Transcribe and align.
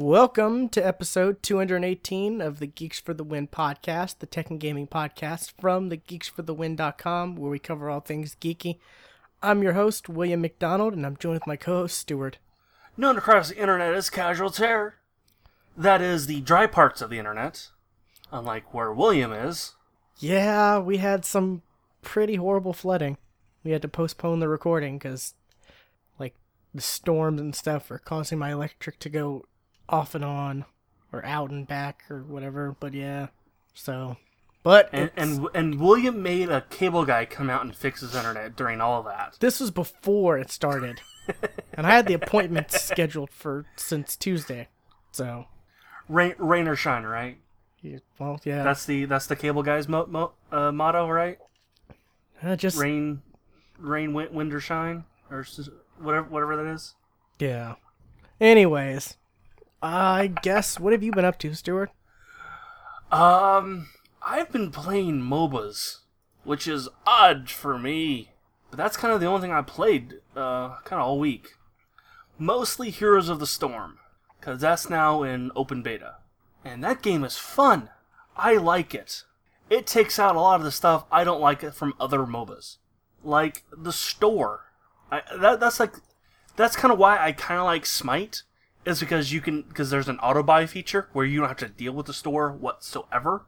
Welcome 0.00 0.68
to 0.68 0.86
episode 0.86 1.42
218 1.42 2.40
of 2.40 2.60
the 2.60 2.68
Geeks 2.68 3.00
for 3.00 3.14
the 3.14 3.24
Win 3.24 3.48
podcast, 3.48 4.20
the 4.20 4.26
tech 4.26 4.48
and 4.48 4.60
gaming 4.60 4.86
podcast 4.86 5.54
from 5.60 5.88
the 5.88 5.96
geeksforthewin.com, 5.96 7.34
where 7.34 7.50
we 7.50 7.58
cover 7.58 7.90
all 7.90 7.98
things 7.98 8.36
geeky. 8.40 8.78
I'm 9.42 9.60
your 9.60 9.72
host, 9.72 10.08
William 10.08 10.40
McDonald, 10.40 10.92
and 10.92 11.04
I'm 11.04 11.16
joined 11.16 11.34
with 11.34 11.48
my 11.48 11.56
co 11.56 11.80
host, 11.80 11.98
Stuart. 11.98 12.38
Known 12.96 13.18
across 13.18 13.48
the 13.48 13.58
internet 13.58 13.92
as 13.92 14.08
Casual 14.08 14.50
Terror. 14.50 14.94
That 15.76 16.00
is 16.00 16.26
the 16.28 16.42
dry 16.42 16.68
parts 16.68 17.02
of 17.02 17.10
the 17.10 17.18
internet, 17.18 17.66
unlike 18.30 18.72
where 18.72 18.92
William 18.92 19.32
is. 19.32 19.74
Yeah, 20.20 20.78
we 20.78 20.98
had 20.98 21.24
some 21.24 21.62
pretty 22.02 22.36
horrible 22.36 22.72
flooding. 22.72 23.18
We 23.64 23.72
had 23.72 23.82
to 23.82 23.88
postpone 23.88 24.38
the 24.38 24.48
recording 24.48 24.96
because, 24.96 25.34
like, 26.20 26.36
the 26.72 26.82
storms 26.82 27.40
and 27.40 27.52
stuff 27.52 27.90
are 27.90 27.98
causing 27.98 28.38
my 28.38 28.52
electric 28.52 29.00
to 29.00 29.08
go 29.08 29.44
off 29.88 30.14
and 30.14 30.24
on, 30.24 30.64
or 31.12 31.24
out 31.24 31.50
and 31.50 31.66
back, 31.66 32.02
or 32.10 32.22
whatever. 32.22 32.76
But 32.78 32.94
yeah, 32.94 33.28
so. 33.74 34.16
But 34.64 34.90
And, 34.92 35.10
and 35.16 35.46
and 35.54 35.80
William 35.80 36.22
made 36.22 36.50
a 36.50 36.62
cable 36.62 37.04
guy 37.04 37.24
come 37.24 37.48
out 37.48 37.62
and 37.64 37.74
fix 37.74 38.00
his 38.00 38.14
internet 38.14 38.56
during 38.56 38.80
all 38.80 38.98
of 39.00 39.06
that. 39.06 39.36
this 39.40 39.60
was 39.60 39.70
before 39.70 40.36
it 40.36 40.50
started, 40.50 41.00
and 41.74 41.86
I 41.86 41.90
had 41.90 42.06
the 42.06 42.14
appointment 42.14 42.70
scheduled 42.72 43.30
for 43.30 43.64
since 43.76 44.16
Tuesday. 44.16 44.68
So, 45.12 45.46
Rain, 46.08 46.34
rain 46.38 46.66
or 46.68 46.76
shine, 46.76 47.04
right? 47.04 47.38
yeah, 47.80 47.98
well, 48.18 48.40
yeah, 48.44 48.64
That's 48.64 48.84
the 48.84 49.04
that's 49.04 49.26
the 49.28 49.36
cable 49.36 49.62
guy's 49.62 49.88
mo- 49.88 50.06
mo- 50.06 50.32
uh, 50.52 50.72
motto, 50.72 51.08
right? 51.08 51.38
uh, 52.42 52.56
just 52.56 52.76
Rain, 52.78 53.22
rain, 53.78 54.12
wind, 54.12 54.32
wind 54.34 54.52
or 54.52 54.60
shine, 54.60 55.04
or 55.30 55.46
whatever 56.00 56.28
whatever 56.28 56.56
that 56.56 56.66
is. 56.66 56.94
yeah. 57.38 57.76
Anyways, 58.40 59.16
I 59.82 60.32
guess 60.42 60.80
what 60.80 60.92
have 60.92 61.02
you 61.02 61.12
been 61.12 61.24
up 61.24 61.38
to, 61.40 61.54
Stuart? 61.54 61.90
Um, 63.12 63.88
I've 64.22 64.50
been 64.50 64.70
playing 64.70 65.22
MOBAs, 65.22 65.98
which 66.44 66.66
is 66.66 66.88
odd 67.06 67.48
for 67.48 67.78
me, 67.78 68.32
but 68.70 68.76
that's 68.76 68.96
kind 68.96 69.14
of 69.14 69.20
the 69.20 69.26
only 69.26 69.40
thing 69.40 69.52
I 69.52 69.62
played, 69.62 70.20
uh, 70.36 70.76
kind 70.84 71.00
of 71.00 71.06
all 71.06 71.18
week. 71.18 71.54
Mostly 72.38 72.90
Heroes 72.90 73.28
of 73.28 73.38
the 73.38 73.46
Storm, 73.46 73.98
because 74.38 74.60
that's 74.60 74.90
now 74.90 75.22
in 75.22 75.50
open 75.54 75.82
beta. 75.82 76.16
And 76.64 76.82
that 76.84 77.02
game 77.02 77.24
is 77.24 77.38
fun. 77.38 77.90
I 78.36 78.54
like 78.54 78.94
it. 78.94 79.24
It 79.70 79.86
takes 79.86 80.18
out 80.18 80.36
a 80.36 80.40
lot 80.40 80.60
of 80.60 80.64
the 80.64 80.72
stuff 80.72 81.04
I 81.10 81.24
don't 81.24 81.40
like 81.40 81.72
from 81.72 81.94
other 82.00 82.20
MOBAs. 82.20 82.76
Like 83.22 83.64
the 83.76 83.92
store. 83.92 84.64
I, 85.10 85.22
that, 85.40 85.60
that's 85.60 85.80
like, 85.80 85.94
that's 86.56 86.76
kind 86.76 86.92
of 86.92 86.98
why 86.98 87.18
I 87.18 87.32
kind 87.32 87.58
of 87.58 87.64
like 87.64 87.86
Smite, 87.86 88.42
is 88.84 89.00
because 89.00 89.32
you 89.32 89.40
can, 89.40 89.62
because 89.62 89.90
there's 89.90 90.08
an 90.08 90.18
auto 90.18 90.42
buy 90.42 90.66
feature 90.66 91.08
where 91.12 91.26
you 91.26 91.40
don't 91.40 91.48
have 91.48 91.56
to 91.58 91.68
deal 91.68 91.92
with 91.92 92.06
the 92.06 92.14
store 92.14 92.50
whatsoever. 92.50 93.46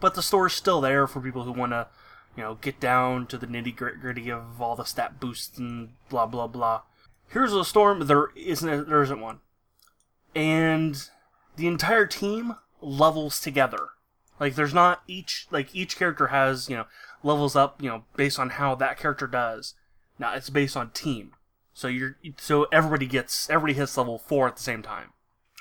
But 0.00 0.14
the 0.14 0.22
store 0.22 0.46
is 0.46 0.52
still 0.52 0.80
there 0.80 1.06
for 1.06 1.20
people 1.20 1.42
who 1.42 1.52
want 1.52 1.72
to, 1.72 1.88
you 2.36 2.42
know, 2.42 2.54
get 2.54 2.78
down 2.78 3.26
to 3.26 3.38
the 3.38 3.46
nitty 3.46 3.74
gritty 3.74 4.30
of 4.30 4.62
all 4.62 4.76
the 4.76 4.84
stat 4.84 5.18
boosts 5.18 5.58
and 5.58 5.90
blah 6.08 6.26
blah 6.26 6.46
blah. 6.46 6.82
Here's 7.28 7.52
a 7.52 7.64
storm. 7.64 8.06
There 8.06 8.28
isn't. 8.36 8.88
There 8.88 9.02
isn't 9.02 9.20
one, 9.20 9.40
and 10.34 11.08
the 11.56 11.66
entire 11.66 12.06
team 12.06 12.54
levels 12.80 13.40
together. 13.40 13.88
Like 14.40 14.54
there's 14.54 14.74
not 14.74 15.02
each 15.06 15.46
like 15.50 15.74
each 15.74 15.96
character 15.96 16.28
has 16.28 16.68
you 16.70 16.76
know 16.76 16.86
levels 17.22 17.56
up 17.56 17.82
you 17.82 17.88
know 17.88 18.04
based 18.16 18.38
on 18.38 18.50
how 18.50 18.74
that 18.76 18.98
character 18.98 19.26
does. 19.26 19.74
Now 20.18 20.34
it's 20.34 20.50
based 20.50 20.76
on 20.76 20.90
team. 20.90 21.32
So 21.78 21.86
you're 21.86 22.16
so 22.38 22.66
everybody 22.72 23.06
gets 23.06 23.48
everybody 23.48 23.74
hits 23.74 23.96
level 23.96 24.18
four 24.18 24.48
at 24.48 24.56
the 24.56 24.62
same 24.62 24.82
time. 24.82 25.10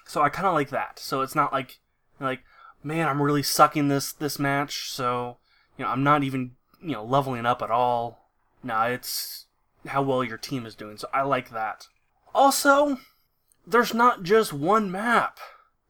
So 0.08 0.24
I 0.24 0.30
kind 0.30 0.48
of 0.48 0.56
like 0.56 0.72
that. 0.72 0.98
So 0.98 1.22
it's 1.22 1.36
not 1.36 1.54
like 1.54 1.78
like 2.20 2.40
man 2.84 3.08
I'm 3.08 3.22
really 3.22 3.44
sucking 3.44 3.88
this 3.88 4.14
this 4.14 4.40
match. 4.40 4.90
So 4.90 5.38
you 5.78 5.86
know 5.86 5.92
I'm 5.92 6.04
not 6.04 6.24
even 6.24 6.56
you 6.82 6.94
know 6.94 7.06
leveling 7.06 7.46
up 7.46 7.62
at 7.62 7.70
all. 7.70 8.32
No, 8.64 8.82
it's 8.82 9.46
how 9.86 10.02
well 10.02 10.24
your 10.24 10.40
team 10.40 10.66
is 10.66 10.74
doing. 10.74 10.98
So 10.98 11.08
I 11.14 11.22
like 11.22 11.52
that. 11.52 11.86
Also, 12.34 12.98
there's 13.68 13.94
not 13.94 14.24
just 14.24 14.52
one 14.52 14.92
map. 14.92 15.38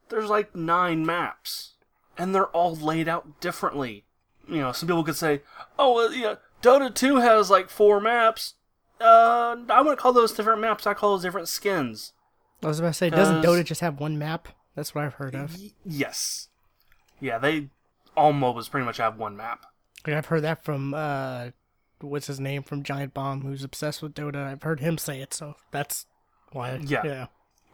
There's 0.09 0.29
like 0.29 0.53
nine 0.53 1.06
maps, 1.06 1.75
and 2.18 2.35
they're 2.35 2.47
all 2.47 2.75
laid 2.75 3.07
out 3.07 3.40
differently. 3.40 4.03
You 4.46 4.57
know, 4.57 4.72
some 4.73 4.88
people 4.88 5.06
could 5.06 5.16
say, 5.16 5.44
"Oh, 5.79 5.94
well, 5.94 6.13
yeah, 6.13 6.35
Dota 6.62 6.94
2 6.94 7.18
has 7.18 7.50
like 7.50 7.69
four 7.69 8.02
maps." 8.02 8.56
Uh, 9.00 9.58
I 9.69 9.81
wouldn't 9.81 10.00
call 10.00 10.13
those 10.13 10.34
different 10.34 10.62
maps. 10.62 10.88
I 10.88 10.94
call 10.94 11.12
those 11.12 11.24
different 11.24 11.47
skins. 11.47 12.13
I 12.63 12.68
was 12.68 12.80
about 12.80 12.90
to 12.90 12.94
say, 12.96 13.09
doesn't 13.09 13.44
Dota 13.44 13.63
just 13.63 13.81
have 13.81 14.00
one 14.00 14.18
map? 14.18 14.47
That's 14.75 14.96
what 14.96 15.03
I've 15.03 15.16
heard 15.16 15.35
of. 15.35 15.56
Y- 15.58 15.72
yes. 15.85 16.50
Yeah, 17.19 17.38
they 17.38 17.69
all 18.16 18.34
MOBAs 18.34 18.69
pretty 18.69 18.85
much 18.85 18.97
have 18.97 19.18
one 19.18 19.38
map. 19.38 19.66
Like 20.06 20.16
I've 20.16 20.25
heard 20.28 20.41
that 20.44 20.63
from 20.63 20.94
uh, 20.94 21.50
what's 22.02 22.28
his 22.28 22.40
name 22.40 22.63
from 22.63 22.84
Giant 22.84 23.13
Bomb, 23.13 23.41
who's 23.41 23.63
obsessed 23.63 24.02
with 24.02 24.13
Dota. 24.13 24.38
I've 24.46 24.63
heard 24.63 24.80
him 24.80 24.97
say 24.97 25.22
it, 25.22 25.34
so 25.34 25.56
that's 25.72 26.06
why. 26.52 26.75
Yeah. 26.84 27.02
yeah. 27.03 27.25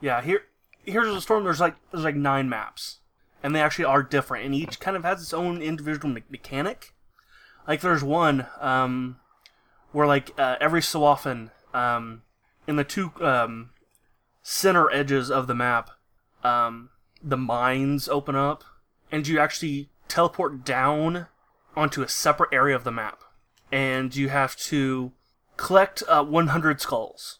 Yeah, 0.01 0.21
here 0.21 0.41
here's 0.83 1.07
a 1.07 1.21
storm. 1.21 1.43
There's 1.45 1.59
like 1.61 1.75
there's 1.91 2.03
like 2.03 2.15
nine 2.15 2.49
maps, 2.49 2.99
and 3.41 3.55
they 3.55 3.61
actually 3.61 3.85
are 3.85 4.03
different, 4.03 4.45
and 4.45 4.53
each 4.55 4.79
kind 4.79 4.97
of 4.97 5.03
has 5.03 5.21
its 5.21 5.33
own 5.33 5.61
individual 5.61 6.13
me- 6.13 6.23
mechanic. 6.29 6.93
Like 7.67 7.79
there's 7.81 8.03
one 8.03 8.47
um, 8.59 9.17
where 9.93 10.07
like 10.07 10.37
uh, 10.37 10.57
every 10.59 10.81
so 10.81 11.05
often 11.05 11.51
um, 11.73 12.23
in 12.67 12.75
the 12.75 12.83
two 12.83 13.13
um, 13.21 13.69
center 14.41 14.91
edges 14.91 15.31
of 15.31 15.47
the 15.47 15.55
map, 15.55 15.91
um, 16.43 16.89
the 17.23 17.37
mines 17.37 18.09
open 18.09 18.35
up, 18.35 18.65
and 19.11 19.25
you 19.27 19.39
actually 19.39 19.89
teleport 20.09 20.65
down 20.65 21.27
onto 21.75 22.01
a 22.01 22.09
separate 22.09 22.49
area 22.51 22.75
of 22.75 22.83
the 22.83 22.91
map, 22.91 23.21
and 23.71 24.15
you 24.15 24.29
have 24.29 24.57
to 24.57 25.13
collect 25.55 26.03
uh, 26.09 26.23
100 26.23 26.81
skulls, 26.81 27.39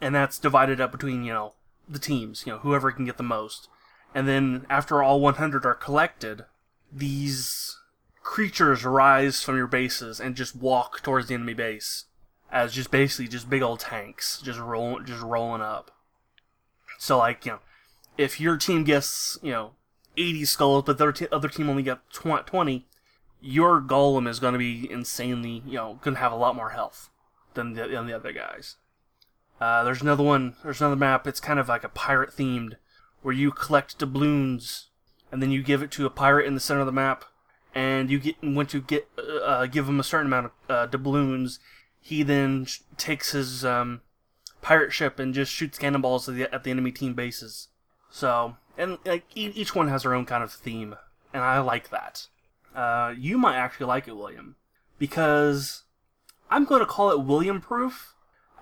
and 0.00 0.14
that's 0.14 0.38
divided 0.38 0.80
up 0.80 0.92
between 0.92 1.24
you 1.24 1.32
know 1.32 1.54
the 1.88 1.98
teams, 1.98 2.44
you 2.46 2.52
know, 2.52 2.58
whoever 2.58 2.90
can 2.92 3.04
get 3.04 3.16
the 3.16 3.22
most. 3.22 3.68
And 4.14 4.28
then 4.28 4.66
after 4.68 5.02
all 5.02 5.20
100 5.20 5.64
are 5.64 5.74
collected, 5.74 6.44
these 6.92 7.78
creatures 8.22 8.84
rise 8.84 9.42
from 9.42 9.56
your 9.56 9.66
bases 9.66 10.20
and 10.20 10.36
just 10.36 10.56
walk 10.56 11.02
towards 11.02 11.28
the 11.28 11.34
enemy 11.34 11.54
base 11.54 12.04
as 12.50 12.72
just 12.72 12.90
basically 12.90 13.28
just 13.28 13.50
big 13.50 13.62
old 13.62 13.80
tanks 13.80 14.40
just 14.42 14.58
rolling 14.58 15.04
just 15.04 15.22
rolling 15.22 15.62
up. 15.62 15.90
So 16.98 17.18
like, 17.18 17.44
you 17.44 17.52
know, 17.52 17.58
if 18.16 18.40
your 18.40 18.56
team 18.56 18.84
gets, 18.84 19.38
you 19.42 19.50
know, 19.50 19.72
80 20.16 20.44
skulls 20.44 20.84
but 20.84 20.98
the 20.98 21.04
other, 21.04 21.12
te- 21.12 21.28
other 21.32 21.48
team 21.48 21.68
only 21.68 21.82
got 21.82 22.02
20, 22.12 22.86
your 23.40 23.80
golem 23.80 24.28
is 24.28 24.38
going 24.38 24.52
to 24.52 24.58
be 24.58 24.88
insanely, 24.90 25.62
you 25.66 25.74
know, 25.74 25.98
going 26.02 26.14
to 26.14 26.20
have 26.20 26.32
a 26.32 26.36
lot 26.36 26.54
more 26.54 26.70
health 26.70 27.10
than 27.54 27.72
the, 27.72 27.88
than 27.88 28.06
the 28.06 28.14
other 28.14 28.32
guys. 28.32 28.76
Uh, 29.60 29.84
there's 29.84 30.02
another 30.02 30.24
one. 30.24 30.56
There's 30.62 30.80
another 30.80 30.96
map. 30.96 31.26
It's 31.26 31.40
kind 31.40 31.60
of 31.60 31.68
like 31.68 31.84
a 31.84 31.88
pirate 31.88 32.30
themed, 32.30 32.74
where 33.22 33.34
you 33.34 33.52
collect 33.52 33.98
doubloons, 33.98 34.86
and 35.30 35.40
then 35.40 35.52
you 35.52 35.62
give 35.62 35.82
it 35.82 35.90
to 35.92 36.06
a 36.06 36.10
pirate 36.10 36.46
in 36.46 36.54
the 36.54 36.60
center 36.60 36.80
of 36.80 36.86
the 36.86 36.92
map, 36.92 37.24
and 37.74 38.10
you 38.10 38.18
get 38.18 38.36
once 38.42 38.74
you 38.74 38.80
get 38.80 39.08
uh, 39.18 39.44
uh, 39.44 39.66
give 39.66 39.88
him 39.88 40.00
a 40.00 40.04
certain 40.04 40.26
amount 40.26 40.46
of 40.46 40.52
uh, 40.68 40.86
doubloons, 40.86 41.58
he 42.00 42.22
then 42.22 42.64
sh- 42.64 42.80
takes 42.96 43.32
his 43.32 43.64
um, 43.64 44.00
pirate 44.60 44.92
ship 44.92 45.18
and 45.18 45.34
just 45.34 45.52
shoots 45.52 45.78
cannonballs 45.78 46.28
at 46.28 46.34
the, 46.34 46.54
at 46.54 46.64
the 46.64 46.70
enemy 46.70 46.92
team 46.92 47.14
bases. 47.14 47.68
So, 48.10 48.56
and 48.76 48.98
like 49.04 49.24
each 49.34 49.74
one 49.74 49.88
has 49.88 50.02
their 50.02 50.14
own 50.14 50.26
kind 50.26 50.42
of 50.42 50.52
theme, 50.52 50.96
and 51.32 51.42
I 51.42 51.60
like 51.60 51.90
that. 51.90 52.26
Uh, 52.74 53.14
you 53.16 53.38
might 53.38 53.56
actually 53.56 53.86
like 53.86 54.08
it, 54.08 54.16
William, 54.16 54.56
because 54.98 55.82
I'm 56.50 56.64
going 56.64 56.80
to 56.80 56.86
call 56.86 57.10
it 57.10 57.20
William 57.20 57.60
proof 57.60 58.12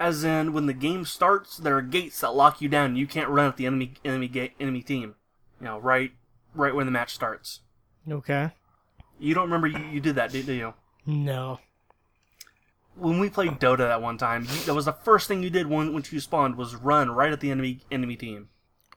as 0.01 0.25
in 0.25 0.55
when 0.55 0.65
the 0.65 0.73
game 0.73 1.05
starts, 1.05 1.59
there 1.59 1.77
are 1.77 1.83
gates 1.83 2.21
that 2.21 2.35
lock 2.35 2.63
you 2.63 2.69
down. 2.69 2.97
You 2.97 3.07
can't 3.07 3.29
run 3.29 3.47
at 3.47 3.59
the 3.59 3.67
enemy 3.67 3.93
enemy 4.03 4.29
gate 4.29 4.53
enemy 4.59 4.83
team. 4.83 5.15
You 5.61 5.67
know, 5.67 5.79
right 5.79 6.13
right 6.55 6.75
when 6.75 6.87
the 6.87 6.93
match 6.93 7.15
starts. 7.15 7.61
Okay. 8.11 8.53
You 9.21 9.35
don't 9.35 9.45
remember 9.45 9.67
you, 9.67 9.79
you 9.93 10.01
did 10.01 10.17
that, 10.17 10.33
do 10.33 10.41
you? 10.41 10.75
No. 11.07 11.61
When 12.97 13.21
we 13.21 13.31
played 13.31 13.61
Dota 13.61 13.79
that 13.79 14.03
one 14.03 14.19
time, 14.19 14.43
you, 14.43 14.61
that 14.63 14.75
was 14.75 14.87
the 14.87 14.93
first 14.93 15.29
thing 15.29 15.43
you 15.43 15.51
did 15.51 15.67
when 15.67 15.93
once 15.93 16.13
you 16.13 16.21
spawned 16.21 16.57
was 16.57 16.75
run 16.75 17.11
right 17.11 17.33
at 17.33 17.41
the 17.41 17.51
enemy 17.51 17.81
enemy 17.91 18.17
team. 18.17 18.49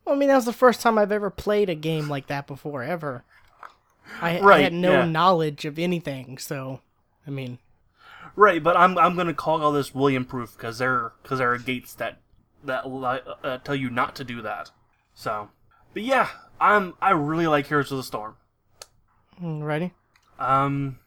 Well, 0.04 0.16
I 0.16 0.18
mean, 0.18 0.30
that 0.30 0.36
was 0.36 0.46
the 0.46 0.54
first 0.54 0.82
time 0.82 0.98
I've 0.98 1.12
ever 1.12 1.30
played 1.30 1.70
a 1.70 1.76
game 1.76 2.10
like 2.10 2.28
that 2.28 2.48
before, 2.48 2.84
ever. 2.84 3.24
I, 4.22 4.40
I 4.40 4.62
had 4.62 4.74
no 4.74 4.92
yeah. 4.94 5.06
knowledge 5.06 5.66
of 5.66 5.80
anything, 5.80 6.38
so 6.38 6.82
I 7.26 7.30
mean, 7.30 7.60
Right, 8.36 8.64
but 8.64 8.76
I'm 8.76 8.98
I'm 8.98 9.16
gonna 9.16 9.34
call 9.34 9.62
all 9.62 9.72
this 9.72 9.94
William 9.94 10.26
proof 10.26 10.54
because 10.58 10.80
there 10.80 11.14
because 11.22 11.40
there 11.40 11.54
are 11.54 11.58
gates 11.58 11.94
that 11.96 12.20
that 12.64 12.86
uh, 12.86 13.58
tell 13.60 13.76
you 13.76 13.90
not 13.90 14.16
to 14.16 14.24
do 14.24 14.42
that. 14.42 14.72
So, 15.14 15.50
but 15.94 16.02
yeah, 16.04 16.30
I'm 16.60 16.96
I 17.02 17.12
really 17.12 17.46
like 17.46 17.68
Heroes 17.68 17.92
of 17.92 17.98
the 17.98 18.04
Storm. 18.04 18.36
ready? 19.40 19.94
Um, 20.40 21.00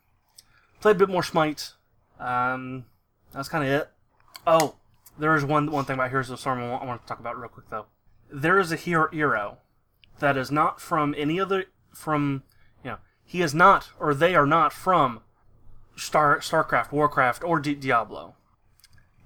played 0.81 0.97
a 0.97 0.99
bit 0.99 1.09
more 1.09 1.23
Smite. 1.23 1.73
Um, 2.19 2.87
that's 3.33 3.49
kind 3.49 3.65
of 3.65 3.71
it. 3.71 3.91
Oh, 4.47 4.77
there 5.19 5.35
is 5.35 5.45
one 5.45 5.71
one 5.71 5.85
thing 5.85 5.95
about 5.95 6.11
Heroes 6.11 6.31
of 6.31 6.41
Storm 6.41 6.63
I 6.63 6.71
want, 6.71 6.83
I 6.83 6.87
want 6.87 7.03
to 7.03 7.09
talk 7.09 7.21
about 7.21 7.39
real 7.39 7.49
quick 7.49 7.69
though. 7.71 7.87
There 8.31 8.59
is 8.59 8.73
a 8.73 8.77
hero, 8.77 9.09
hero 9.11 9.59
that 10.19 10.37
is 10.37 10.51
not 10.51 10.81
from 10.81 11.15
any 11.17 11.39
other 11.41 11.67
from 11.93 12.43
you 12.85 12.91
know 12.91 12.99
he 13.25 13.43
is 13.43 13.55
not 13.55 13.91
or 13.99 14.15
they 14.15 14.35
are 14.35 14.47
not 14.47 14.73
from 14.73 15.21
Star 15.97 16.39
Starcraft, 16.39 16.93
Warcraft, 16.93 17.43
or 17.43 17.59
Di- 17.59 17.75
Diablo. 17.75 18.35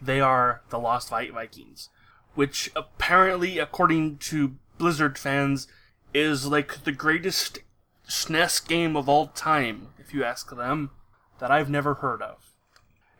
They 0.00 0.20
are 0.20 0.62
the 0.70 0.78
Lost 0.78 1.10
Vikings, 1.10 1.90
which 2.34 2.70
apparently, 2.74 3.58
according 3.58 4.18
to 4.18 4.56
Blizzard 4.78 5.18
fans, 5.18 5.66
is 6.14 6.46
like 6.46 6.84
the 6.84 6.92
greatest 6.92 7.58
SNES 8.10 8.66
game 8.66 8.96
of 8.96 9.08
all 9.08 9.28
time, 9.28 9.88
if 9.98 10.12
you 10.12 10.24
ask 10.24 10.50
them, 10.54 10.90
that 11.38 11.50
I've 11.50 11.70
never 11.70 11.94
heard 11.94 12.20
of. 12.20 12.52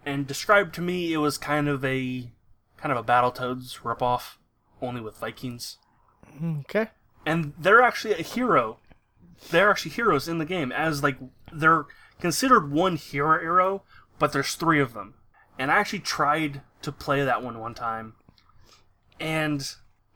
And 0.05 0.27
described 0.27 0.75
to 0.75 0.81
me, 0.81 1.13
it 1.13 1.19
was 1.19 1.39
kind 1.39 1.69
of 1.69 1.85
a 1.85 2.31
kind 2.77 2.91
of 2.91 2.99
a 2.99 3.05
Battletoads 3.05 3.81
ripoff, 3.83 4.37
only 4.83 5.01
with 5.01 5.19
Vikings. 5.19 5.79
Okay. 6.61 6.89
And 7.25 7.53
they're 7.59 7.83
actually 7.83 8.15
a 8.15 8.23
hero. 8.23 8.79
They're 9.51 9.71
actually 9.71 9.93
heroes 9.93 10.27
in 10.27 10.39
the 10.39 10.45
game, 10.45 10.73
as 10.73 11.03
like 11.03 11.19
they're 11.53 11.87
considered 12.19 12.73
one 12.73 12.97
hero 12.97 13.39
hero, 13.39 13.83
but 14.19 14.33
there's 14.33 14.55
three 14.55 14.81
of 14.81 14.93
them. 14.93 15.15
And 15.59 15.71
I 15.71 15.77
actually 15.77 16.01
tried 16.01 16.63
to 16.83 16.91
play 16.91 17.25
that 17.25 17.43
one 17.43 17.59
one 17.61 17.75
time, 17.75 18.15
and 19.21 19.75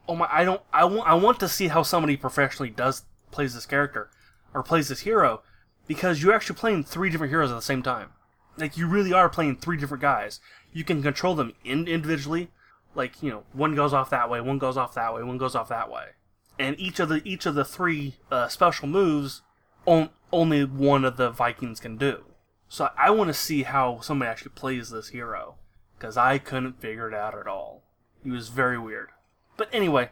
oh 0.08 0.16
my, 0.16 0.28
I 0.32 0.44
don't, 0.44 0.62
I 0.72 0.84
want, 0.84 1.08
I 1.08 1.14
want 1.14 1.38
to 1.40 1.48
see 1.48 1.68
how 1.68 1.82
somebody 1.82 2.16
professionally 2.16 2.70
does 2.70 3.02
plays 3.30 3.54
this 3.54 3.66
character 3.66 4.10
or 4.54 4.62
plays 4.62 4.88
this 4.88 5.00
hero, 5.00 5.42
because 5.86 6.22
you're 6.22 6.32
actually 6.32 6.56
playing 6.56 6.84
three 6.84 7.10
different 7.10 7.32
heroes 7.32 7.50
at 7.50 7.56
the 7.56 7.60
same 7.60 7.82
time. 7.82 8.10
Like 8.56 8.76
you 8.76 8.86
really 8.86 9.12
are 9.12 9.28
playing 9.28 9.56
three 9.56 9.76
different 9.76 10.00
guys. 10.00 10.40
You 10.72 10.84
can 10.84 11.02
control 11.02 11.34
them 11.34 11.54
in, 11.64 11.88
individually. 11.88 12.50
Like 12.94 13.22
you 13.22 13.30
know, 13.30 13.42
one 13.52 13.74
goes 13.74 13.92
off 13.92 14.10
that 14.10 14.30
way, 14.30 14.40
one 14.40 14.58
goes 14.58 14.76
off 14.76 14.94
that 14.94 15.12
way, 15.12 15.22
one 15.24 15.38
goes 15.38 15.56
off 15.56 15.68
that 15.68 15.90
way, 15.90 16.10
and 16.58 16.78
each 16.78 17.00
of 17.00 17.08
the 17.08 17.20
each 17.24 17.44
of 17.44 17.56
the 17.56 17.64
three 17.64 18.14
uh, 18.30 18.46
special 18.46 18.86
moves, 18.86 19.42
on, 19.84 20.10
only 20.32 20.64
one 20.64 21.04
of 21.04 21.16
the 21.16 21.30
Vikings 21.30 21.80
can 21.80 21.96
do. 21.96 22.24
So 22.68 22.90
I 22.96 23.10
want 23.10 23.28
to 23.28 23.34
see 23.34 23.64
how 23.64 24.00
somebody 24.00 24.30
actually 24.30 24.52
plays 24.52 24.90
this 24.90 25.08
hero, 25.08 25.56
because 25.98 26.16
I 26.16 26.38
couldn't 26.38 26.80
figure 26.80 27.08
it 27.08 27.14
out 27.14 27.36
at 27.36 27.48
all. 27.48 27.82
He 28.22 28.30
was 28.30 28.48
very 28.48 28.78
weird. 28.78 29.08
But 29.56 29.68
anyway, 29.72 30.10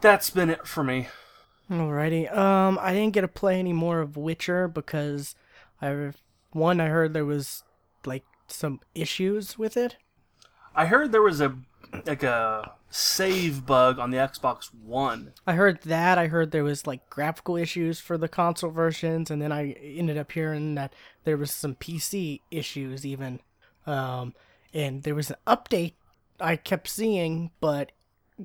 that's 0.00 0.30
been 0.30 0.50
it 0.50 0.66
for 0.66 0.82
me. 0.82 1.08
Alrighty. 1.70 2.34
Um, 2.34 2.78
I 2.80 2.94
didn't 2.94 3.12
get 3.12 3.22
to 3.22 3.28
play 3.28 3.58
any 3.58 3.72
more 3.72 4.00
of 4.00 4.16
Witcher 4.16 4.68
because 4.68 5.34
I 5.82 6.12
one 6.52 6.80
I 6.80 6.86
heard 6.86 7.12
there 7.12 7.24
was 7.24 7.62
like 8.06 8.24
some 8.46 8.80
issues 8.94 9.58
with 9.58 9.76
it. 9.76 9.96
I 10.74 10.86
heard 10.86 11.12
there 11.12 11.22
was 11.22 11.40
a 11.40 11.56
like 12.06 12.22
a 12.22 12.72
save 12.90 13.66
bug 13.66 13.98
on 13.98 14.10
the 14.10 14.16
Xbox 14.16 14.72
One. 14.74 15.32
I 15.46 15.54
heard 15.54 15.82
that. 15.82 16.18
I 16.18 16.28
heard 16.28 16.50
there 16.50 16.64
was 16.64 16.86
like 16.86 17.08
graphical 17.10 17.56
issues 17.56 18.00
for 18.00 18.16
the 18.16 18.28
console 18.28 18.70
versions, 18.70 19.30
and 19.30 19.42
then 19.42 19.52
I 19.52 19.72
ended 19.72 20.16
up 20.16 20.32
hearing 20.32 20.74
that 20.76 20.94
there 21.24 21.36
was 21.36 21.50
some 21.50 21.74
PC 21.74 22.40
issues 22.50 23.04
even. 23.04 23.40
Um, 23.86 24.34
and 24.72 25.02
there 25.02 25.14
was 25.14 25.30
an 25.30 25.36
update 25.46 25.94
I 26.40 26.56
kept 26.56 26.88
seeing, 26.88 27.50
but 27.60 27.92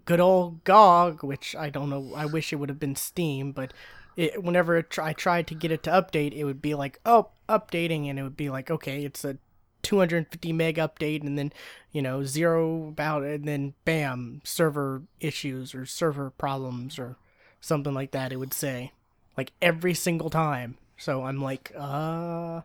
good 0.05 0.19
old 0.19 0.63
GOG, 0.63 1.23
which 1.23 1.55
I 1.55 1.69
don't 1.69 1.89
know. 1.89 2.13
I 2.15 2.25
wish 2.25 2.51
it 2.51 2.57
would 2.57 2.69
have 2.69 2.79
been 2.79 2.95
Steam, 2.95 3.51
but 3.51 3.73
it, 4.15 4.43
whenever 4.43 4.77
it, 4.77 4.97
I 4.99 5.13
tried 5.13 5.47
to 5.47 5.55
get 5.55 5.71
it 5.71 5.83
to 5.83 5.91
update, 5.91 6.33
it 6.33 6.43
would 6.45 6.61
be 6.61 6.75
like, 6.75 6.99
oh, 7.05 7.29
updating, 7.49 8.09
and 8.09 8.19
it 8.19 8.23
would 8.23 8.37
be 8.37 8.49
like, 8.49 8.69
okay, 8.69 9.03
it's 9.03 9.23
a 9.25 9.37
250 9.81 10.53
meg 10.53 10.77
update, 10.77 11.21
and 11.21 11.37
then 11.37 11.51
you 11.91 12.01
know 12.01 12.23
zero 12.23 12.87
about, 12.87 13.23
and 13.23 13.47
then 13.47 13.73
bam, 13.85 14.41
server 14.43 15.03
issues 15.19 15.75
or 15.75 15.85
server 15.85 16.29
problems 16.31 16.97
or 16.97 17.17
something 17.61 17.93
like 17.93 18.11
that. 18.11 18.31
It 18.31 18.37
would 18.37 18.53
say, 18.53 18.91
like 19.37 19.51
every 19.61 19.93
single 19.93 20.29
time. 20.29 20.77
So 20.97 21.23
I'm 21.23 21.41
like, 21.41 21.71
uh, 21.75 22.61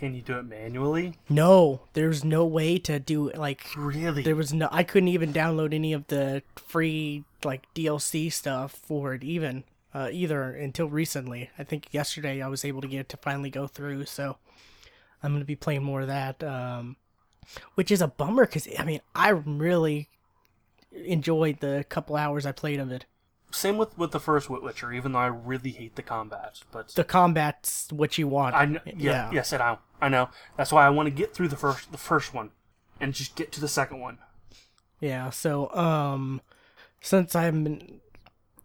Can 0.00 0.14
you 0.14 0.22
do 0.22 0.38
it 0.38 0.44
manually? 0.46 1.14
no, 1.28 1.82
there's 1.92 2.24
no 2.24 2.44
way 2.46 2.78
to 2.78 2.98
do 2.98 3.30
like 3.32 3.66
Really? 3.76 4.22
there 4.22 4.34
was 4.34 4.52
no 4.52 4.68
i 4.72 4.82
couldn't 4.82 5.08
even 5.08 5.32
download 5.32 5.72
any 5.74 5.92
of 5.92 6.06
the 6.08 6.42
free 6.56 7.24
like 7.44 7.66
dlc 7.74 8.32
stuff 8.32 8.72
for 8.72 9.14
it 9.14 9.22
even 9.22 9.62
uh, 9.94 10.08
either 10.12 10.50
until 10.52 10.88
recently 10.88 11.50
i 11.58 11.64
think 11.64 11.86
yesterday 11.92 12.40
i 12.42 12.48
was 12.48 12.64
able 12.64 12.80
to 12.80 12.88
get 12.88 13.00
it 13.00 13.08
to 13.10 13.16
finally 13.18 13.50
go 13.50 13.66
through 13.66 14.04
so 14.06 14.36
i'm 15.22 15.32
going 15.32 15.40
to 15.40 15.46
be 15.46 15.56
playing 15.56 15.82
more 15.82 16.00
of 16.02 16.06
that 16.08 16.42
um, 16.42 16.96
which 17.74 17.90
is 17.90 18.00
a 18.00 18.08
bummer 18.08 18.46
because 18.46 18.66
i 18.78 18.84
mean 18.84 19.00
i 19.14 19.28
really 19.30 20.08
enjoyed 20.92 21.60
the 21.60 21.84
couple 21.88 22.16
hours 22.16 22.46
i 22.46 22.52
played 22.52 22.80
of 22.80 22.90
it 22.90 23.04
Same 23.50 23.78
with 23.78 23.96
with 23.98 24.12
the 24.12 24.20
first 24.20 24.48
Witcher, 24.50 24.92
even 24.92 25.10
though 25.12 25.18
I 25.18 25.26
really 25.26 25.72
hate 25.72 25.96
the 25.96 26.02
combat. 26.02 26.62
But 26.70 26.94
the 26.94 27.02
combat's 27.02 27.88
what 27.90 28.16
you 28.16 28.28
want 28.28 28.54
I 28.54 28.64
yeah, 28.64 28.80
yeah. 28.96 29.30
yes, 29.32 29.52
I 29.52 29.58
know, 29.58 29.78
I 30.00 30.08
know. 30.08 30.30
That's 30.56 30.72
why 30.72 30.86
I 30.86 30.90
want 30.90 31.06
to 31.06 31.10
get 31.10 31.34
through 31.34 31.48
the 31.48 31.56
first 31.56 31.92
the 31.92 31.98
first 31.98 32.34
one, 32.34 32.50
and 33.00 33.12
just 33.14 33.36
get 33.36 33.52
to 33.52 33.60
the 33.60 33.68
second 33.68 34.00
one. 34.00 34.18
Yeah, 35.00 35.30
so 35.30 35.74
um 35.74 36.40
since 37.00 37.34
I 37.34 37.42
haven't 37.44 37.64
been 37.64 38.00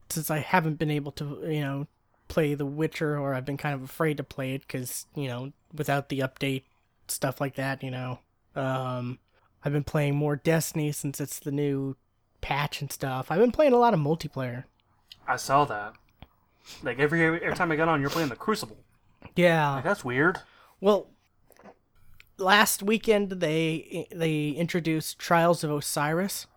since 0.09 0.29
I 0.29 0.39
haven't 0.39 0.75
been 0.75 0.91
able 0.91 1.11
to, 1.13 1.39
you 1.43 1.61
know, 1.61 1.87
play 2.27 2.53
The 2.53 2.65
Witcher 2.65 3.17
or 3.17 3.33
I've 3.33 3.45
been 3.45 3.57
kind 3.57 3.73
of 3.75 3.83
afraid 3.83 4.17
to 4.17 4.23
play 4.23 4.53
it 4.53 4.67
cuz, 4.67 5.05
you 5.15 5.27
know, 5.27 5.51
without 5.73 6.09
the 6.09 6.19
update 6.19 6.63
stuff 7.07 7.41
like 7.41 7.55
that, 7.55 7.83
you 7.83 7.91
know. 7.91 8.19
Um 8.55 9.19
I've 9.63 9.73
been 9.73 9.83
playing 9.83 10.15
more 10.15 10.35
Destiny 10.35 10.91
since 10.91 11.19
it's 11.19 11.39
the 11.39 11.51
new 11.51 11.95
patch 12.41 12.81
and 12.81 12.91
stuff. 12.91 13.31
I've 13.31 13.39
been 13.39 13.51
playing 13.51 13.73
a 13.73 13.77
lot 13.77 13.93
of 13.93 13.99
multiplayer. 13.99 14.65
I 15.27 15.37
saw 15.37 15.65
that. 15.65 15.93
Like 16.83 16.99
every 16.99 17.25
every 17.25 17.55
time 17.55 17.71
I 17.71 17.75
got 17.75 17.87
on, 17.87 18.01
you're 18.01 18.09
playing 18.09 18.29
the 18.29 18.35
Crucible. 18.35 18.77
Yeah. 19.35 19.75
Like 19.75 19.83
that's 19.83 20.05
weird. 20.05 20.39
Well, 20.79 21.07
last 22.37 22.83
weekend 22.83 23.31
they 23.31 24.07
they 24.11 24.49
introduced 24.49 25.19
Trials 25.19 25.63
of 25.63 25.71
Osiris, 25.71 26.47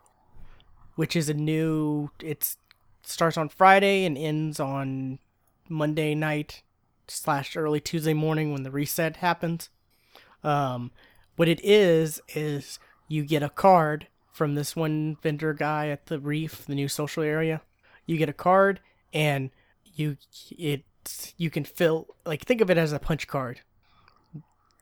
which 0.97 1.17
is 1.17 1.29
a 1.29 1.35
new. 1.35 2.11
It 2.21 2.57
starts 3.03 3.37
on 3.37 3.49
Friday 3.49 4.05
and 4.05 4.17
ends 4.19 4.61
on 4.61 5.19
Monday 5.69 6.15
night 6.15 6.63
slash 7.07 7.57
early 7.57 7.81
Tuesday 7.81 8.15
morning 8.15 8.53
when 8.53 8.63
the 8.63 8.71
reset 8.71 9.17
happens. 9.17 9.71
Um, 10.45 10.91
what 11.37 11.49
it 11.49 11.61
is 11.65 12.21
is 12.35 12.79
you 13.09 13.25
get 13.25 13.43
a 13.43 13.49
card 13.49 14.09
from 14.33 14.55
this 14.55 14.77
one 14.77 15.17
vendor 15.23 15.53
guy 15.53 15.89
at 15.89 16.07
the 16.07 16.21
Reef, 16.21 16.65
the 16.67 16.75
new 16.75 16.89
social 16.89 17.23
area. 17.23 17.63
You 18.07 18.17
get 18.17 18.29
a 18.29 18.35
card 18.35 18.81
and 19.13 19.51
you 19.85 20.17
it 20.51 20.85
you 21.39 21.51
can 21.51 21.65
fill 21.65 22.07
like 22.27 22.45
think 22.45 22.61
of 22.61 22.71
it 22.71 22.77
as 22.77 22.93
a 22.93 22.99
punch 22.99 23.27
card 23.27 23.61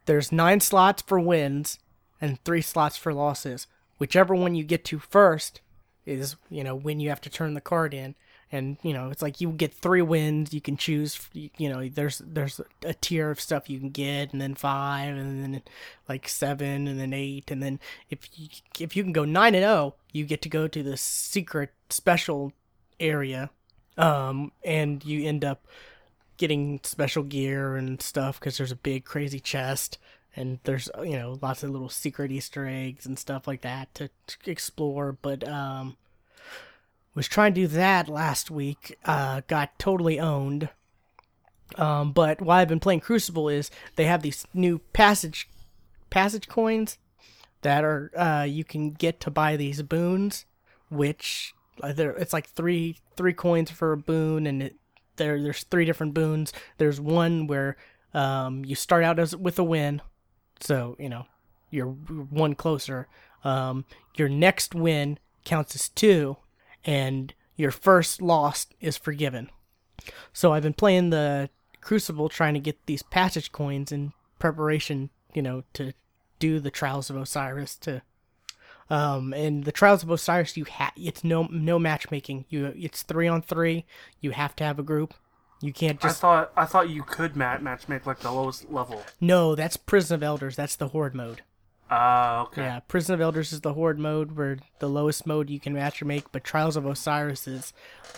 there's 0.06 0.32
nine 0.32 0.60
slots 0.60 1.02
for 1.02 1.20
wins 1.20 1.78
and 2.20 2.42
three 2.44 2.62
slots 2.62 2.96
for 2.96 3.12
losses. 3.12 3.66
Whichever 3.98 4.34
one 4.34 4.54
you 4.54 4.64
get 4.64 4.84
to 4.86 4.98
first 4.98 5.60
is, 6.04 6.36
you 6.50 6.64
know, 6.64 6.74
when 6.74 7.00
you 7.00 7.08
have 7.10 7.20
to 7.22 7.30
turn 7.30 7.54
the 7.54 7.60
card 7.60 7.92
in. 7.92 8.14
And 8.52 8.76
you 8.82 8.92
know, 8.92 9.10
it's 9.10 9.22
like 9.22 9.40
you 9.40 9.50
get 9.50 9.74
three 9.74 10.02
wins. 10.02 10.54
You 10.54 10.60
can 10.60 10.76
choose. 10.76 11.18
You 11.34 11.68
know, 11.68 11.88
there's 11.88 12.18
there's 12.24 12.60
a 12.84 12.94
tier 12.94 13.32
of 13.32 13.40
stuff 13.40 13.68
you 13.68 13.80
can 13.80 13.90
get, 13.90 14.32
and 14.32 14.40
then 14.40 14.54
five, 14.54 15.16
and 15.16 15.42
then 15.42 15.62
like 16.08 16.28
seven, 16.28 16.86
and 16.86 17.00
then 17.00 17.12
eight, 17.12 17.50
and 17.50 17.60
then 17.60 17.80
if 18.08 18.28
you, 18.38 18.46
if 18.78 18.94
you 18.94 19.02
can 19.02 19.12
go 19.12 19.24
nine 19.24 19.56
and 19.56 19.64
zero, 19.64 19.96
you 20.12 20.24
get 20.24 20.42
to 20.42 20.48
go 20.48 20.68
to 20.68 20.82
the 20.84 20.96
secret 20.96 21.70
special 21.90 22.52
area, 23.00 23.50
um, 23.98 24.52
and 24.62 25.04
you 25.04 25.26
end 25.26 25.44
up 25.44 25.66
getting 26.36 26.80
special 26.82 27.22
gear 27.22 27.76
and 27.76 28.00
stuff 28.00 28.38
because 28.38 28.56
there's 28.56 28.72
a 28.72 28.76
big 28.76 29.04
crazy 29.04 29.40
chest 29.40 29.98
and 30.34 30.58
there's 30.64 30.90
you 31.02 31.16
know 31.16 31.38
lots 31.40 31.62
of 31.62 31.70
little 31.70 31.88
secret 31.88 32.30
easter 32.30 32.66
eggs 32.66 33.06
and 33.06 33.18
stuff 33.18 33.48
like 33.48 33.62
that 33.62 33.92
to, 33.94 34.10
to 34.26 34.50
explore 34.50 35.12
but 35.22 35.46
um 35.48 35.96
was 37.14 37.26
trying 37.26 37.54
to 37.54 37.62
do 37.62 37.66
that 37.66 38.08
last 38.08 38.50
week 38.50 38.98
uh 39.06 39.40
got 39.48 39.78
totally 39.78 40.20
owned. 40.20 40.68
Um 41.76 42.12
but 42.12 42.42
why 42.42 42.60
i've 42.60 42.68
been 42.68 42.80
playing 42.80 43.00
crucible 43.00 43.48
is 43.48 43.70
they 43.96 44.04
have 44.04 44.22
these 44.22 44.46
new 44.52 44.78
passage 44.92 45.48
passage 46.10 46.48
coins 46.48 46.98
that 47.62 47.82
are 47.82 48.10
uh 48.16 48.46
you 48.48 48.62
can 48.62 48.90
get 48.90 49.18
to 49.20 49.30
buy 49.30 49.56
these 49.56 49.82
boons 49.82 50.44
which 50.88 51.54
uh, 51.82 51.92
it's 51.96 52.32
like 52.32 52.48
three 52.48 52.98
three 53.16 53.32
coins 53.32 53.70
for 53.70 53.92
a 53.92 53.96
boon 53.96 54.46
and 54.46 54.62
it 54.62 54.76
there 55.16 55.40
there's 55.40 55.64
three 55.64 55.84
different 55.84 56.14
boons. 56.14 56.52
There's 56.78 57.00
one 57.00 57.46
where 57.46 57.76
um, 58.14 58.64
you 58.64 58.74
start 58.74 59.04
out 59.04 59.18
as 59.18 59.34
with 59.34 59.58
a 59.58 59.64
win, 59.64 60.02
so 60.60 60.96
you 60.98 61.08
know 61.08 61.26
you're 61.70 61.86
one 61.86 62.54
closer. 62.54 63.08
Um, 63.44 63.84
your 64.16 64.28
next 64.28 64.74
win 64.74 65.18
counts 65.44 65.74
as 65.74 65.88
two, 65.88 66.36
and 66.84 67.34
your 67.56 67.70
first 67.70 68.20
loss 68.20 68.66
is 68.80 68.96
forgiven. 68.96 69.50
So 70.32 70.52
I've 70.52 70.62
been 70.62 70.74
playing 70.74 71.10
the 71.10 71.50
Crucible, 71.80 72.28
trying 72.28 72.54
to 72.54 72.60
get 72.60 72.84
these 72.86 73.02
passage 73.02 73.52
coins 73.52 73.92
in 73.92 74.12
preparation, 74.40 75.10
you 75.34 75.42
know, 75.42 75.62
to 75.74 75.92
do 76.38 76.58
the 76.58 76.70
Trials 76.70 77.10
of 77.10 77.16
Osiris 77.16 77.76
to 77.76 78.02
Um, 78.88 79.32
and 79.32 79.64
the 79.64 79.72
Trials 79.72 80.02
of 80.02 80.10
Osiris, 80.10 80.56
you 80.56 80.64
ha- 80.64 80.92
it's 80.96 81.24
no 81.24 81.48
no 81.50 81.78
matchmaking. 81.78 82.44
You 82.48 82.72
it's 82.76 83.02
three 83.02 83.26
on 83.28 83.42
three. 83.42 83.84
You 84.20 84.30
have 84.30 84.54
to 84.56 84.64
have 84.64 84.78
a 84.78 84.82
group. 84.84 85.14
You 85.60 85.72
can't 85.72 86.00
just. 86.00 86.18
I 86.18 86.20
thought 86.20 86.52
I 86.56 86.64
thought 86.66 86.88
you 86.90 87.02
could 87.02 87.34
mat 87.34 87.62
match 87.62 87.88
make 87.88 88.06
like 88.06 88.20
the 88.20 88.30
lowest 88.30 88.70
level. 88.70 89.02
no. 89.20 89.54
That's 89.54 89.76
Prison 89.76 90.14
of 90.16 90.22
Elders. 90.22 90.54
That's 90.56 90.76
the 90.76 90.88
Horde 90.88 91.14
mode. 91.14 91.42
Ah, 91.88 92.42
okay. 92.42 92.62
Yeah, 92.62 92.80
Prison 92.80 93.14
of 93.14 93.20
Elders 93.20 93.52
is 93.52 93.60
the 93.60 93.74
Horde 93.74 93.98
mode, 94.00 94.32
where 94.32 94.58
the 94.80 94.88
lowest 94.88 95.24
mode 95.24 95.48
you 95.48 95.60
can 95.60 95.72
match 95.72 96.02
or 96.02 96.04
make. 96.04 96.30
But 96.32 96.42
Trials 96.42 96.76
of 96.76 96.84
Osiris 96.84 97.46
is 97.46 97.72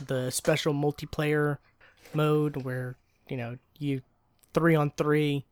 the 0.05 0.31
special 0.31 0.73
multiplayer 0.73 1.59
mode 2.15 2.65
where 2.65 2.97
you 3.29 3.37
know 3.37 3.59
you 3.79 4.01
three 4.55 4.75
on 4.75 4.91
three, 4.97 5.45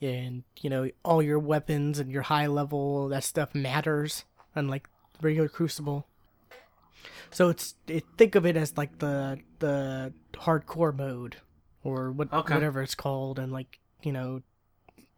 and 0.00 0.44
you 0.60 0.70
know 0.70 0.88
all 1.04 1.22
your 1.22 1.40
weapons 1.40 1.98
and 1.98 2.10
your 2.10 2.22
high 2.22 2.46
level 2.46 3.08
that 3.08 3.24
stuff 3.24 3.52
matters, 3.54 4.24
unlike 4.56 4.88
regular 5.22 5.48
Crucible. 5.48 6.06
So 7.30 7.48
it's 7.48 7.74
it, 7.86 8.04
think 8.16 8.34
of 8.34 8.46
it 8.46 8.56
as 8.56 8.76
like 8.76 8.98
the 8.98 9.38
the 9.58 10.12
hardcore 10.32 10.96
mode, 10.96 11.36
or 11.84 12.10
what 12.10 12.32
Okay. 12.32 12.54
whatever 12.54 12.82
it's 12.82 12.94
called, 12.94 13.38
and 13.38 13.52
like 13.52 13.78
you 14.02 14.12
know 14.12 14.42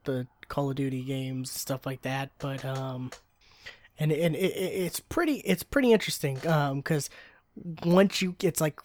the 0.04 0.26
Call 0.48 0.70
of 0.70 0.76
Duty 0.76 1.02
games 1.02 1.50
stuff 1.50 1.86
like 1.86 2.02
that. 2.02 2.30
But 2.38 2.64
um, 2.64 3.10
and 3.98 4.12
and 4.12 4.34
it, 4.34 4.56
it, 4.56 4.72
it's 4.84 5.00
pretty 5.00 5.36
it's 5.38 5.62
pretty 5.62 5.92
interesting 5.92 6.44
um 6.46 6.78
because 6.78 7.10
once 7.84 8.22
you 8.22 8.36
it's 8.42 8.60
like 8.60 8.80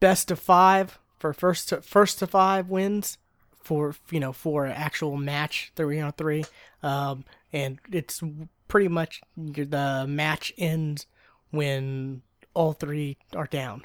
best 0.00 0.30
of 0.30 0.38
five 0.38 0.98
for 1.18 1.32
first 1.32 1.68
to 1.68 1.82
first 1.82 2.18
to 2.18 2.26
five 2.26 2.68
wins 2.68 3.18
for 3.62 3.94
you 4.10 4.18
know 4.20 4.32
for 4.32 4.64
an 4.64 4.72
actual 4.72 5.16
match 5.16 5.70
three 5.76 6.00
on 6.00 6.12
three 6.12 6.44
um 6.82 7.24
and 7.52 7.78
it's 7.92 8.22
pretty 8.70 8.88
much 8.88 9.20
the 9.36 10.06
match 10.08 10.52
ends 10.56 11.06
when 11.50 12.22
all 12.54 12.72
three 12.72 13.16
are 13.34 13.46
down 13.46 13.82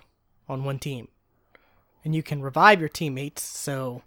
on 0.47 0.63
one 0.63 0.79
team 0.79 1.07
and 2.03 2.15
you 2.15 2.23
can 2.23 2.41
revive 2.41 2.79
your 2.79 2.87
teammates 2.89 3.41
so 3.43 4.01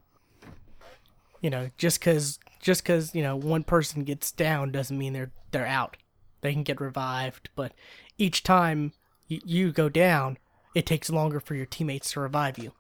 you 1.40 1.50
know 1.50 1.70
just 1.76 2.00
because 2.00 2.38
just 2.60 2.82
because 2.82 3.14
you 3.14 3.22
know 3.22 3.36
one 3.36 3.62
person 3.64 4.04
gets 4.04 4.30
down 4.32 4.70
doesn't 4.72 4.98
mean 4.98 5.12
they're 5.12 5.32
they're 5.50 5.66
out 5.66 5.96
they 6.40 6.52
can 6.52 6.62
get 6.62 6.80
revived 6.80 7.48
but 7.56 7.72
each 8.16 8.42
time 8.42 8.92
y- 9.30 9.40
you 9.44 9.72
go 9.72 9.88
down 9.88 10.38
it 10.74 10.86
takes 10.86 11.10
longer 11.10 11.40
for 11.40 11.54
your 11.54 11.66
teammates 11.66 12.12
to 12.12 12.20
revive 12.20 12.58
you 12.58 12.72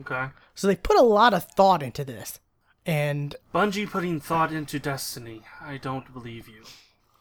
Okay. 0.00 0.26
so 0.54 0.66
they 0.66 0.76
put 0.76 0.96
a 0.96 1.02
lot 1.02 1.34
of 1.34 1.44
thought 1.44 1.82
into 1.82 2.04
this 2.04 2.38
and 2.86 3.34
Bungie 3.54 3.88
putting 3.90 4.18
thought 4.20 4.50
into 4.50 4.78
Destiny. 4.78 5.42
I 5.60 5.76
don't 5.76 6.10
believe 6.14 6.48
you. 6.48 6.62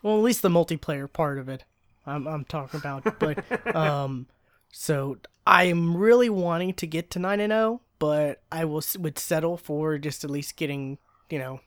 Well 0.03 0.17
at 0.17 0.23
least 0.23 0.41
the 0.41 0.49
multiplayer 0.49 1.11
part 1.11 1.37
of 1.37 1.49
it 1.49 1.63
i'm, 2.05 2.27
I'm 2.27 2.45
talking 2.45 2.79
about 2.79 3.19
but 3.19 3.43
um 3.75 4.27
so 4.71 5.17
i'm 5.45 5.95
really 5.97 6.29
wanting 6.29 6.73
to 6.75 6.87
get 6.87 7.11
to 7.11 7.19
9 7.19 7.39
and 7.39 7.51
0 7.51 7.81
but 7.99 8.41
i 8.51 8.65
will 8.65 8.83
would 8.99 9.19
settle 9.19 9.57
for 9.57 9.97
just 9.97 10.23
at 10.23 10.29
least 10.29 10.55
getting 10.55 10.97
you 11.29 11.39
know 11.39 11.59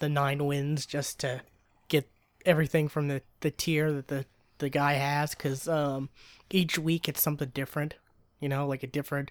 the 0.00 0.08
nine 0.08 0.44
wins 0.44 0.86
just 0.86 1.20
to 1.20 1.40
get 1.88 2.08
everything 2.44 2.88
from 2.88 3.08
the 3.08 3.22
the 3.40 3.50
tier 3.50 3.92
that 3.92 4.08
the 4.08 4.24
the 4.58 4.68
guy 4.68 4.94
has 4.94 5.34
because 5.34 5.66
um 5.66 6.08
each 6.50 6.78
week 6.78 7.08
it's 7.08 7.22
something 7.22 7.48
different 7.54 7.94
you 8.40 8.48
know 8.48 8.66
like 8.66 8.82
a 8.82 8.86
different 8.86 9.30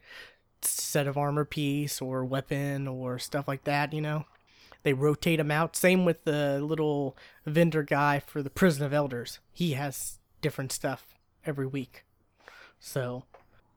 set 0.61 1.07
of 1.07 1.17
armor 1.17 1.45
piece 1.45 2.01
or 2.01 2.25
weapon 2.25 2.87
or 2.87 3.17
stuff 3.19 3.47
like 3.47 3.63
that 3.63 3.93
you 3.93 4.01
know 4.01 4.25
they 4.83 4.93
rotate 4.93 5.37
them 5.37 5.51
out 5.51 5.75
same 5.75 6.05
with 6.05 6.23
the 6.23 6.59
little 6.61 7.17
vendor 7.45 7.83
guy 7.83 8.19
for 8.19 8.41
the 8.41 8.49
prison 8.49 8.85
of 8.85 8.93
elders 8.93 9.39
he 9.51 9.73
has 9.73 10.19
different 10.41 10.71
stuff 10.71 11.15
every 11.45 11.67
week 11.67 12.03
so 12.79 13.23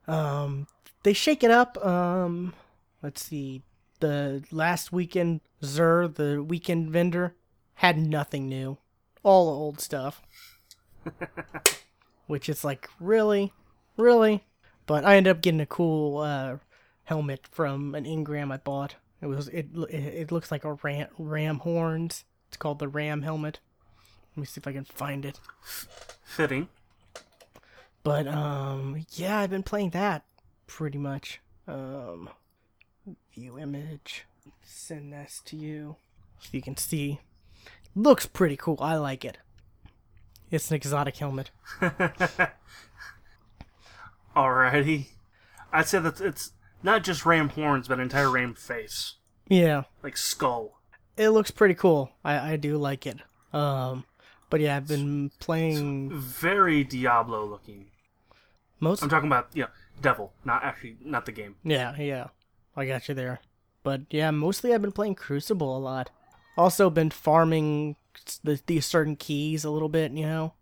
um 0.09 0.67
they 1.03 1.13
shake 1.13 1.43
it 1.43 1.51
up 1.51 1.85
um 1.85 2.55
let's 3.03 3.23
see 3.23 3.63
the 4.01 4.45
last 4.51 4.93
weekend 4.93 5.41
Xur, 5.63 6.15
the 6.15 6.43
weekend 6.43 6.91
vendor, 6.91 7.35
had 7.75 7.99
nothing 7.99 8.49
new. 8.49 8.79
All 9.23 9.49
old 9.49 9.81
stuff. 9.81 10.23
Which 12.27 12.49
is 12.49 12.65
like, 12.65 12.89
really? 13.01 13.53
Really? 13.97 14.45
But 14.87 15.05
I 15.05 15.17
ended 15.17 15.31
up 15.31 15.43
getting 15.43 15.61
a 15.61 15.67
cool 15.67 16.19
uh, 16.19 16.59
helmet 17.05 17.47
from 17.51 17.95
an 17.95 18.05
engram 18.05 18.53
I 18.53 18.59
bought. 18.59 18.97
It 19.25 19.29
was 19.29 19.49
it 19.49 19.69
it, 19.89 20.31
looks 20.31 20.53
like 20.53 20.65
a 20.67 20.75
ram, 20.75 21.07
ram 21.19 21.61
horns. 21.61 22.27
It's 22.49 22.59
called 22.59 22.79
the 22.79 22.89
ram 22.89 23.23
helmet. 23.23 23.59
Let 24.37 24.41
me 24.43 24.45
see 24.45 24.59
if 24.59 24.67
I 24.67 24.73
can 24.73 24.85
find 24.85 25.25
it. 25.25 25.41
Fitting. 26.23 26.69
But 28.03 28.29
um 28.29 29.07
yeah, 29.13 29.39
I've 29.39 29.49
been 29.49 29.63
playing 29.63 29.91
that 29.91 30.27
pretty 30.67 30.99
much. 30.99 31.41
Um 31.67 32.29
view 33.33 33.59
image. 33.59 34.27
Send 34.63 35.15
this 35.15 35.41
to 35.47 35.57
you. 35.57 35.97
So 36.41 36.51
you 36.53 36.61
can 36.61 36.77
see. 36.77 37.21
Looks 37.97 38.27
pretty 38.27 38.59
cool. 38.59 38.77
I 38.79 38.97
like 38.97 39.25
it. 39.25 39.39
It's 40.51 40.69
an 40.69 40.77
exotic 40.77 41.17
helmet. 41.17 41.51
Alrighty. 44.37 45.07
I'd 45.73 45.89
say 45.89 45.99
that 46.01 46.21
it's 46.21 46.53
not 46.85 47.03
just 47.03 47.27
ram 47.27 47.49
horns, 47.49 47.89
but 47.89 47.99
entire 47.99 48.31
ram 48.31 48.55
face, 48.55 49.15
Yeah. 49.49 49.85
like 50.05 50.17
skull. 50.17 50.79
It 51.17 51.31
looks 51.31 51.51
pretty 51.51 51.75
cool. 51.75 52.11
I, 52.25 52.53
I 52.53 52.57
do 52.57 52.77
like 52.77 53.07
it. 53.07 53.19
Um 53.53 54.05
but 54.51 54.61
yeah, 54.61 54.77
I've 54.77 54.87
been 54.87 55.33
playing 55.41 56.11
Very 56.17 56.85
Diablo 56.85 57.45
looking. 57.45 57.87
most 58.79 59.03
I'm 59.03 59.09
talking 59.09 59.29
about 59.29 59.49
yeah, 59.55 59.67
devil, 60.01 60.33
not 60.45 60.63
actually 60.63 60.97
not 61.03 61.27
the 61.27 61.33
game. 61.33 61.57
Yeah, 61.65 61.97
yeah. 61.97 62.29
I 62.77 62.87
got 62.87 63.09
you 63.09 63.15
there. 63.15 63.41
But 63.83 64.03
yeah, 64.11 64.31
mostly 64.31 64.73
I've 64.75 64.83
been 64.83 64.93
playing 64.93 65.15
Crucible 65.17 65.77
a 65.77 65.79
lot. 65.79 66.11
Also 66.57 66.89
been 66.91 67.11
farming 67.11 67.97
the, 68.45 68.61
these 68.67 68.87
certain 68.87 69.17
keys 69.17 69.65
a 69.65 69.71
little 69.71 69.89
bit, 69.89 70.13
you 70.13 70.27
know. 70.27 70.53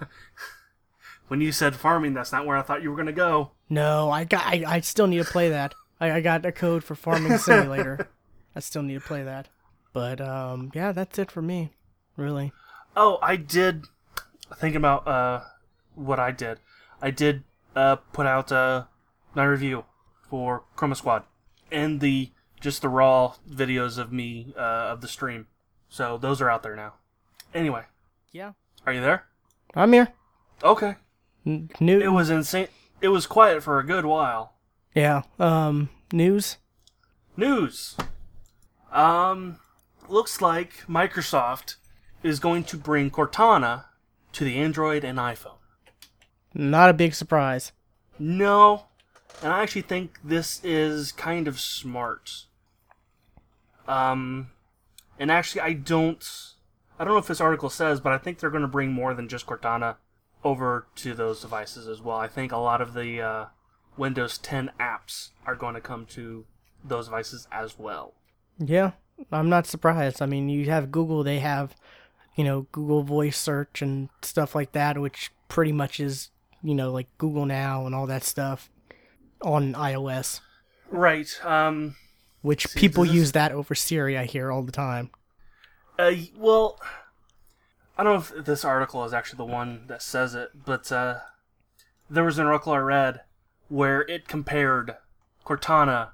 When 1.28 1.40
you 1.40 1.52
said 1.52 1.76
farming, 1.76 2.14
that's 2.14 2.32
not 2.32 2.46
where 2.46 2.56
I 2.56 2.62
thought 2.62 2.82
you 2.82 2.90
were 2.90 2.96
gonna 2.96 3.12
go. 3.12 3.52
No, 3.68 4.10
I 4.10 4.24
got 4.24 4.44
I, 4.44 4.64
I 4.66 4.80
still 4.80 5.06
need 5.06 5.18
to 5.24 5.30
play 5.30 5.50
that. 5.50 5.74
I, 6.00 6.12
I 6.12 6.20
got 6.20 6.46
a 6.46 6.52
code 6.52 6.84
for 6.84 6.94
Farming 6.94 7.38
Simulator. 7.38 8.08
I 8.56 8.60
still 8.60 8.82
need 8.82 8.94
to 8.94 9.00
play 9.00 9.22
that. 9.24 9.48
But 9.92 10.20
um 10.20 10.70
yeah, 10.74 10.92
that's 10.92 11.18
it 11.18 11.30
for 11.30 11.42
me. 11.42 11.72
Really. 12.16 12.52
Oh, 12.96 13.18
I 13.22 13.36
did. 13.36 13.84
think 14.56 14.74
about 14.74 15.06
uh, 15.06 15.42
what 15.94 16.18
I 16.18 16.30
did, 16.32 16.58
I 17.02 17.10
did 17.10 17.44
uh 17.76 17.96
put 18.12 18.26
out 18.26 18.50
uh 18.50 18.84
my 19.34 19.44
review 19.44 19.84
for 20.30 20.64
Chroma 20.76 20.96
Squad 20.96 21.24
and 21.70 22.00
the 22.00 22.30
just 22.60 22.82
the 22.82 22.88
raw 22.88 23.34
videos 23.48 23.98
of 23.98 24.10
me 24.12 24.52
uh, 24.56 24.60
of 24.92 25.00
the 25.00 25.08
stream. 25.08 25.46
So 25.90 26.16
those 26.18 26.40
are 26.40 26.50
out 26.50 26.62
there 26.62 26.74
now. 26.76 26.94
Anyway, 27.54 27.84
Yeah. 28.32 28.52
are 28.86 28.92
you 28.92 29.00
there? 29.00 29.24
I'm 29.74 29.92
here. 29.92 30.08
Okay. 30.64 30.96
New 31.80 32.00
It 32.00 32.12
was 32.12 32.30
insane. 32.30 32.68
It 33.00 33.08
was 33.08 33.26
quiet 33.26 33.62
for 33.62 33.78
a 33.78 33.86
good 33.86 34.04
while. 34.04 34.54
Yeah. 34.94 35.22
Um 35.38 35.90
news. 36.12 36.58
News. 37.36 37.96
Um, 38.92 39.58
looks 40.08 40.40
like 40.40 40.86
Microsoft 40.88 41.76
is 42.22 42.40
going 42.40 42.64
to 42.64 42.76
bring 42.76 43.10
Cortana 43.10 43.84
to 44.32 44.44
the 44.44 44.56
Android 44.56 45.04
and 45.04 45.18
iPhone. 45.18 45.58
Not 46.54 46.90
a 46.90 46.94
big 46.94 47.14
surprise. 47.14 47.72
No, 48.18 48.86
and 49.42 49.52
I 49.52 49.62
actually 49.62 49.82
think 49.82 50.18
this 50.24 50.60
is 50.64 51.12
kind 51.12 51.46
of 51.46 51.60
smart. 51.60 52.46
Um, 53.86 54.50
and 55.18 55.30
actually, 55.30 55.60
I 55.60 55.74
don't, 55.74 56.26
I 56.98 57.04
don't 57.04 57.14
know 57.14 57.20
if 57.20 57.28
this 57.28 57.40
article 57.40 57.70
says, 57.70 58.00
but 58.00 58.12
I 58.12 58.18
think 58.18 58.38
they're 58.38 58.50
going 58.50 58.62
to 58.62 58.68
bring 58.68 58.92
more 58.92 59.14
than 59.14 59.28
just 59.28 59.46
Cortana 59.46 59.96
over 60.44 60.86
to 60.96 61.14
those 61.14 61.40
devices 61.40 61.86
as 61.88 62.00
well. 62.00 62.16
I 62.16 62.28
think 62.28 62.52
a 62.52 62.56
lot 62.58 62.80
of 62.80 62.94
the 62.94 63.20
uh, 63.20 63.44
Windows 63.96 64.38
10 64.38 64.70
apps 64.78 65.30
are 65.46 65.54
going 65.56 65.74
to 65.74 65.80
come 65.80 66.06
to 66.06 66.44
those 66.84 67.06
devices 67.06 67.48
as 67.50 67.78
well. 67.78 68.14
Yeah, 68.58 68.92
I'm 69.32 69.48
not 69.48 69.66
surprised. 69.66 70.22
I 70.22 70.26
mean, 70.26 70.48
you 70.48 70.66
have 70.70 70.90
Google, 70.92 71.22
they 71.24 71.40
have, 71.40 71.74
you 72.36 72.44
know, 72.44 72.66
Google 72.72 73.02
Voice 73.02 73.36
Search 73.36 73.82
and 73.82 74.08
stuff 74.22 74.54
like 74.54 74.72
that, 74.72 74.98
which 74.98 75.30
pretty 75.48 75.72
much 75.72 75.98
is, 76.00 76.30
you 76.62 76.74
know, 76.74 76.92
like 76.92 77.06
Google 77.18 77.46
Now 77.46 77.86
and 77.86 77.94
all 77.94 78.06
that 78.06 78.24
stuff 78.24 78.70
on 79.42 79.74
iOS, 79.74 80.40
Right. 80.90 81.28
Um. 81.44 81.96
which 82.42 82.66
See, 82.66 82.78
people 82.80 83.04
is- 83.04 83.12
use 83.12 83.32
that 83.32 83.52
over 83.52 83.74
Siri, 83.74 84.16
I 84.18 84.24
hear 84.24 84.50
all 84.50 84.62
the 84.62 84.72
time. 84.72 85.10
Uh. 85.98 86.12
Well, 86.36 86.80
I 87.98 88.04
don't 88.04 88.12
know 88.12 88.38
if 88.38 88.44
this 88.44 88.64
article 88.64 89.04
is 89.04 89.12
actually 89.12 89.38
the 89.38 89.52
one 89.52 89.82
that 89.88 90.02
says 90.02 90.36
it, 90.36 90.50
but 90.64 90.92
uh, 90.92 91.18
there 92.08 92.22
was 92.22 92.38
an 92.38 92.46
article 92.46 92.72
I 92.72 92.78
read 92.78 93.22
where 93.68 94.02
it 94.02 94.28
compared 94.28 94.96
Cortana 95.44 96.10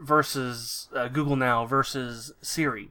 versus 0.00 0.88
uh, 0.94 1.06
Google 1.06 1.36
Now 1.36 1.64
versus 1.64 2.32
Siri, 2.42 2.90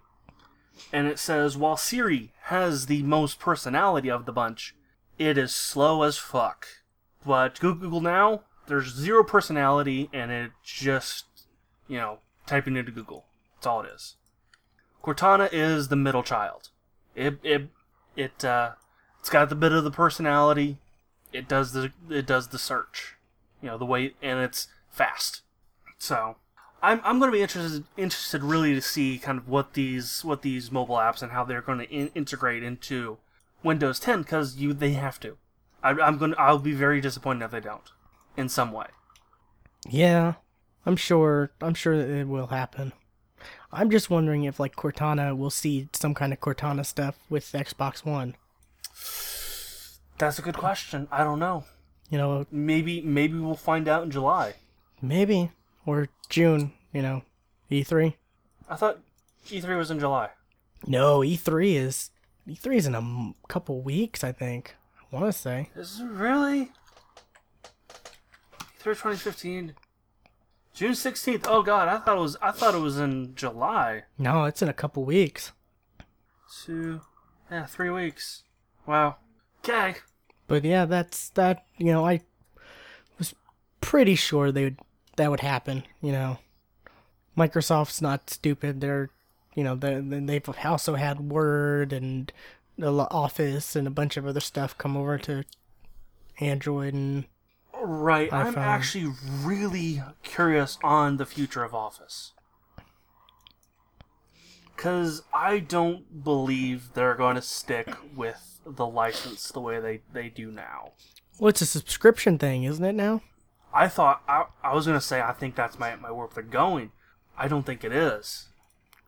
and 0.94 1.08
it 1.08 1.20
says 1.20 1.58
while 1.58 1.76
Siri 1.76 2.32
has 2.44 2.86
the 2.86 3.04
most 3.04 3.38
personality 3.38 4.10
of 4.10 4.26
the 4.26 4.32
bunch, 4.32 4.74
it 5.20 5.38
is 5.38 5.54
slow 5.54 6.04
as 6.04 6.18
fuck. 6.18 6.68
But 7.26 7.60
Google 7.60 8.00
Now, 8.00 8.44
there's 8.68 8.96
zero 8.96 9.26
personality, 9.26 10.10
and 10.14 10.32
it 10.32 10.52
just, 10.64 11.26
you 11.90 11.98
know, 11.98 12.20
typing 12.46 12.78
into 12.78 12.94
Google. 12.94 13.26
That's 13.56 13.68
all 13.68 13.82
it 13.82 13.92
is. 13.94 14.16
Cortana 15.04 15.50
is 15.52 15.90
the 15.90 15.98
middle 15.98 16.24
child. 16.24 16.70
It 17.14 17.40
it 17.44 17.70
it 18.18 18.44
uh, 18.44 18.72
it's 19.20 19.30
got 19.30 19.48
the 19.50 19.56
bit 19.56 19.72
of 19.72 19.84
the 19.84 19.92
personality. 19.92 20.80
It 21.32 21.48
does 21.48 21.72
the 21.72 21.94
it 22.10 22.26
does 22.26 22.50
the 22.50 22.60
search, 22.60 23.16
you 23.62 23.70
know, 23.70 23.78
the 23.78 23.86
way, 23.86 24.16
and 24.22 24.40
it's 24.40 24.68
fast. 24.90 25.42
So, 25.98 26.36
I'm 26.82 27.00
I'm 27.04 27.20
going 27.20 27.32
to 27.32 27.38
be 27.38 27.42
interested 27.42 27.84
interested 27.96 28.44
really 28.44 28.74
to 28.74 28.82
see 28.82 29.18
kind 29.18 29.38
of 29.38 29.48
what 29.48 29.74
these 29.74 30.26
what 30.26 30.42
these 30.42 30.72
mobile 30.72 30.96
apps 30.96 31.22
and 31.22 31.32
how 31.32 31.44
they're 31.44 31.62
going 31.62 31.80
to 31.80 31.90
in- 31.90 32.12
integrate 32.16 32.64
into 32.64 33.18
Windows 33.64 34.00
10 34.00 34.22
because 34.24 34.58
you 34.58 34.74
they 34.74 34.94
have 34.94 35.20
to. 35.22 35.38
I, 35.84 35.92
I'm 35.92 36.18
going 36.18 36.32
to 36.32 36.40
I'll 36.40 36.60
be 36.60 36.74
very 36.74 37.02
disappointed 37.02 37.46
if 37.46 37.52
they 37.52 37.60
don't, 37.60 37.92
in 38.36 38.50
some 38.50 38.72
way. 38.72 38.88
Yeah, 39.88 40.34
I'm 40.86 40.96
sure. 40.96 41.52
I'm 41.62 41.74
sure 41.74 41.94
it 41.94 42.28
will 42.28 42.48
happen. 42.48 42.94
I'm 43.72 43.90
just 43.92 44.10
wondering 44.10 44.44
if 44.46 44.60
like 44.60 44.76
Cortana 44.76 45.36
will 45.38 45.50
see 45.50 45.90
some 45.94 46.14
kind 46.14 46.32
of 46.34 46.40
Cortana 46.40 46.86
stuff 46.86 47.18
with 47.30 47.52
Xbox 47.52 48.06
One. 48.06 48.36
That's 50.18 50.40
a 50.40 50.42
good 50.42 50.58
question. 50.58 51.08
I 51.12 51.24
don't 51.24 51.40
know. 51.40 51.66
You 52.10 52.18
know, 52.18 52.46
Maybe 52.52 53.02
maybe 53.02 53.38
we'll 53.38 53.56
find 53.56 53.88
out 53.88 54.04
in 54.04 54.12
July. 54.12 54.54
maybe 55.02 55.52
or 55.86 56.08
June. 56.30 56.72
You 56.94 57.02
know, 57.02 57.22
E3. 57.70 58.14
I 58.70 58.76
thought 58.78 59.00
E3 59.48 59.78
was 59.78 59.92
in 59.92 60.00
July. 60.00 60.30
No, 60.88 61.20
E3 61.20 61.76
is 61.76 62.10
E3 62.48 62.76
is 62.78 62.88
in 62.88 62.96
a 62.96 63.00
m- 63.00 63.36
couple 63.50 63.82
weeks. 63.82 64.24
I 64.24 64.32
think. 64.32 64.76
I 65.12 65.16
want 65.16 65.26
to 65.32 65.38
say. 65.38 65.70
Is 65.76 66.00
it 66.00 66.06
really? 66.06 66.72
E3 68.80 68.84
2015. 68.96 69.74
June 70.78 70.92
16th. 70.92 71.48
Oh 71.48 71.64
god, 71.64 71.88
I 71.88 71.98
thought 71.98 72.18
it 72.18 72.22
was 72.22 72.38
I 72.40 72.52
thought 72.52 72.76
it 72.76 72.82
was 72.82 73.00
in 73.00 73.34
July. 73.34 74.04
No, 74.20 74.44
it's 74.44 74.62
in 74.62 74.70
a 74.70 74.74
couple 74.74 75.04
weeks. 75.04 75.52
Two 76.64 77.02
yeah, 77.50 77.66
3 77.66 77.90
weeks. 77.90 78.44
Wow. 78.86 79.16
Okay. 79.64 79.96
But 80.46 80.64
yeah, 80.64 80.86
that's 80.86 81.30
that. 81.30 81.66
You 81.78 81.94
know, 81.94 82.06
I 82.06 82.22
was 83.18 83.34
pretty 83.82 84.14
sure 84.14 84.52
they 84.52 84.66
would 84.66 84.80
that 85.16 85.32
would 85.32 85.40
happen. 85.40 85.82
You 86.00 86.12
know, 86.12 86.38
Microsoft's 87.36 88.00
not 88.00 88.30
stupid. 88.30 88.80
They're, 88.80 89.10
you 89.56 89.64
know, 89.64 89.74
they 89.74 90.00
they've 90.00 90.48
also 90.64 90.94
had 90.94 91.32
Word 91.32 91.92
and 91.92 92.32
the 92.78 92.92
Office 92.92 93.76
and 93.76 93.88
a 93.88 93.92
bunch 93.92 94.16
of 94.16 94.28
other 94.28 94.40
stuff 94.40 94.78
come 94.78 94.96
over 94.96 95.18
to 95.18 95.44
Android 96.40 96.94
and 96.94 97.26
Right. 97.82 98.32
I'm 98.32 98.58
actually 98.58 99.14
really 99.44 100.02
curious 100.24 100.78
on 100.84 101.18
the 101.18 101.26
future 101.26 101.64
of 101.64 101.74
Office. 101.74 102.34
Because 104.76 105.24
I 105.34 105.60
don't 105.60 106.24
believe 106.24 106.94
they're 106.94 107.16
going 107.16 107.36
to 107.36 107.42
stick 107.42 107.90
with 108.16 108.60
the 108.66 108.86
license 108.86 109.50
the 109.52 109.60
way 109.62 109.80
they, 109.80 110.02
they 110.14 110.30
do 110.30 110.52
now. 110.52 110.92
well, 111.40 111.50
it's 111.50 111.62
a 111.62 111.66
subscription 111.66 112.38
thing, 112.38 112.64
isn't 112.64 112.84
it 112.84 112.94
now? 112.94 113.22
I 113.74 113.88
thought, 113.88 114.22
I, 114.28 114.46
I 114.64 114.74
was 114.74 114.86
going 114.86 115.00
to 115.00 115.06
say, 115.06 115.22
I 115.22 115.34
think 115.34 115.56
that's 115.56 115.80
my, 115.80 115.96
my 115.96 116.12
where 116.12 116.28
they're 116.34 116.44
going. 116.44 116.92
I 117.38 117.48
don't 117.48 117.66
think 117.66 117.84
it 117.84 117.92
is. 117.92 118.48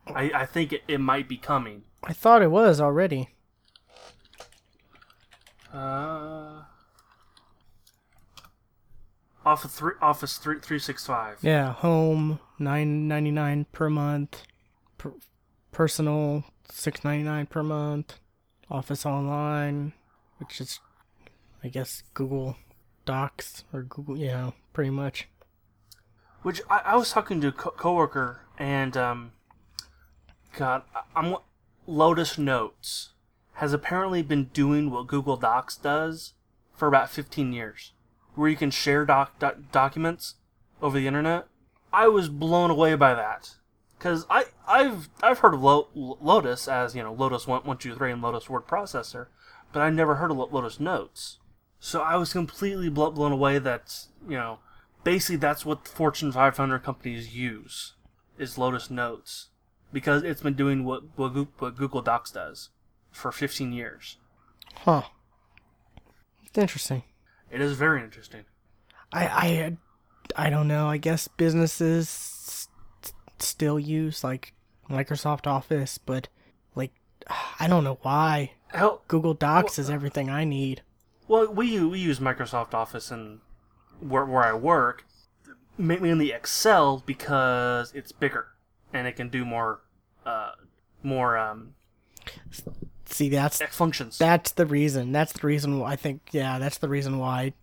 I, 0.08 0.32
I 0.34 0.46
think 0.46 0.74
it, 0.74 0.84
it 0.88 1.00
might 1.00 1.28
be 1.28 1.38
coming. 1.38 1.84
I 2.04 2.14
thought 2.14 2.42
it 2.42 2.52
was 2.52 2.80
already. 2.82 3.30
Uh, 5.74 6.64
Office 9.46 9.74
three, 9.74 9.94
Office 10.02 10.38
three 10.38 10.60
three 10.60 10.80
six 10.80 11.06
five. 11.06 11.38
Yeah, 11.42 11.74
home 11.74 12.40
nine 12.58 13.08
ninety 13.08 13.32
nine 13.32 13.66
per 13.72 13.90
month, 13.90 14.44
per, 14.98 15.14
personal 15.72 16.44
six 16.70 17.04
ninety 17.04 17.24
nine 17.24 17.46
per 17.46 17.64
month, 17.64 18.20
Office 18.70 19.06
Online, 19.06 19.94
which 20.38 20.60
is, 20.60 20.80
I 21.64 21.70
guess, 21.70 22.04
Google 22.14 22.58
Docs 23.06 23.64
or 23.74 23.84
Google, 23.84 24.18
yeah, 24.18 24.52
pretty 24.74 24.92
much. 24.92 25.28
Which 26.42 26.62
I, 26.70 26.82
I 26.86 26.96
was 26.96 27.12
talking 27.12 27.42
to 27.42 27.48
a 27.48 27.52
co- 27.52 27.72
coworker 27.72 28.42
and 28.58 28.96
um, 28.96 29.32
God, 30.56 30.84
I'm 31.16 31.36
Lotus 31.88 32.38
Notes 32.38 33.10
has 33.54 33.74
apparently 33.74 34.22
been 34.22 34.46
doing 34.46 34.90
what 34.92 35.08
Google 35.08 35.38
Docs 35.38 35.76
does 35.78 36.34
for 36.76 36.88
about 36.88 37.10
15 37.10 37.52
years, 37.52 37.94
where 38.40 38.50
you 38.50 38.56
can 38.56 38.72
share 38.72 39.06
doc, 39.06 39.38
doc 39.40 39.58
documents 39.72 40.36
over 40.82 40.98
the 40.98 41.08
internet. 41.08 41.48
I 41.92 42.08
was 42.08 42.30
blown 42.30 42.70
away 42.72 42.96
by 42.96 43.14
that 43.14 43.56
because 43.98 44.26
I 44.30 44.46
I've 44.68 45.10
I've 45.22 45.40
heard 45.40 45.54
of 45.54 45.62
Lo- 45.62 45.90
Lotus 46.22 46.68
as 46.68 46.96
you 46.96 47.04
know 47.04 47.14
Lotus 47.14 47.48
one 47.48 47.62
one 47.64 47.78
two 47.78 47.96
three 47.96 48.12
and 48.12 48.22
Lotus 48.22 48.50
Word 48.50 48.68
Processor, 48.68 49.28
but 49.74 49.82
I 49.82 49.90
never 49.90 50.16
heard 50.16 50.32
of 50.32 50.38
Lo- 50.38 50.50
Lotus 50.52 50.80
Notes. 50.80 51.40
So 51.80 52.02
I 52.02 52.16
was 52.16 52.34
completely 52.34 52.90
blo- 52.90 53.12
blown 53.12 53.32
away 53.32 53.60
that 53.60 54.06
you 54.28 54.38
know 54.38 54.60
basically 55.04 55.38
that's 55.38 55.66
what 55.66 55.88
Fortune 55.88 56.32
500 56.32 56.80
companies 56.80 57.36
use 57.36 57.94
is 58.38 58.58
Lotus 58.58 58.90
Notes 58.90 59.48
because 59.92 60.24
it's 60.24 60.42
been 60.42 60.54
doing 60.54 60.84
what, 60.86 61.04
what 61.18 61.34
Google 61.76 62.02
Docs 62.02 62.32
does 62.32 62.70
for 63.12 63.32
15 63.32 63.74
years. 63.74 64.18
Huh. 64.76 65.04
Interesting. 66.56 67.04
It 67.52 67.62
is 67.62 67.74
very 67.78 68.04
interesting. 68.04 68.46
I 69.12 69.26
I 70.36 70.46
I 70.48 70.50
don't 70.50 70.68
know. 70.68 70.88
I 70.88 70.98
guess 70.98 71.28
businesses 71.28 72.08
s- 72.08 72.68
still 73.40 73.80
use 73.80 74.24
like 74.24 74.54
Microsoft 74.90 75.48
Office, 75.48 75.98
but 75.98 76.28
like 76.76 76.92
I 77.60 77.68
don't 77.68 77.84
know 77.84 77.98
why. 78.04 78.52
Hell, 78.68 79.02
Google 79.08 79.34
Docs 79.34 79.80
is 79.80 79.90
everything 79.90 80.30
I 80.30 80.44
need. 80.44 80.84
well, 81.28 81.52
we 81.52 81.84
we 81.84 81.98
use 82.00 82.20
Microsoft 82.20 82.74
Office 82.74 83.10
and 83.12 83.40
where 84.00 84.26
where 84.26 84.44
I 84.44 84.54
work, 84.54 85.06
ma- 85.78 85.98
mainly 86.00 86.32
Excel 86.32 87.02
because 87.06 87.92
it's 87.96 88.12
bigger 88.12 88.48
and 88.94 89.08
it 89.08 89.16
can 89.16 89.30
do 89.30 89.44
more 89.46 89.82
uh 90.26 90.52
more 91.02 91.38
um 91.38 91.74
See, 93.10 93.30
that's 93.30 93.62
functions. 93.76 94.18
that's 94.18 94.52
the 94.52 94.66
reason. 94.66 95.12
That's 95.12 95.34
the 95.34 95.46
reason 95.48 95.80
why 95.80 95.94
I 95.94 95.96
think 95.96 96.22
yeah, 96.32 96.60
that's 96.60 96.78
the 96.78 96.90
reason 96.90 97.18
why 97.18 97.54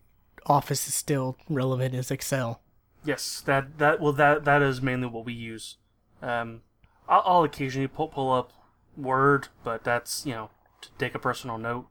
Office 0.46 0.86
is 0.86 0.94
still 0.94 1.36
relevant 1.48 1.94
is 1.94 2.10
Excel. 2.10 2.60
Yes, 3.04 3.40
that 3.46 3.78
that 3.78 4.00
well 4.00 4.12
that 4.14 4.44
that 4.44 4.62
is 4.62 4.82
mainly 4.82 5.06
what 5.06 5.24
we 5.24 5.32
use. 5.32 5.76
Um, 6.22 6.62
I'll, 7.08 7.22
I'll 7.24 7.44
occasionally 7.44 7.88
pull 7.88 8.08
pull 8.08 8.32
up 8.32 8.52
Word, 8.96 9.48
but 9.62 9.84
that's 9.84 10.26
you 10.26 10.32
know 10.32 10.50
to 10.80 10.88
take 10.98 11.14
a 11.14 11.18
personal 11.18 11.58
note. 11.58 11.86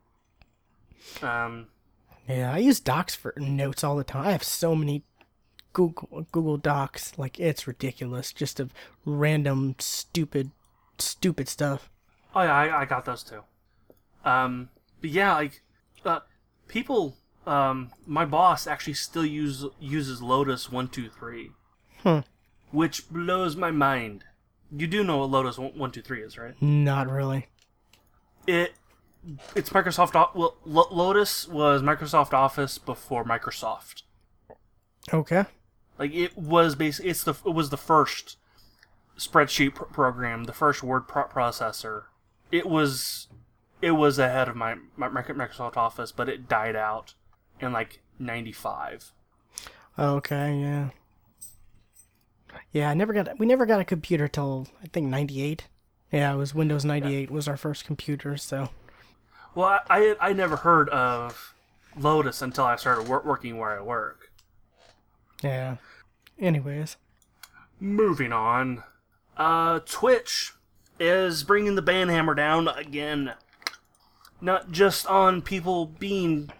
Um, 1.22 1.68
Yeah, 2.28 2.54
I 2.54 2.58
use 2.58 2.80
Docs 2.80 3.16
for 3.16 3.34
notes 3.38 3.84
all 3.84 3.96
the 3.96 4.04
time. 4.04 4.28
I 4.28 4.32
have 4.32 4.44
so 4.44 4.76
many 4.76 5.04
Google 5.74 6.26
Google 6.32 6.58
Docs, 6.58 7.18
like 7.18 7.40
it's 7.40 7.68
ridiculous, 7.68 8.32
just 8.34 8.60
of 8.60 8.74
random 9.06 9.76
stupid 9.80 10.52
stupid 10.98 11.48
stuff. 11.48 11.90
Oh 12.36 12.42
yeah, 12.44 12.54
I, 12.56 12.82
I 12.82 12.86
got 12.86 13.06
those 13.06 13.24
too. 13.24 13.42
Um, 14.24 14.70
but 15.02 15.10
yeah, 15.10 15.34
like 15.36 15.62
uh, 16.04 16.20
people, 16.68 17.16
um, 17.48 17.92
my 18.06 18.26
boss 18.26 18.68
actually 18.68 18.94
still 18.94 19.26
use 19.26 19.66
uses 19.80 20.22
Lotus 20.22 20.72
one 20.72 20.88
two 20.88 21.10
three, 21.10 21.52
Hmm. 22.04 22.20
which 22.72 23.10
blows 23.10 23.56
my 23.56 23.72
mind. 23.72 24.24
You 24.76 24.88
do 24.88 25.04
know 25.04 25.18
what 25.20 25.30
Lotus 25.30 25.58
one 25.58 25.92
two 25.92 26.02
three 26.02 26.22
is, 26.24 26.38
right? 26.38 26.60
Not 26.62 27.10
really. 27.10 27.48
it 28.48 28.74
it's 29.56 29.70
Microsoft. 29.72 30.16
O- 30.16 30.32
Well, 30.38 30.58
Lo- 30.66 30.88
Lotus 30.92 31.48
was 31.48 31.82
Microsoft 31.82 32.34
Office 32.34 32.78
before 32.78 33.24
Microsoft. 33.24 34.04
Okay. 35.14 35.46
Like 35.98 36.14
it 36.14 36.38
was 36.38 36.76
basically 36.76 37.12
it's 37.12 37.24
the 37.24 37.34
it 37.46 37.54
was 37.54 37.70
the 37.70 37.78
first 37.78 38.38
spreadsheet 39.18 39.76
pr- 39.76 39.84
program, 39.86 40.44
the 40.44 40.54
first 40.54 40.84
word 40.84 41.08
pro- 41.08 41.28
processor. 41.28 42.04
It 42.52 42.66
was 42.68 43.28
it 43.82 43.92
was 43.92 44.18
ahead 44.20 44.48
of 44.48 44.56
my, 44.56 44.76
my 44.96 45.10
Microsoft 45.10 45.78
Office, 45.78 46.12
but 46.12 46.30
it 46.30 46.48
died 46.48 46.76
out 46.76 47.14
in 47.60 47.72
like 47.74 48.02
'95. 48.20 49.12
Okay, 49.98 50.60
yeah. 50.60 50.90
Yeah, 52.72 52.90
I 52.90 52.94
never 52.94 53.14
got 53.14 53.38
we 53.40 53.46
never 53.46 53.66
got 53.66 53.80
a 53.82 53.86
computer 53.86 54.28
till 54.28 54.68
I 54.84 54.88
think 54.88 55.08
98. 55.08 55.68
Yeah, 56.12 56.34
it 56.34 56.38
was 56.38 56.54
Windows 56.56 56.86
98 56.86 57.30
was 57.32 57.48
our 57.48 57.58
first 57.58 57.86
computer, 57.86 58.38
so 58.38 58.70
Well, 59.54 59.68
I, 59.90 60.16
I 60.22 60.30
I 60.30 60.34
never 60.34 60.58
heard 60.58 60.88
of 60.90 61.54
Lotus 61.98 62.42
until 62.42 62.66
I 62.66 62.76
started 62.78 63.08
wor- 63.10 63.24
working 63.26 63.58
where 63.58 63.78
I 63.78 63.82
work. 63.82 64.32
yeah. 65.44 65.78
Anyways, 66.40 66.98
Moving 67.80 68.32
on. 68.34 68.84
Uh, 69.38 69.80
Twitch 69.86 70.54
is 71.00 71.44
bringing 71.44 71.76
the 71.76 71.82
banhammer 71.84 72.36
down 72.36 72.68
again. 72.68 73.34
not 74.42 74.72
just 74.72 75.08
on 75.08 75.42
people 75.42 75.86
being 75.86 76.52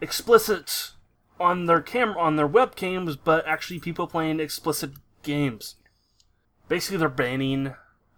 explicit 0.00 0.92
on 1.38 1.66
their 1.66 1.80
camera 1.80 2.18
on 2.18 2.36
their 2.36 2.48
webcams, 2.48 3.18
but 3.22 3.46
actually 3.46 3.78
people 3.78 4.06
playing 4.06 4.40
explicit 4.40 4.92
games. 5.22 5.76
Basically, 6.68 6.96
they're 6.96 7.08
banning 7.08 7.74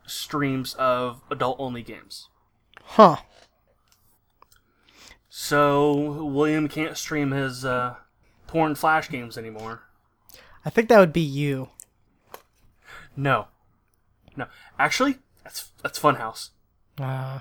streams 0.07 0.75
of 0.75 1.21
adult-only 1.31 1.83
games. 1.83 2.29
Huh. 2.83 3.17
So 5.29 6.25
William 6.25 6.69
can't 6.69 6.97
stream 6.97 7.33
his 7.33 7.65
uh, 7.65 7.97
porn 8.47 8.75
flash 8.75 9.09
games 9.11 9.37
anymore. 9.37 9.83
I 10.65 10.71
think 10.71 10.89
that 10.89 10.99
would 10.99 11.13
be 11.13 11.21
you. 11.21 11.69
No, 13.17 13.49
no. 14.37 14.47
Actually, 14.79 15.19
that's 15.49 15.71
that's 15.83 15.99
Funhouse. 15.99 16.51
Uh, 17.01 17.41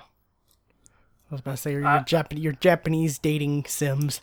was 1.30 1.40
about 1.40 1.52
to 1.52 1.56
say 1.58 1.72
your 1.72 1.86
Uh, 1.86 2.04
your 2.30 2.52
Japanese 2.52 3.18
dating 3.18 3.64
sims 3.66 4.22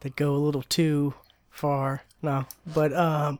that 0.00 0.16
go 0.16 0.34
a 0.34 0.38
little 0.38 0.62
too 0.62 1.14
far. 1.50 2.02
No, 2.22 2.44
but 2.66 2.92
um, 2.92 3.38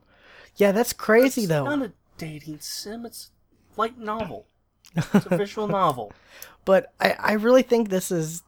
yeah, 0.56 0.72
that's 0.72 0.92
crazy 0.94 1.42
It's 1.42 1.48
though. 1.50 1.64
not 1.64 1.82
a 1.82 1.92
dating 2.16 2.60
sim. 2.60 3.04
It's 3.04 3.30
light 3.76 3.98
novel. 3.98 4.46
It's 4.96 5.26
a 5.26 5.36
visual 5.36 5.68
novel. 5.80 6.12
But 6.64 6.92
I 6.98 7.16
I 7.18 7.32
really 7.32 7.62
think 7.62 7.88
this 7.90 8.10
is 8.10 8.42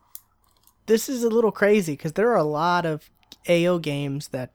this 0.86 1.08
is 1.10 1.22
a 1.24 1.28
little 1.28 1.52
crazy 1.52 1.92
because 1.92 2.12
there 2.14 2.30
are 2.30 2.36
a 2.36 2.42
lot 2.44 2.86
of 2.86 3.10
AO 3.48 3.78
games 3.78 4.28
that 4.28 4.52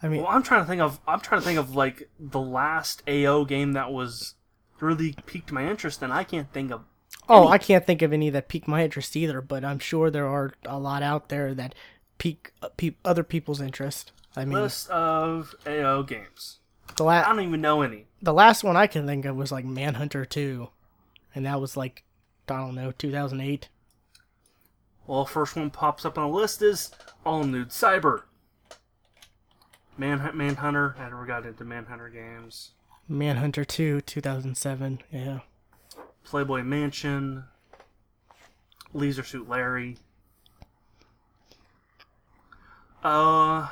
I 0.00 0.08
mean 0.08 0.22
Well, 0.22 0.30
I'm 0.30 0.42
trying 0.44 0.62
to 0.62 0.66
think 0.68 0.80
of. 0.82 1.00
I'm 1.08 1.20
trying 1.20 1.40
to 1.40 1.44
think 1.46 1.58
of 1.58 1.74
like 1.74 2.08
the 2.20 2.40
last 2.40 3.02
AO 3.08 3.44
game 3.44 3.72
that 3.72 3.90
was 3.92 4.34
really 4.80 5.14
piqued 5.26 5.52
my 5.52 5.68
interest, 5.68 6.02
and 6.02 6.12
I 6.12 6.24
can't 6.24 6.52
think 6.52 6.70
of. 6.70 6.82
oh 7.28 7.44
any. 7.44 7.52
I 7.52 7.58
can't 7.58 7.86
think 7.86 8.02
of 8.02 8.12
any 8.12 8.30
that 8.30 8.48
piqued 8.48 8.68
my 8.68 8.84
interest 8.84 9.16
either. 9.16 9.40
But 9.40 9.64
I'm 9.64 9.78
sure 9.78 10.10
there 10.10 10.28
are 10.28 10.52
a 10.64 10.78
lot 10.78 11.02
out 11.02 11.28
there 11.28 11.54
that 11.54 11.74
pique 12.18 12.52
uh, 12.62 12.68
other 13.04 13.22
people's 13.22 13.60
interest. 13.60 14.12
I 14.36 14.44
mean, 14.44 14.54
List 14.54 14.90
of 14.90 15.54
AO 15.66 16.02
games. 16.02 16.58
the 16.96 17.04
I 17.06 17.22
don't 17.22 17.40
even 17.40 17.60
know 17.60 17.80
any. 17.82 18.06
the 18.20 18.34
last 18.34 18.62
one 18.62 18.76
I 18.76 18.86
can 18.86 19.06
think 19.06 19.24
of 19.24 19.34
was 19.34 19.50
like 19.50 19.64
Manhunter 19.64 20.24
2. 20.26 20.68
And 21.34 21.46
that 21.46 21.60
was 21.60 21.76
like, 21.76 22.04
I 22.48 22.56
don't 22.58 22.74
know, 22.74 22.92
2008. 22.92 23.68
Well, 25.06 25.24
first 25.24 25.56
one 25.56 25.70
pops 25.70 26.04
up 26.04 26.18
on 26.18 26.30
the 26.30 26.36
list 26.36 26.62
is 26.62 26.90
All 27.24 27.44
Nude 27.44 27.70
Cyber. 27.70 28.22
Man 29.96 30.30
Manhunter. 30.34 30.96
I 30.98 31.04
never 31.04 31.24
got 31.24 31.46
into 31.46 31.64
Manhunter 31.64 32.08
games. 32.08 32.72
Manhunter 33.08 33.64
2, 33.64 34.00
2007. 34.02 35.02
Yeah. 35.10 35.40
Playboy 36.24 36.62
Mansion. 36.62 37.44
Leisure 38.92 39.22
Suit 39.22 39.48
Larry. 39.48 39.98
Uh, 43.04 43.68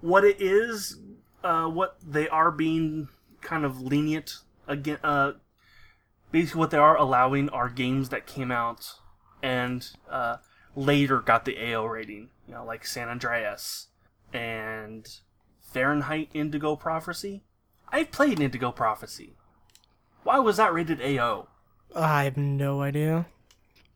what 0.00 0.24
it 0.24 0.40
is, 0.40 0.98
uh, 1.44 1.66
what 1.66 1.96
they 2.04 2.28
are 2.28 2.50
being 2.50 3.08
kind 3.40 3.64
of 3.64 3.80
lenient 3.80 4.38
again. 4.66 4.98
Uh, 5.04 5.32
basically, 6.32 6.58
what 6.58 6.70
they 6.70 6.78
are 6.78 6.96
allowing 6.96 7.48
are 7.50 7.68
games 7.68 8.08
that 8.08 8.26
came 8.26 8.50
out 8.50 8.94
and 9.42 9.90
uh, 10.10 10.36
later 10.74 11.20
got 11.20 11.44
the 11.44 11.72
AO 11.72 11.84
rating. 11.86 12.30
You 12.48 12.54
know, 12.54 12.64
like 12.64 12.86
San 12.86 13.08
Andreas 13.08 13.88
and 14.32 15.06
Fahrenheit 15.60 16.30
Indigo 16.34 16.76
Prophecy. 16.76 17.42
I've 17.90 18.10
played 18.10 18.40
Indigo 18.40 18.72
Prophecy. 18.72 19.34
Why 20.22 20.38
was 20.38 20.56
that 20.56 20.72
rated 20.74 21.00
AO? 21.00 21.48
I 21.94 22.24
have 22.24 22.36
no 22.36 22.82
idea. 22.82 23.26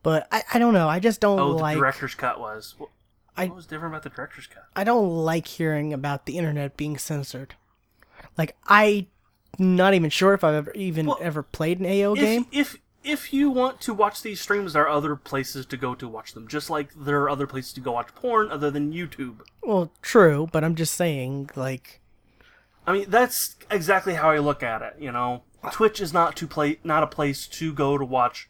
But 0.03 0.27
I, 0.33 0.43
I 0.55 0.59
don't 0.59 0.73
know. 0.75 0.89
I 0.89 0.99
just 1.01 1.21
don't 1.21 1.39
Oh, 1.39 1.49
like. 1.51 1.75
the 1.77 1.81
director's 1.81 2.15
cut 2.15 2.41
was. 2.41 2.75
What, 2.79 2.91
I- 3.37 3.47
what 3.47 3.57
was 3.57 3.67
different 3.67 3.93
about 3.95 4.03
the 4.05 4.11
director's 4.11 4.47
cut? 4.47 4.65
I 4.77 4.85
don't 4.85 5.09
like 5.09 5.47
hearing 5.47 5.93
about 5.93 6.27
the 6.27 6.39
internet 6.39 6.77
being 6.77 6.97
censored. 6.99 7.55
Like, 8.39 8.57
I. 8.67 9.07
Not 9.59 9.93
even 9.95 10.09
sure 10.11 10.33
if 10.33 10.45
I've 10.45 10.55
ever 10.55 10.73
even 10.75 11.07
Well, 11.07 11.19
ever 11.21 11.43
played 11.43 11.81
an 11.81 11.87
AO 11.87 12.15
game. 12.15 12.47
If, 12.53 12.75
if 12.77 12.81
if 13.03 13.33
you 13.33 13.51
want 13.51 13.81
to 13.83 13.93
watch 13.93 14.23
these 14.23 14.41
streams, 14.41 14.73
there 14.75 14.85
are 14.85 14.89
other 14.89 15.17
places 15.17 15.67
to 15.67 15.77
go 15.77 15.95
to 15.97 16.07
watch 16.09 16.33
them. 16.33 16.47
Just 16.49 16.71
like 16.71 16.91
there 16.95 17.21
are 17.23 17.29
other 17.29 17.47
places 17.47 17.73
to 17.75 17.81
go 17.81 17.93
watch 17.93 18.15
porn 18.15 18.51
other 18.51 18.71
than 18.71 18.93
YouTube. 18.93 19.41
Well, 19.63 19.91
true, 20.03 20.49
but 20.53 20.63
I'm 20.65 20.77
just 20.77 20.95
saying, 20.95 21.51
like, 21.57 22.00
I 22.87 22.93
mean, 22.93 23.05
that's 23.09 23.57
exactly 23.71 24.15
how 24.15 24.31
I 24.31 24.39
look 24.39 24.63
at 24.63 24.83
it. 24.83 24.97
You 24.99 25.13
know, 25.13 25.43
Twitch 25.73 26.01
is 26.01 26.13
not 26.13 26.37
to 26.37 26.47
play, 26.47 26.79
not 26.83 27.03
a 27.03 27.07
place 27.07 27.47
to 27.49 27.73
go 27.73 27.99
to 27.99 28.05
watch 28.05 28.49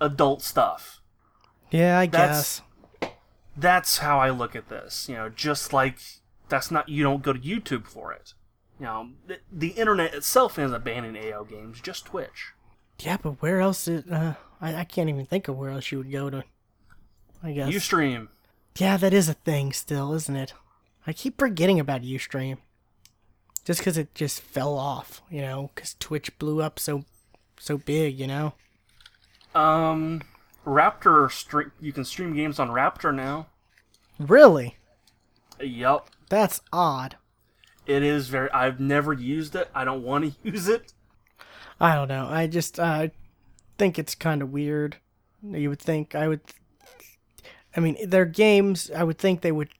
adult 0.00 0.42
stuff. 0.42 1.00
yeah, 1.70 1.98
I 1.98 2.06
That's- 2.06 2.60
guess. 3.00 3.10
That's 3.58 3.98
how 3.98 4.18
I 4.18 4.28
look 4.30 4.54
at 4.54 4.68
this. 4.68 5.08
You 5.08 5.14
know, 5.14 5.28
just 5.30 5.72
like 5.72 5.98
that's 6.50 6.70
not 6.70 6.88
you 6.90 7.02
don't 7.02 7.22
go 7.22 7.32
to 7.32 7.38
YouTube 7.38 7.86
for 7.86 8.12
it. 8.12 8.34
You 8.78 8.84
know, 8.84 9.08
the, 9.26 9.38
the 9.50 9.68
internet 9.68 10.12
itself 10.14 10.58
isn't 10.58 10.84
banning 10.84 11.16
AO 11.16 11.44
games, 11.44 11.80
just 11.80 12.04
Twitch. 12.04 12.52
Yeah, 12.98 13.16
but 13.22 13.40
where 13.40 13.60
else 13.62 13.88
is. 13.88 14.04
Uh, 14.10 14.34
I, 14.60 14.74
I 14.74 14.84
can't 14.84 15.08
even 15.08 15.24
think 15.24 15.48
of 15.48 15.56
where 15.56 15.70
else 15.70 15.90
you 15.90 15.98
would 15.98 16.12
go 16.12 16.28
to. 16.28 16.44
I 17.42 17.52
guess. 17.52 17.70
Ustream. 17.72 18.28
Yeah, 18.78 18.98
that 18.98 19.14
is 19.14 19.28
a 19.30 19.34
thing 19.34 19.72
still, 19.72 20.12
isn't 20.12 20.36
it? 20.36 20.52
I 21.06 21.14
keep 21.14 21.38
forgetting 21.38 21.80
about 21.80 22.02
Ustream. 22.02 22.58
Just 23.66 23.80
because 23.80 23.98
it 23.98 24.14
just 24.14 24.40
fell 24.40 24.78
off, 24.78 25.22
you 25.28 25.42
know, 25.42 25.70
because 25.74 25.96
Twitch 25.98 26.38
blew 26.38 26.62
up 26.62 26.78
so 26.78 27.04
so 27.58 27.76
big, 27.76 28.18
you 28.18 28.28
know. 28.28 28.54
Um, 29.56 30.22
Raptr. 30.64 31.26
Stre- 31.28 31.72
you 31.80 31.92
can 31.92 32.04
stream 32.04 32.32
games 32.32 32.60
on 32.60 32.68
Raptr 32.70 33.12
now. 33.12 33.48
Really? 34.20 34.76
Yup. 35.60 36.10
That's 36.28 36.60
odd. 36.72 37.16
It 37.86 38.04
is 38.04 38.28
very. 38.28 38.48
I've 38.52 38.78
never 38.78 39.12
used 39.12 39.56
it. 39.56 39.68
I 39.74 39.84
don't 39.84 40.04
want 40.04 40.24
to 40.24 40.32
use 40.48 40.68
it. 40.68 40.92
I 41.80 41.96
don't 41.96 42.08
know. 42.08 42.28
I 42.30 42.46
just 42.46 42.78
uh, 42.78 43.08
think 43.78 43.98
it's 43.98 44.14
kind 44.14 44.42
of 44.42 44.52
weird. 44.52 44.98
You 45.42 45.70
would 45.70 45.80
think 45.80 46.14
I 46.14 46.28
would. 46.28 46.40
I 47.76 47.80
mean, 47.80 47.96
their 48.08 48.26
games. 48.26 48.92
I 48.94 49.02
would 49.02 49.18
think 49.18 49.40
they 49.40 49.50
would 49.50 49.70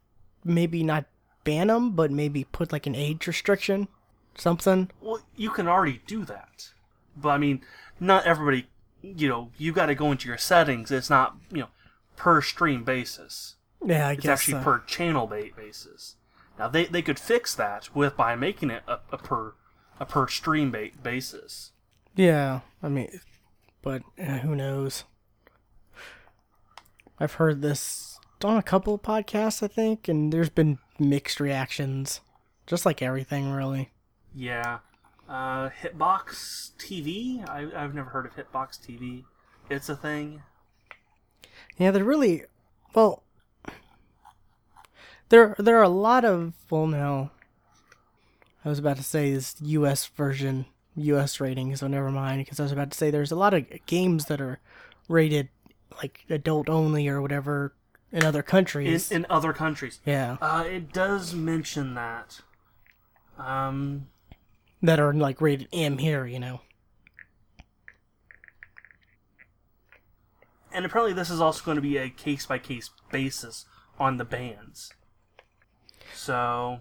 maybe 0.44 0.82
not 0.82 1.04
ban 1.46 1.68
them, 1.68 1.92
but 1.92 2.10
maybe 2.10 2.44
put 2.44 2.72
like 2.72 2.86
an 2.86 2.94
age 2.94 3.26
restriction, 3.26 3.88
something. 4.36 4.90
Well, 5.00 5.20
you 5.34 5.48
can 5.48 5.66
already 5.66 6.02
do 6.06 6.26
that, 6.26 6.72
but 7.16 7.30
I 7.30 7.38
mean, 7.38 7.62
not 7.98 8.26
everybody. 8.26 8.66
You 9.02 9.28
know, 9.28 9.50
you 9.56 9.72
got 9.72 9.86
to 9.86 9.94
go 9.94 10.10
into 10.12 10.28
your 10.28 10.36
settings. 10.38 10.90
It's 10.90 11.08
not 11.08 11.36
you 11.50 11.60
know 11.60 11.68
per 12.16 12.42
stream 12.42 12.84
basis. 12.84 13.54
Yeah, 13.84 14.08
I 14.08 14.14
guess 14.14 14.18
It's 14.18 14.22
guess. 14.24 14.38
actually 14.40 14.54
so. 14.54 14.64
per 14.64 14.78
channel 14.86 15.26
ba- 15.26 15.50
basis. 15.56 16.16
Now 16.58 16.68
they 16.68 16.84
they 16.86 17.02
could 17.02 17.18
fix 17.18 17.54
that 17.54 17.94
with 17.94 18.16
by 18.16 18.34
making 18.34 18.70
it 18.70 18.82
a, 18.88 18.98
a 19.12 19.16
per 19.18 19.54
a 20.00 20.04
per 20.06 20.26
stream 20.28 20.70
ba- 20.70 20.90
basis. 21.02 21.72
Yeah, 22.16 22.60
I 22.82 22.88
mean, 22.88 23.20
but 23.82 24.02
uh, 24.18 24.38
who 24.38 24.54
knows? 24.56 25.04
I've 27.18 27.34
heard 27.34 27.62
this 27.62 28.18
on 28.44 28.56
a 28.56 28.62
couple 28.62 28.94
of 28.94 29.02
podcasts, 29.02 29.62
I 29.62 29.68
think, 29.68 30.08
and 30.08 30.32
there's 30.32 30.50
been 30.50 30.78
mixed 30.98 31.40
reactions, 31.40 32.20
just 32.66 32.86
like 32.86 33.02
everything, 33.02 33.50
really. 33.52 33.90
Yeah. 34.34 34.78
Uh, 35.28 35.70
Hitbox 35.70 36.72
TV. 36.78 37.48
I, 37.48 37.66
I've 37.74 37.94
never 37.94 38.10
heard 38.10 38.26
of 38.26 38.36
Hitbox 38.36 38.80
TV. 38.80 39.24
It's 39.68 39.88
a 39.88 39.96
thing. 39.96 40.42
Yeah, 41.78 41.90
they're 41.90 42.04
really 42.04 42.44
well. 42.94 43.22
There, 45.28 45.56
there 45.58 45.78
are 45.78 45.82
a 45.82 45.88
lot 45.88 46.24
of 46.24 46.54
well, 46.70 46.86
no. 46.86 47.30
I 48.64 48.68
was 48.68 48.78
about 48.78 48.96
to 48.96 49.02
say 49.02 49.32
this 49.32 49.56
U.S. 49.60 50.06
version, 50.06 50.66
U.S. 50.96 51.40
rating, 51.40 51.74
so 51.76 51.86
never 51.86 52.10
mind. 52.10 52.44
Because 52.44 52.60
I 52.60 52.64
was 52.64 52.72
about 52.72 52.90
to 52.90 52.98
say 52.98 53.10
there's 53.10 53.32
a 53.32 53.36
lot 53.36 53.54
of 53.54 53.64
games 53.86 54.26
that 54.26 54.40
are 54.40 54.60
rated 55.08 55.48
like 55.98 56.24
adult 56.28 56.68
only 56.68 57.08
or 57.08 57.20
whatever 57.22 57.72
in 58.12 58.24
other 58.24 58.42
countries. 58.42 59.10
in 59.10 59.26
other 59.28 59.52
countries. 59.52 60.00
yeah, 60.04 60.36
Uh, 60.40 60.64
it 60.66 60.92
does 60.92 61.34
mention 61.34 61.94
that. 61.94 62.40
Um, 63.38 64.08
that 64.82 64.98
are 65.00 65.12
like 65.12 65.40
rated 65.40 65.68
M 65.72 65.98
here, 65.98 66.24
you 66.26 66.38
know. 66.38 66.60
and 70.72 70.84
apparently 70.84 71.14
this 71.14 71.30
is 71.30 71.40
also 71.40 71.64
going 71.64 71.76
to 71.76 71.80
be 71.82 71.96
a 71.96 72.10
case 72.10 72.44
by 72.44 72.58
case 72.58 72.90
basis 73.10 73.64
on 73.98 74.18
the 74.18 74.24
bans. 74.26 74.92
So, 76.14 76.80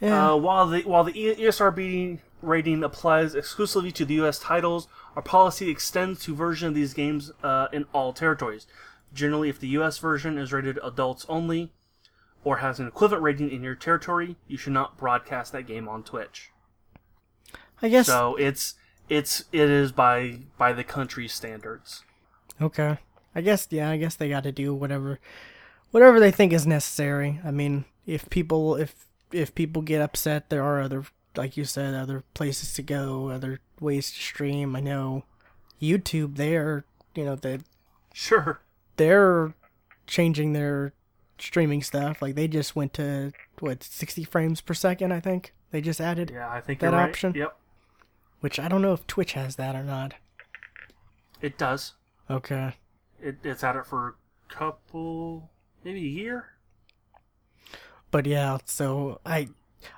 Yeah, 0.00 0.32
uh, 0.32 0.36
while 0.36 0.66
the 0.66 0.82
while 0.82 1.04
the 1.04 1.12
ESRB 1.12 2.18
rating 2.42 2.82
applies 2.82 3.34
exclusively 3.36 3.92
to 3.92 4.04
the 4.04 4.14
U.S. 4.14 4.40
titles, 4.40 4.88
our 5.14 5.22
policy 5.22 5.70
extends 5.70 6.20
to 6.24 6.34
version 6.34 6.68
of 6.68 6.74
these 6.74 6.94
games 6.94 7.30
uh, 7.44 7.68
in 7.72 7.84
all 7.92 8.12
territories. 8.12 8.66
Generally, 9.14 9.48
if 9.48 9.60
the 9.60 9.68
U.S. 9.68 9.98
version 9.98 10.38
is 10.38 10.52
rated 10.52 10.78
adults 10.82 11.24
only, 11.28 11.72
or 12.44 12.58
has 12.58 12.78
an 12.78 12.86
equivalent 12.86 13.22
rating 13.22 13.50
in 13.50 13.62
your 13.62 13.74
territory, 13.74 14.36
you 14.46 14.56
should 14.56 14.72
not 14.72 14.96
broadcast 14.96 15.52
that 15.52 15.66
game 15.66 15.88
on 15.88 16.02
Twitch. 16.02 16.50
I 17.82 17.88
guess. 17.88 18.06
So 18.06 18.36
it's 18.36 18.74
it's 19.08 19.44
it 19.52 19.70
is 19.70 19.92
by 19.92 20.40
by 20.56 20.72
the 20.72 20.84
country's 20.84 21.32
standards. 21.32 22.04
Okay. 22.60 22.98
I 23.34 23.40
guess 23.40 23.68
yeah, 23.70 23.90
I 23.90 23.96
guess 23.96 24.14
they 24.14 24.28
got 24.28 24.42
to 24.44 24.52
do 24.52 24.74
whatever 24.74 25.18
whatever 25.90 26.20
they 26.20 26.30
think 26.30 26.52
is 26.52 26.66
necessary. 26.66 27.40
I 27.44 27.50
mean, 27.50 27.84
if 28.06 28.28
people 28.30 28.76
if 28.76 29.06
if 29.32 29.54
people 29.54 29.82
get 29.82 30.02
upset, 30.02 30.50
there 30.50 30.62
are 30.62 30.80
other 30.80 31.04
like 31.36 31.56
you 31.56 31.64
said 31.64 31.94
other 31.94 32.24
places 32.34 32.72
to 32.74 32.82
go, 32.82 33.30
other 33.30 33.60
ways 33.80 34.10
to 34.10 34.20
stream. 34.20 34.74
I 34.74 34.80
know 34.80 35.24
YouTube 35.80 36.36
they're, 36.36 36.84
you 37.14 37.24
know, 37.24 37.36
they 37.36 37.60
Sure. 38.12 38.60
They're 38.98 39.54
changing 40.06 40.52
their 40.52 40.92
streaming 41.38 41.82
stuff. 41.82 42.20
Like 42.20 42.34
they 42.34 42.46
just 42.48 42.76
went 42.76 42.92
to 42.94 43.32
what 43.60 43.82
60 43.82 44.24
frames 44.24 44.60
per 44.60 44.74
second, 44.74 45.12
I 45.12 45.20
think. 45.20 45.54
They 45.70 45.80
just 45.80 46.00
added, 46.00 46.30
Yeah, 46.32 46.48
I 46.50 46.60
think 46.60 46.80
That 46.80 46.92
right. 46.92 47.08
option? 47.08 47.32
Yep. 47.34 47.56
which 48.40 48.58
I 48.60 48.68
don't 48.68 48.82
know 48.82 48.92
if 48.92 49.06
Twitch 49.06 49.32
has 49.32 49.56
that 49.56 49.74
or 49.74 49.82
not. 49.82 50.14
It 51.40 51.56
does. 51.58 51.94
Okay. 52.30 52.74
It, 53.20 53.38
it's 53.44 53.62
at 53.64 53.76
it 53.76 53.86
for 53.86 54.16
a 54.50 54.52
couple, 54.54 55.50
maybe 55.84 56.00
a 56.00 56.08
year. 56.08 56.46
But 58.10 58.26
yeah, 58.26 58.58
so 58.64 59.20
I 59.26 59.48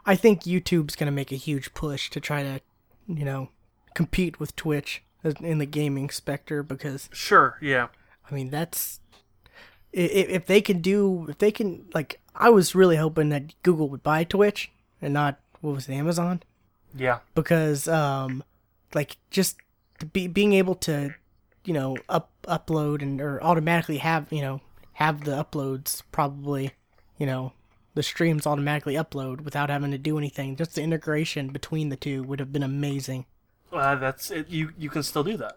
I 0.04 0.16
think 0.16 0.42
YouTube's 0.42 0.96
going 0.96 1.06
to 1.06 1.12
make 1.12 1.32
a 1.32 1.36
huge 1.36 1.72
push 1.74 2.10
to 2.10 2.20
try 2.20 2.42
to, 2.42 2.60
you 3.06 3.24
know, 3.24 3.50
compete 3.94 4.40
with 4.40 4.56
Twitch 4.56 5.02
in 5.40 5.58
the 5.58 5.66
gaming 5.66 6.10
specter 6.10 6.62
because 6.62 7.08
Sure. 7.12 7.56
Yeah. 7.62 7.88
I 8.30 8.34
mean, 8.34 8.50
that's 8.50 9.00
if 9.92 10.46
they 10.46 10.60
can 10.60 10.80
do 10.80 11.26
if 11.28 11.38
they 11.38 11.50
can 11.50 11.86
like 11.94 12.20
I 12.34 12.48
was 12.50 12.74
really 12.74 12.96
hoping 12.96 13.28
that 13.30 13.60
Google 13.62 13.88
would 13.88 14.02
buy 14.02 14.24
Twitch 14.24 14.70
and 15.02 15.12
not 15.12 15.40
what 15.60 15.74
was 15.74 15.88
it, 15.88 15.94
Amazon 15.94 16.42
Yeah. 16.94 17.18
because 17.34 17.88
um 17.88 18.44
like 18.94 19.16
just 19.30 19.56
to 19.98 20.06
be 20.06 20.28
being 20.28 20.52
able 20.52 20.76
to 20.76 21.14
you 21.64 21.74
know 21.74 21.96
up 22.08 22.30
upload 22.46 23.02
and 23.02 23.20
or 23.20 23.42
automatically 23.42 23.98
have 23.98 24.32
you 24.32 24.42
know 24.42 24.60
have 24.94 25.24
the 25.24 25.32
uploads 25.32 26.02
probably 26.12 26.72
you 27.18 27.26
know 27.26 27.52
the 27.94 28.02
streams 28.04 28.46
automatically 28.46 28.94
upload 28.94 29.40
without 29.40 29.68
having 29.70 29.90
to 29.90 29.98
do 29.98 30.16
anything 30.16 30.54
just 30.54 30.76
the 30.76 30.82
integration 30.82 31.48
between 31.48 31.88
the 31.88 31.96
two 31.96 32.22
would 32.22 32.38
have 32.38 32.52
been 32.52 32.62
amazing 32.62 33.26
Uh, 33.72 33.96
that's 33.96 34.30
it. 34.30 34.48
You 34.48 34.70
you 34.78 34.88
can 34.88 35.02
still 35.02 35.24
do 35.24 35.36
that. 35.36 35.56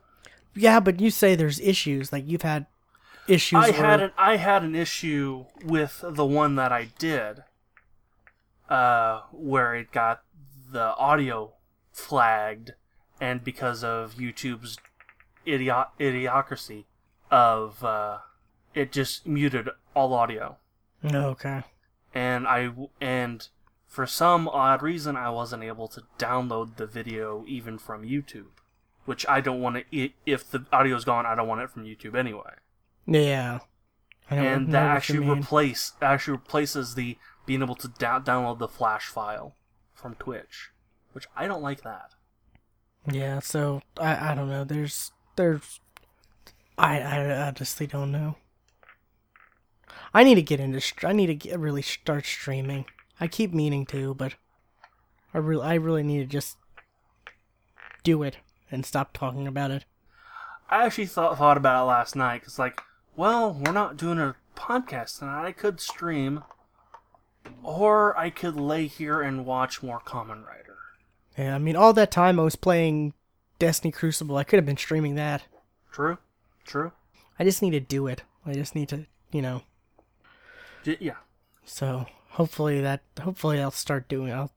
Yeah 0.55 0.79
but 0.79 0.99
you 0.99 1.09
say 1.09 1.35
there's 1.35 1.59
issues 1.59 2.11
like 2.11 2.27
you've 2.27 2.41
had 2.41 2.65
issues 3.27 3.59
I 3.59 3.71
where, 3.71 3.73
had 3.73 4.01
an 4.01 4.11
I 4.17 4.37
had 4.37 4.63
an 4.63 4.75
issue 4.75 5.45
with 5.63 6.03
the 6.07 6.25
one 6.25 6.55
that 6.55 6.71
I 6.71 6.89
did, 6.97 7.43
uh, 8.69 9.21
where 9.31 9.75
it 9.75 9.91
got 9.91 10.23
the 10.71 10.95
audio 10.95 11.53
flagged, 11.91 12.73
and 13.21 13.43
because 13.43 13.83
of 13.83 14.15
YouTube's 14.15 14.77
idiot 15.45 15.87
idiocracy 15.99 16.85
of 17.31 17.83
uh, 17.83 18.19
it 18.73 18.91
just 18.91 19.27
muted 19.27 19.69
all 19.95 20.13
audio, 20.13 20.57
okay. 21.03 21.63
And 22.13 22.47
I 22.47 22.71
and 23.01 23.47
for 23.87 24.05
some 24.05 24.47
odd 24.47 24.81
reason 24.81 25.15
I 25.15 25.29
wasn't 25.29 25.63
able 25.63 25.87
to 25.89 26.03
download 26.17 26.75
the 26.75 26.87
video 26.87 27.43
even 27.47 27.77
from 27.77 28.03
YouTube, 28.03 28.47
which 29.05 29.25
I 29.27 29.41
don't 29.41 29.61
want 29.61 29.83
to. 29.91 30.09
If 30.25 30.49
the 30.49 30.65
audio's 30.71 31.05
gone, 31.05 31.25
I 31.25 31.35
don't 31.35 31.47
want 31.47 31.61
it 31.61 31.69
from 31.69 31.85
YouTube 31.85 32.15
anyway 32.15 32.53
yeah 33.05 33.59
I 34.29 34.35
don't 34.35 34.45
and 34.45 34.73
that 34.73 34.95
actually 34.95 35.27
replace 35.27 35.93
actually 36.01 36.33
replaces 36.33 36.95
the 36.95 37.17
being 37.45 37.61
able 37.61 37.75
to 37.75 37.89
da- 37.89 38.21
download 38.21 38.59
the 38.59 38.69
flash 38.69 39.07
file 39.07 39.55
from 39.93 40.15
Twitch, 40.15 40.71
which 41.11 41.27
I 41.35 41.45
don't 41.45 41.61
like 41.61 41.83
that. 41.83 42.11
Yeah, 43.11 43.39
so 43.39 43.81
I 43.99 44.31
I 44.31 44.35
don't 44.35 44.49
know. 44.49 44.63
There's 44.63 45.11
there's 45.35 45.81
I 46.77 47.01
I 47.01 47.47
honestly 47.47 47.85
don't 47.85 48.13
know. 48.13 48.37
I 50.13 50.23
need 50.23 50.35
to 50.35 50.41
get 50.41 50.61
into 50.61 50.81
I 51.05 51.11
need 51.11 51.27
to 51.27 51.35
get 51.35 51.59
really 51.59 51.81
start 51.81 52.25
streaming. 52.25 52.85
I 53.19 53.27
keep 53.27 53.53
meaning 53.53 53.85
to, 53.87 54.13
but 54.13 54.35
I 55.33 55.39
really 55.39 55.65
I 55.65 55.73
really 55.73 56.03
need 56.03 56.19
to 56.19 56.25
just 56.25 56.57
do 58.03 58.23
it 58.23 58.37
and 58.73 58.85
stop 58.85 59.13
talking 59.13 59.47
about 59.47 59.71
it. 59.71 59.85
I 60.69 60.85
actually 60.85 61.05
thought 61.05 61.37
thought 61.37 61.57
about 61.57 61.83
it 61.83 61.87
last 61.87 62.15
night 62.15 62.41
because 62.41 62.57
like, 62.59 62.81
well, 63.15 63.53
we're 63.53 63.71
not 63.71 63.97
doing 63.97 64.17
a 64.19 64.35
podcast 64.55 65.19
tonight. 65.19 65.45
I 65.45 65.51
could 65.51 65.79
stream, 65.79 66.43
or 67.61 68.17
I 68.17 68.29
could 68.29 68.55
lay 68.55 68.87
here 68.87 69.21
and 69.21 69.45
watch 69.45 69.83
more 69.83 69.99
Kamen 69.99 70.45
Rider. 70.45 70.77
Yeah, 71.37 71.55
I 71.55 71.59
mean 71.59 71.75
all 71.75 71.93
that 71.93 72.11
time 72.11 72.39
I 72.39 72.43
was 72.43 72.55
playing 72.55 73.13
Destiny 73.59 73.91
Crucible, 73.91 74.37
I 74.37 74.43
could 74.43 74.57
have 74.57 74.65
been 74.65 74.77
streaming 74.77 75.15
that. 75.15 75.43
True, 75.91 76.17
true. 76.65 76.91
I 77.39 77.43
just 77.43 77.61
need 77.61 77.71
to 77.71 77.79
do 77.79 78.07
it. 78.07 78.23
I 78.45 78.53
just 78.53 78.75
need 78.75 78.89
to, 78.89 79.05
you 79.31 79.41
know. 79.41 79.61
D- 80.83 80.97
yeah, 80.99 81.15
So 81.63 82.07
hopefully 82.31 82.81
that 82.81 83.01
hopefully 83.21 83.61
I'll 83.61 83.71
start 83.71 84.09
doing. 84.09 84.33
I'll 84.33 84.51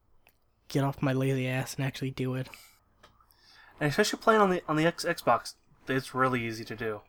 get 0.68 0.83
off 0.83 1.00
my 1.02 1.12
lazy 1.12 1.46
ass 1.46 1.74
and 1.76 1.85
actually 1.85 2.11
do 2.11 2.35
it. 2.35 2.48
And 3.81 3.89
especially 3.91 4.19
playing 4.21 4.41
on 4.41 4.51
the 4.51 4.62
on 4.69 4.77
the 4.77 4.87
X- 4.87 5.05
Xbox, 5.05 5.55
it's 5.89 6.15
really 6.15 6.47
easy 6.47 6.65
to 6.65 6.77
do. 6.77 7.01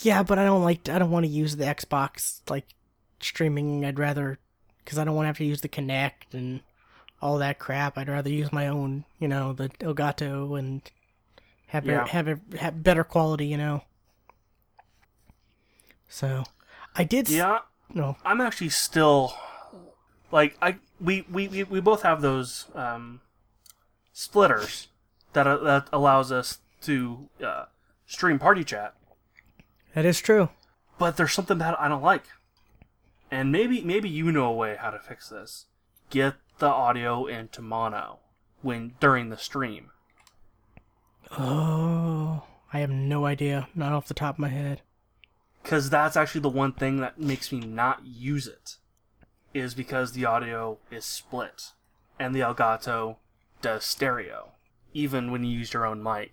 Yeah, 0.00 0.22
but 0.22 0.38
I 0.38 0.44
don't 0.44 0.62
like. 0.62 0.88
I 0.88 0.98
don't 0.98 1.10
want 1.10 1.24
to 1.26 1.30
use 1.30 1.56
the 1.56 1.64
Xbox 1.64 2.40
like 2.48 2.66
streaming. 3.20 3.84
I'd 3.84 3.98
rather 3.98 4.38
because 4.84 4.98
I 4.98 5.04
don't 5.04 5.14
want 5.16 5.24
to 5.24 5.28
have 5.28 5.38
to 5.38 5.44
use 5.44 5.60
the 5.60 5.68
Kinect 5.68 6.32
and 6.32 6.60
all 7.20 7.38
that 7.38 7.58
crap. 7.58 7.98
I'd 7.98 8.08
rather 8.08 8.30
use 8.30 8.52
my 8.52 8.68
own. 8.68 9.04
You 9.18 9.28
know, 9.28 9.52
the 9.52 9.68
Elgato 9.80 10.58
and 10.58 10.82
have 11.68 11.84
Yeah. 11.84 12.02
it, 12.02 12.08
have 12.08 12.28
it 12.28 12.38
have 12.60 12.82
better 12.82 13.02
quality. 13.04 13.46
You 13.46 13.56
know. 13.58 13.82
So, 16.08 16.44
I 16.96 17.04
did. 17.04 17.26
s- 17.26 17.32
Yeah, 17.32 17.58
No. 17.92 18.16
I'm 18.24 18.40
actually 18.40 18.70
still 18.70 19.34
like 20.32 20.56
I 20.62 20.76
we 21.00 21.26
we, 21.30 21.48
we, 21.48 21.64
we 21.64 21.80
both 21.80 22.02
have 22.02 22.22
those 22.22 22.66
um, 22.74 23.20
splitters 24.12 24.88
that 25.38 25.46
uh, 25.46 25.56
that 25.64 25.88
allows 25.92 26.32
us 26.32 26.58
to 26.82 27.28
uh, 27.44 27.64
stream 28.06 28.38
party 28.38 28.64
chat, 28.64 28.94
That 29.94 30.04
is 30.04 30.20
true. 30.20 30.48
but 30.98 31.16
there's 31.16 31.32
something 31.32 31.58
that 31.58 31.78
I 31.80 31.86
don't 31.88 32.02
like, 32.02 32.24
and 33.30 33.52
maybe 33.52 33.82
maybe 33.82 34.08
you 34.08 34.32
know 34.32 34.46
a 34.46 34.52
way 34.52 34.76
how 34.78 34.90
to 34.90 34.98
fix 34.98 35.28
this. 35.28 35.66
Get 36.10 36.34
the 36.58 36.66
audio 36.66 37.26
into 37.26 37.62
mono 37.62 38.18
when 38.62 38.94
during 39.00 39.28
the 39.28 39.36
stream. 39.36 39.90
Oh, 41.38 42.44
I 42.72 42.78
have 42.80 42.90
no 42.90 43.26
idea. 43.26 43.68
Not 43.74 43.92
off 43.92 44.08
the 44.08 44.14
top 44.14 44.36
of 44.36 44.38
my 44.40 44.48
head. 44.48 44.82
because 45.62 45.90
that's 45.90 46.16
actually 46.16 46.40
the 46.40 46.48
one 46.48 46.72
thing 46.72 46.98
that 46.98 47.20
makes 47.20 47.52
me 47.52 47.60
not 47.60 48.04
use 48.04 48.46
it 48.46 48.76
is 49.54 49.74
because 49.74 50.12
the 50.12 50.24
audio 50.24 50.78
is 50.90 51.04
split 51.04 51.72
and 52.18 52.34
the 52.34 52.40
elgato 52.40 53.16
does 53.60 53.84
stereo 53.84 54.52
even 55.04 55.30
when 55.30 55.44
you 55.44 55.58
used 55.58 55.72
your 55.74 55.86
own 55.86 56.02
mic 56.02 56.32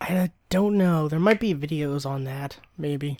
I 0.00 0.30
don't 0.50 0.76
know. 0.76 1.08
There 1.08 1.18
might 1.28 1.40
be 1.40 1.54
videos 1.54 2.04
on 2.04 2.24
that, 2.24 2.58
maybe. 2.76 3.18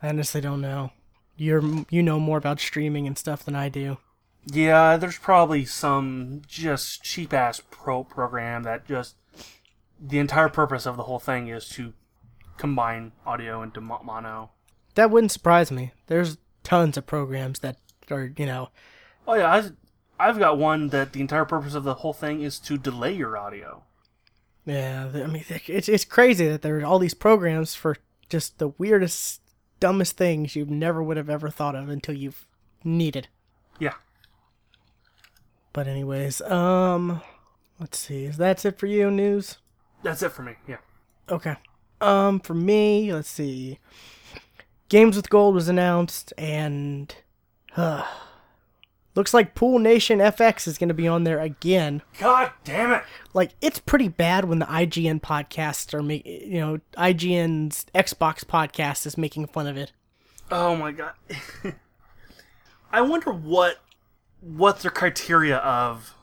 I 0.00 0.08
honestly 0.08 0.40
don't 0.40 0.60
know. 0.60 0.92
You're 1.36 1.62
you 1.90 2.02
know 2.02 2.20
more 2.20 2.38
about 2.38 2.60
streaming 2.60 3.06
and 3.06 3.18
stuff 3.18 3.44
than 3.44 3.56
I 3.56 3.68
do. 3.68 3.98
yeah 4.44 4.96
there's 4.96 5.18
probably 5.18 5.64
some 5.64 6.42
just 6.46 7.02
cheap 7.02 7.32
ass 7.34 7.60
pro 7.70 8.04
program 8.04 8.62
that 8.62 8.86
just 8.86 9.16
the 10.00 10.18
entire 10.20 10.48
purpose 10.48 10.86
of 10.86 10.96
the 10.96 11.02
whole 11.08 11.18
thing 11.18 11.48
is 11.48 11.68
to 11.70 11.92
combine 12.58 13.12
audio 13.26 13.62
into 13.62 13.80
mono 13.80 14.50
That 14.94 15.10
wouldn't 15.10 15.32
surprise 15.32 15.70
me. 15.72 15.92
There's 16.06 16.38
tons 16.62 16.96
of 16.96 17.06
programs 17.06 17.58
that 17.60 17.76
are, 18.10 18.32
you 18.36 18.46
know, 18.46 18.68
oh 19.26 19.34
yeah 19.34 19.50
I, 19.52 19.58
i've 20.18 20.38
got 20.38 20.58
one 20.58 20.88
that 20.88 21.12
the 21.12 21.20
entire 21.20 21.44
purpose 21.44 21.74
of 21.74 21.84
the 21.84 21.94
whole 21.94 22.12
thing 22.12 22.42
is 22.42 22.58
to 22.58 22.76
delay 22.78 23.12
your 23.12 23.36
audio 23.36 23.82
yeah. 24.66 25.08
I 25.14 25.26
mean, 25.28 25.44
it's 25.48 25.88
it's 25.88 26.04
crazy 26.04 26.48
that 26.48 26.62
there 26.62 26.80
are 26.80 26.84
all 26.84 26.98
these 26.98 27.14
programs 27.14 27.74
for 27.74 27.96
just 28.28 28.58
the 28.58 28.68
weirdest, 28.68 29.40
dumbest 29.78 30.16
things 30.16 30.56
you 30.56 30.66
never 30.66 31.02
would 31.02 31.16
have 31.16 31.30
ever 31.30 31.48
thought 31.50 31.76
of 31.76 31.88
until 31.88 32.16
you've 32.16 32.46
needed. 32.82 33.28
yeah 33.78 33.94
But 35.72 35.86
anyways, 35.86 36.40
um, 36.42 37.22
let's 37.78 37.96
see. 37.96 38.24
Is 38.24 38.38
that 38.38 38.64
it 38.64 38.78
for 38.78 38.86
you? 38.86 39.08
News. 39.10 39.58
that's 40.02 40.22
it 40.22 40.32
for 40.32 40.42
me 40.42 40.54
yeah 40.66 40.78
Okay. 41.30 41.56
Um, 42.00 42.40
for 42.40 42.54
me, 42.54 43.12
let's 43.12 43.30
see. 43.30 43.78
Games 44.88 45.16
with 45.16 45.30
Gold 45.30 45.54
was 45.54 45.68
announced, 45.68 46.32
and 46.38 47.12
uh, 47.76 48.04
looks 49.16 49.34
like 49.34 49.54
Pool 49.54 49.78
Nation 49.78 50.18
FX 50.20 50.68
is 50.68 50.78
going 50.78 50.88
to 50.88 50.94
be 50.94 51.08
on 51.08 51.24
there 51.24 51.40
again. 51.40 52.02
god 52.18 52.52
damn 52.64 52.92
it 52.92 53.02
Like, 53.34 53.52
it's 53.60 53.78
pretty 53.78 54.08
bad 54.08 54.44
when 54.44 54.58
the 54.60 54.66
IGN 54.66 55.20
podcasts 55.20 55.92
are 55.94 56.02
making, 56.02 56.52
you 56.52 56.60
know, 56.60 56.78
IGN's 56.96 57.86
Xbox 57.94 58.44
podcast 58.44 59.06
is 59.06 59.18
making 59.18 59.46
fun 59.48 59.66
of 59.66 59.76
it. 59.76 59.92
Oh 60.50 60.76
my 60.76 60.92
god. 60.92 61.12
I 62.92 63.00
wonder 63.00 63.32
what 63.32 63.78
what 64.40 64.80
their 64.80 64.90
criteria 64.90 65.56
of 65.56 66.14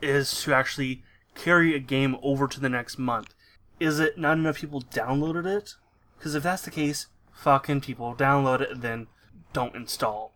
is 0.00 0.42
to 0.42 0.54
actually 0.54 1.02
carry 1.34 1.74
a 1.74 1.80
game 1.80 2.16
over 2.22 2.46
to 2.46 2.60
the 2.60 2.68
next 2.68 2.98
month. 2.98 3.34
Is 3.80 3.98
it 3.98 4.18
not 4.18 4.38
enough 4.38 4.58
people 4.58 4.82
downloaded 4.82 5.46
it? 5.46 5.74
Because 6.16 6.34
if 6.34 6.42
that's 6.42 6.62
the 6.62 6.70
case, 6.70 7.06
fucking 7.32 7.80
people 7.80 8.14
download 8.14 8.60
it 8.60 8.70
and 8.70 8.82
then 8.82 9.06
don't 9.52 9.74
install. 9.74 10.32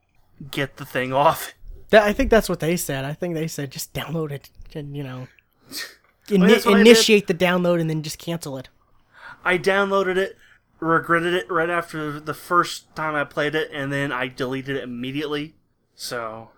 Get 0.51 0.77
the 0.77 0.85
thing 0.85 1.13
off. 1.25 1.55
That, 1.93 2.03
I 2.03 2.13
think 2.13 2.31
that's 2.31 2.49
what 2.49 2.59
they 2.61 2.77
said. 2.77 3.05
I 3.05 3.13
think 3.13 3.35
they 3.35 3.47
said 3.47 3.71
just 3.71 3.93
download 3.95 4.33
it 4.33 4.51
and 4.75 4.97
you 4.97 5.03
know 5.05 5.29
ini- 6.29 6.49
that's 6.49 6.67
what 6.67 6.75
I 6.75 6.79
did. 6.79 6.87
initiate 6.89 7.27
the 7.29 7.35
download 7.35 7.81
and 7.81 7.89
then 7.89 8.03
just 8.03 8.19
cancel 8.19 8.59
it. 8.59 8.69
I 9.45 9.59
downloaded 9.59 10.17
it, 10.17 10.37
regretted 10.81 11.35
it 11.35 11.51
right 11.51 11.71
after 11.71 12.19
the 12.19 12.35
first 12.35 12.95
time 12.97 13.15
I 13.15 13.25
played 13.25 13.55
it, 13.55 13.71
and 13.73 13.93
then 13.93 14.11
I 14.13 14.29
deleted 14.29 14.77
it 14.77 14.85
immediately. 14.85 15.55
So, 15.95 16.51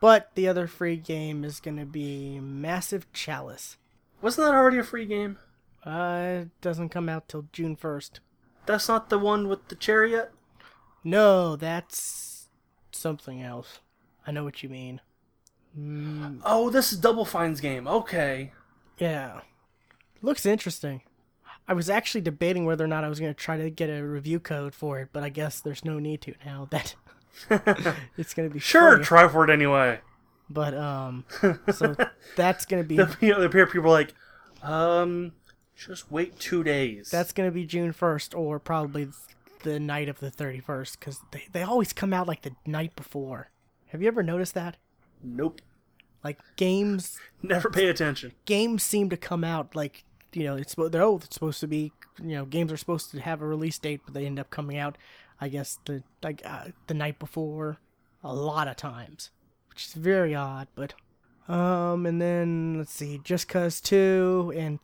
But 0.00 0.30
the 0.34 0.46
other 0.48 0.66
free 0.66 0.96
game 0.96 1.44
is 1.44 1.60
gonna 1.60 1.86
be 1.86 2.38
Massive 2.40 3.10
Chalice. 3.12 3.76
wasn't 4.20 4.46
that 4.48 4.54
already 4.54 4.78
a 4.78 4.84
free 4.84 5.06
game? 5.06 5.38
Uh, 5.84 6.40
it 6.42 6.60
doesn't 6.60 6.90
come 6.90 7.08
out 7.08 7.28
till 7.28 7.46
June 7.52 7.74
first. 7.76 8.20
That's 8.66 8.88
not 8.88 9.08
the 9.10 9.18
one 9.18 9.48
with 9.48 9.68
the 9.68 9.74
chariot? 9.76 10.30
No, 11.02 11.56
that's 11.56 12.48
something 12.92 13.40
else. 13.42 13.80
I 14.28 14.30
know 14.30 14.44
what 14.44 14.62
you 14.62 14.68
mean. 14.68 15.00
Oh, 16.44 16.68
this 16.70 16.92
is 16.92 16.98
Double 16.98 17.24
Fine's 17.24 17.60
game. 17.62 17.88
Okay. 17.88 18.52
Yeah. 18.98 19.40
Looks 20.20 20.44
interesting. 20.44 21.00
I 21.66 21.72
was 21.72 21.88
actually 21.88 22.20
debating 22.20 22.66
whether 22.66 22.84
or 22.84 22.88
not 22.88 23.04
I 23.04 23.08
was 23.08 23.20
going 23.20 23.32
to 23.32 23.38
try 23.38 23.56
to 23.56 23.70
get 23.70 23.88
a 23.88 24.02
review 24.04 24.38
code 24.38 24.74
for 24.74 24.98
it, 25.00 25.08
but 25.12 25.22
I 25.22 25.30
guess 25.30 25.60
there's 25.60 25.84
no 25.84 25.98
need 25.98 26.20
to 26.22 26.34
now 26.44 26.68
that 26.70 26.94
it's 28.18 28.34
going 28.34 28.48
to 28.48 28.52
be 28.52 28.58
Sure, 28.60 28.96
free. 28.96 29.04
try 29.04 29.28
for 29.28 29.44
it 29.44 29.50
anyway. 29.50 30.00
But 30.50 30.74
um 30.74 31.24
so 31.72 31.94
that's 32.36 32.66
going 32.66 32.82
to 32.82 32.86
be 32.88 32.96
The, 32.96 33.16
you 33.20 33.30
know, 33.30 33.40
the 33.40 33.48
people 33.48 33.86
are 33.86 33.88
like, 33.88 34.14
um, 34.62 35.32
just 35.74 36.10
wait 36.10 36.38
two 36.38 36.62
days. 36.64 37.10
that's 37.10 37.32
going 37.32 37.48
to 37.48 37.52
be 37.54 37.64
June 37.64 37.92
1st 37.94 38.36
or 38.36 38.58
probably 38.58 39.08
the 39.62 39.78
night 39.80 40.08
of 40.08 40.20
the 40.20 40.30
31st 40.30 41.00
cuz 41.00 41.20
they 41.32 41.44
they 41.52 41.62
always 41.62 41.92
come 41.92 42.12
out 42.12 42.26
like 42.28 42.42
the 42.42 42.52
night 42.66 42.94
before. 42.96 43.50
Have 43.88 44.02
you 44.02 44.08
ever 44.08 44.22
noticed 44.22 44.54
that? 44.54 44.76
nope. 45.22 45.60
Like 46.24 46.38
games 46.56 47.18
Never 47.42 47.70
pay 47.70 47.88
attention. 47.88 48.32
games 48.44 48.82
seem 48.82 49.08
to 49.10 49.16
come 49.16 49.44
out 49.44 49.74
like 49.76 50.04
you 50.32 50.44
know 50.44 50.56
it's 50.56 50.72
supposed 50.72 50.92
they're 50.92 51.02
oh 51.02 51.16
it's 51.24 51.34
supposed 51.34 51.60
to 51.60 51.66
be 51.68 51.92
you 52.20 52.34
know 52.34 52.44
games 52.44 52.72
are 52.72 52.76
supposed 52.76 53.10
to 53.12 53.20
have 53.20 53.40
a 53.40 53.46
release 53.46 53.78
date 53.78 54.00
but 54.04 54.14
they 54.14 54.26
end 54.26 54.38
up 54.38 54.50
coming 54.50 54.76
out 54.76 54.98
I 55.40 55.48
guess 55.48 55.78
the 55.86 56.02
like 56.22 56.42
uh, 56.44 56.66
the 56.88 56.94
night 56.94 57.18
before 57.20 57.78
a 58.24 58.34
lot 58.34 58.66
of 58.68 58.76
times 58.76 59.30
which 59.70 59.86
is 59.86 59.94
very 59.94 60.34
odd 60.34 60.66
but 60.74 60.94
um 61.48 62.04
and 62.04 62.20
then 62.20 62.78
let's 62.78 62.92
see 62.92 63.20
just 63.22 63.46
cause 63.48 63.80
2 63.80 64.52
and 64.56 64.80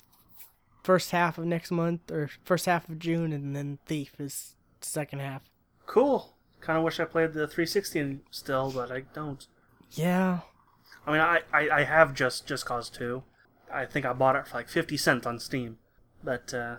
first 0.84 1.10
half 1.10 1.36
of 1.36 1.44
next 1.46 1.70
month 1.72 2.10
or 2.12 2.30
first 2.44 2.66
half 2.66 2.88
of 2.88 2.98
June 3.00 3.32
and 3.32 3.54
then 3.56 3.78
Thief 3.86 4.12
is 4.20 4.54
second 4.80 5.18
half 5.20 5.42
Cool. 5.86 6.36
Kind 6.64 6.78
of 6.78 6.84
wish 6.84 6.98
I 6.98 7.04
played 7.04 7.34
the 7.34 7.46
360 7.46 8.20
still, 8.30 8.72
but 8.72 8.90
I 8.90 9.02
don't. 9.12 9.46
yeah 9.90 10.40
I 11.06 11.12
mean, 11.12 11.20
I, 11.20 11.40
I, 11.52 11.68
I 11.68 11.84
have 11.84 12.14
just 12.14 12.46
Just 12.46 12.64
Cause 12.64 12.88
2. 12.88 13.22
I 13.70 13.84
think 13.84 14.06
I 14.06 14.14
bought 14.14 14.34
it 14.34 14.48
for 14.48 14.56
like 14.56 14.70
50 14.70 14.96
cents 14.96 15.26
on 15.26 15.38
Steam. 15.38 15.76
But, 16.22 16.54
uh, 16.54 16.76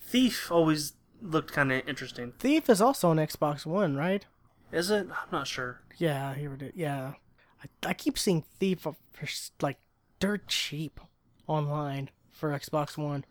Thief 0.00 0.52
always 0.52 0.92
looked 1.20 1.52
kind 1.52 1.72
of 1.72 1.88
interesting. 1.88 2.34
Thief 2.38 2.70
is 2.70 2.80
also 2.80 3.10
on 3.10 3.16
Xbox 3.16 3.66
One 3.66 3.96
right 3.96 4.24
Is 4.70 4.92
it? 4.92 5.08
I'm 5.10 5.28
not 5.32 5.48
sure. 5.48 5.80
Yeah, 5.98 6.34
here 6.34 6.54
it 6.54 6.62
is. 6.62 6.72
Yeah, 6.76 7.14
I, 7.64 7.88
I 7.88 7.94
keep 7.94 8.16
seeing 8.16 8.44
Thief 8.60 8.82
for 8.82 8.94
like 9.60 9.78
dirt 10.20 10.46
cheap 10.46 11.00
online 11.48 12.10
for 12.30 12.50
Xbox 12.50 12.96
One, 12.96 13.24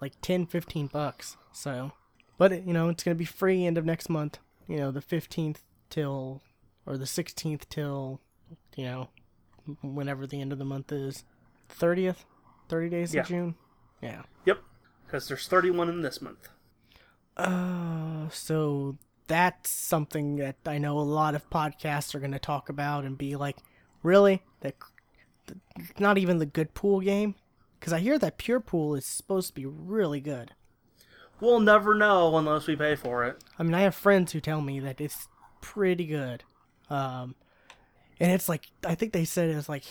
like 0.00 0.12
10, 0.22 0.46
15 0.46 0.86
bucks. 0.86 1.36
So, 1.52 1.90
but 2.38 2.66
you 2.66 2.72
know 2.72 2.88
it's 2.88 3.02
gonna 3.04 3.14
be 3.14 3.24
free 3.26 3.66
end 3.66 3.76
of 3.76 3.84
next 3.84 4.08
month. 4.08 4.38
You 4.66 4.76
know 4.78 4.90
the 4.90 5.00
fifteenth 5.02 5.62
till 5.90 6.40
or 6.86 6.96
the 6.96 7.06
sixteenth 7.06 7.68
till 7.68 8.20
you 8.76 8.84
know 8.84 9.08
whenever 9.82 10.26
the 10.26 10.40
end 10.40 10.52
of 10.52 10.58
the 10.58 10.64
month 10.64 10.90
is. 10.92 11.24
Thirtieth, 11.68 12.24
thirty 12.68 12.88
days 12.88 13.14
Yeah. 13.14 13.20
of 13.22 13.26
June. 13.28 13.54
Yeah. 14.00 14.22
Yep. 14.46 14.58
Because 15.04 15.26
there's 15.28 15.48
31 15.48 15.88
in 15.88 16.02
this 16.02 16.20
month. 16.22 16.48
Uh, 17.36 18.28
so 18.30 18.96
that's 19.26 19.70
something 19.70 20.36
that 20.36 20.56
I 20.66 20.78
know 20.78 20.98
a 20.98 21.00
lot 21.00 21.34
of 21.34 21.48
podcasts 21.50 22.14
are 22.14 22.18
going 22.20 22.32
to 22.32 22.38
talk 22.38 22.68
about 22.68 23.04
and 23.04 23.16
be 23.16 23.36
like, 23.36 23.56
really? 24.02 24.42
That 24.60 24.74
not 25.98 26.18
even 26.18 26.38
the 26.38 26.46
good 26.46 26.74
pool 26.74 27.00
game? 27.00 27.34
Because 27.78 27.92
I 27.92 28.00
hear 28.00 28.18
that 28.18 28.38
pure 28.38 28.60
pool 28.60 28.94
is 28.94 29.06
supposed 29.06 29.48
to 29.48 29.54
be 29.54 29.66
really 29.66 30.20
good. 30.20 30.52
We'll 31.40 31.60
never 31.60 31.94
know 31.94 32.36
unless 32.36 32.66
we 32.66 32.76
pay 32.76 32.96
for 32.96 33.24
it. 33.24 33.42
I 33.58 33.62
mean, 33.62 33.74
I 33.74 33.80
have 33.80 33.94
friends 33.94 34.32
who 34.32 34.40
tell 34.40 34.60
me 34.60 34.80
that 34.80 35.00
it's 35.00 35.28
pretty 35.60 36.06
good. 36.06 36.42
Um, 36.90 37.34
and 38.20 38.32
it's 38.32 38.48
like 38.48 38.68
I 38.84 38.94
think 38.94 39.12
they 39.12 39.24
said 39.24 39.50
it's 39.50 39.68
like 39.68 39.84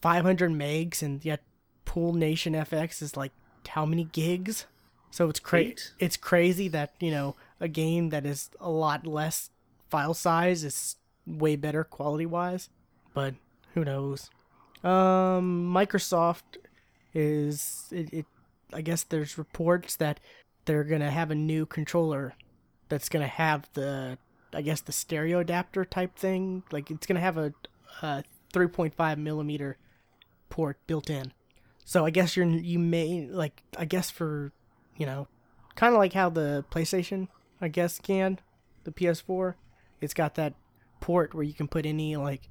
500 0.00 0.50
megs, 0.50 1.02
and 1.02 1.24
yet 1.24 1.42
Pool 1.84 2.12
Nation 2.12 2.54
FX 2.54 3.02
is 3.02 3.16
like 3.16 3.32
how 3.68 3.84
many 3.84 4.04
gigs? 4.04 4.66
So 5.10 5.28
it's 5.28 5.40
crazy. 5.40 5.74
It's 5.98 6.16
crazy 6.16 6.68
that 6.68 6.94
you 7.00 7.10
know 7.10 7.36
a 7.60 7.68
game 7.68 8.10
that 8.10 8.24
is 8.24 8.50
a 8.60 8.70
lot 8.70 9.06
less 9.06 9.50
file 9.88 10.14
size 10.14 10.64
is 10.64 10.96
way 11.26 11.56
better 11.56 11.84
quality 11.84 12.26
wise, 12.26 12.70
but 13.12 13.34
who 13.74 13.84
knows? 13.84 14.30
Um, 14.82 15.70
Microsoft 15.74 16.56
is 17.12 17.86
it, 17.90 18.12
it. 18.12 18.26
I 18.72 18.82
guess 18.82 19.02
there's 19.02 19.36
reports 19.36 19.96
that 19.96 20.20
they're 20.64 20.84
gonna 20.84 21.10
have 21.10 21.30
a 21.30 21.34
new 21.34 21.66
controller 21.66 22.34
that's 22.88 23.08
gonna 23.08 23.26
have 23.26 23.68
the 23.74 24.18
I 24.52 24.62
guess 24.62 24.80
the 24.80 24.92
stereo 24.92 25.38
adapter 25.40 25.84
type 25.84 26.16
thing. 26.16 26.62
Like 26.72 26.90
it's 26.90 27.06
gonna 27.06 27.20
have 27.20 27.38
a, 27.38 27.52
a 28.02 28.24
3.5 28.52 29.18
millimeter 29.18 29.76
port 30.48 30.78
built 30.86 31.08
in. 31.08 31.32
So 31.84 32.04
I 32.04 32.10
guess 32.10 32.36
you're 32.36 32.46
you 32.46 32.78
may 32.78 33.26
like 33.26 33.62
I 33.78 33.84
guess 33.84 34.10
for 34.10 34.52
you 34.96 35.06
know 35.06 35.28
kind 35.76 35.94
of 35.94 35.98
like 35.98 36.12
how 36.12 36.30
the 36.30 36.64
PlayStation 36.70 37.28
I 37.60 37.68
guess 37.68 37.98
can 37.98 38.38
the 38.84 38.92
PS4. 38.92 39.54
It's 40.00 40.14
got 40.14 40.34
that 40.36 40.54
port 41.00 41.34
where 41.34 41.44
you 41.44 41.52
can 41.52 41.68
put 41.68 41.86
any 41.86 42.16
like 42.16 42.48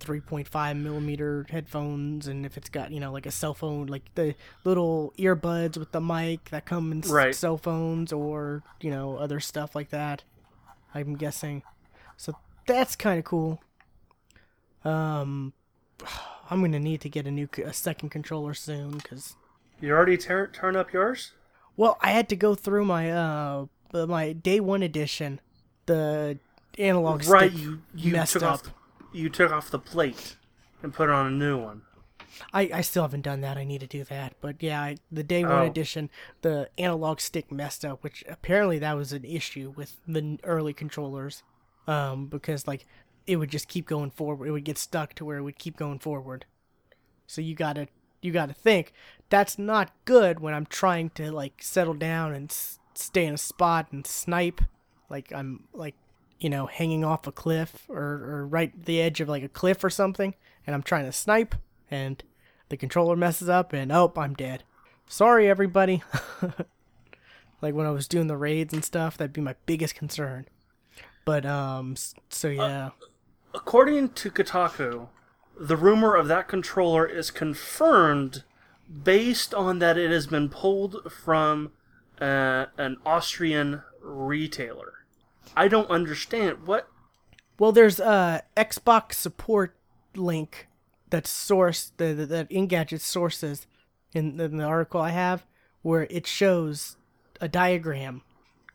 3.5 0.00 0.76
millimeter 0.80 1.46
headphones 1.50 2.26
and 2.26 2.44
if 2.46 2.56
it's 2.56 2.68
got 2.68 2.90
you 2.90 2.98
know 3.00 3.12
like 3.12 3.26
a 3.26 3.30
cell 3.30 3.54
phone 3.54 3.86
like 3.86 4.02
the 4.14 4.34
little 4.64 5.12
earbuds 5.18 5.76
with 5.76 5.92
the 5.92 6.00
mic 6.00 6.50
that 6.50 6.64
come 6.66 6.90
in 6.92 7.00
Right. 7.02 7.34
cell 7.34 7.58
phones 7.58 8.12
or 8.12 8.62
you 8.80 8.90
know 8.90 9.16
other 9.16 9.38
stuff 9.40 9.74
like 9.74 9.90
that 9.90 10.24
i'm 10.94 11.14
guessing 11.16 11.62
so 12.16 12.34
that's 12.66 12.96
kind 12.96 13.18
of 13.18 13.24
cool 13.24 13.62
um 14.84 15.52
i'm 16.50 16.60
gonna 16.60 16.80
need 16.80 17.00
to 17.02 17.08
get 17.08 17.26
a 17.26 17.30
new 17.30 17.48
a 17.64 17.72
second 17.72 18.08
controller 18.10 18.54
soon 18.54 18.92
because 18.98 19.36
You 19.80 19.92
already 19.92 20.16
tur 20.16 20.46
turn 20.48 20.76
up 20.76 20.92
yours? 20.92 21.32
well 21.76 21.98
i 22.00 22.10
had 22.10 22.28
to 22.30 22.36
go 22.36 22.54
through 22.54 22.84
my 22.84 23.10
uh 23.10 23.66
my 23.92 24.32
day 24.32 24.60
one 24.60 24.82
edition 24.82 25.40
the 25.86 26.38
analog 26.78 27.24
right, 27.26 27.50
stick 27.50 27.60
you, 27.62 27.80
you 27.94 28.12
messed 28.12 28.42
up. 28.42 28.62
the, 28.62 28.70
you 29.12 29.28
took 29.28 29.50
off 29.52 29.70
the 29.70 29.78
plate 29.78 30.36
and 30.82 30.92
put 30.94 31.08
on 31.10 31.26
a 31.26 31.30
new 31.30 31.58
one. 31.58 31.82
I, 32.52 32.70
I 32.74 32.80
still 32.80 33.02
haven't 33.02 33.22
done 33.22 33.40
that. 33.42 33.56
I 33.56 33.64
need 33.64 33.80
to 33.80 33.86
do 33.86 34.04
that. 34.04 34.34
But 34.40 34.62
yeah, 34.62 34.80
I, 34.80 34.96
the 35.10 35.24
day 35.24 35.42
one 35.44 35.52
Oh. 35.52 35.66
edition, 35.66 36.08
the 36.42 36.70
analog 36.78 37.20
stick 37.20 37.50
messed 37.50 37.84
up, 37.84 38.02
which 38.04 38.24
apparently 38.28 38.78
that 38.78 38.96
was 38.96 39.12
an 39.12 39.24
issue 39.24 39.74
with 39.76 39.96
the 40.06 40.38
early 40.44 40.72
controllers, 40.72 41.42
um, 41.86 42.26
because 42.26 42.66
like 42.68 42.86
it 43.26 43.36
would 43.36 43.50
just 43.50 43.68
keep 43.68 43.86
going 43.86 44.10
forward. 44.10 44.46
It 44.46 44.52
would 44.52 44.64
get 44.64 44.78
stuck 44.78 45.14
to 45.14 45.24
where 45.24 45.38
it 45.38 45.42
would 45.42 45.58
keep 45.58 45.76
going 45.76 45.98
forward. 45.98 46.46
So 47.26 47.40
you 47.40 47.54
gotta 47.54 47.88
you 48.22 48.32
gotta 48.32 48.54
think 48.54 48.92
that's 49.28 49.58
not 49.58 49.92
good 50.04 50.40
when 50.40 50.54
I'm 50.54 50.66
trying 50.66 51.10
to 51.10 51.32
like 51.32 51.62
settle 51.62 51.94
down 51.94 52.32
and 52.32 52.50
s- 52.50 52.78
stay 52.94 53.26
in 53.26 53.34
a 53.34 53.38
spot 53.38 53.88
and 53.92 54.06
snipe, 54.06 54.60
like 55.08 55.32
I'm 55.32 55.64
like 55.72 55.94
you 56.40 56.50
know 56.50 56.66
hanging 56.66 57.04
off 57.04 57.26
a 57.26 57.32
cliff 57.32 57.84
or 57.88 57.98
or 57.98 58.46
right 58.46 58.84
the 58.84 59.00
edge 59.00 59.20
of 59.20 59.28
like 59.28 59.42
a 59.42 59.48
cliff 59.48 59.84
or 59.84 59.90
something, 59.90 60.34
and 60.66 60.74
I'm 60.74 60.82
trying 60.82 61.04
to 61.04 61.12
snipe 61.12 61.54
and 61.90 62.22
the 62.68 62.76
controller 62.76 63.16
messes 63.16 63.48
up 63.48 63.72
and 63.72 63.92
oh 63.92 64.12
I'm 64.16 64.34
dead. 64.34 64.64
Sorry 65.06 65.48
everybody. 65.48 66.02
like 67.62 67.74
when 67.74 67.86
I 67.86 67.90
was 67.90 68.08
doing 68.08 68.26
the 68.26 68.36
raids 68.36 68.72
and 68.72 68.84
stuff, 68.84 69.16
that'd 69.16 69.32
be 69.32 69.40
my 69.40 69.56
biggest 69.66 69.94
concern. 69.94 70.46
But 71.24 71.44
um, 71.44 71.96
so 72.28 72.48
yeah. 72.48 72.90
According 73.52 74.10
to 74.10 74.30
Kotaku, 74.30 75.08
the 75.58 75.76
rumor 75.76 76.14
of 76.14 76.28
that 76.28 76.48
controller 76.48 77.06
is 77.06 77.30
confirmed 77.30 78.44
based 79.02 79.52
on 79.52 79.78
that 79.80 79.98
it 79.98 80.10
has 80.10 80.26
been 80.26 80.48
pulled 80.48 81.12
from 81.12 81.72
uh, 82.20 82.66
an 82.78 82.96
Austrian 83.04 83.82
retailer. 84.00 84.99
I 85.56 85.68
don't 85.68 85.90
understand 85.90 86.66
what. 86.66 86.88
Well, 87.58 87.72
there's 87.72 88.00
a 88.00 88.42
Xbox 88.56 89.14
support 89.14 89.76
link 90.14 90.68
that's 91.10 91.30
sourced 91.30 91.90
that 91.98 92.28
that 92.28 92.48
Engadget 92.50 93.00
sources 93.00 93.66
in, 94.12 94.40
in 94.40 94.56
the 94.56 94.64
article 94.64 95.00
I 95.00 95.10
have, 95.10 95.46
where 95.82 96.06
it 96.10 96.26
shows 96.26 96.96
a 97.40 97.48
diagram. 97.48 98.22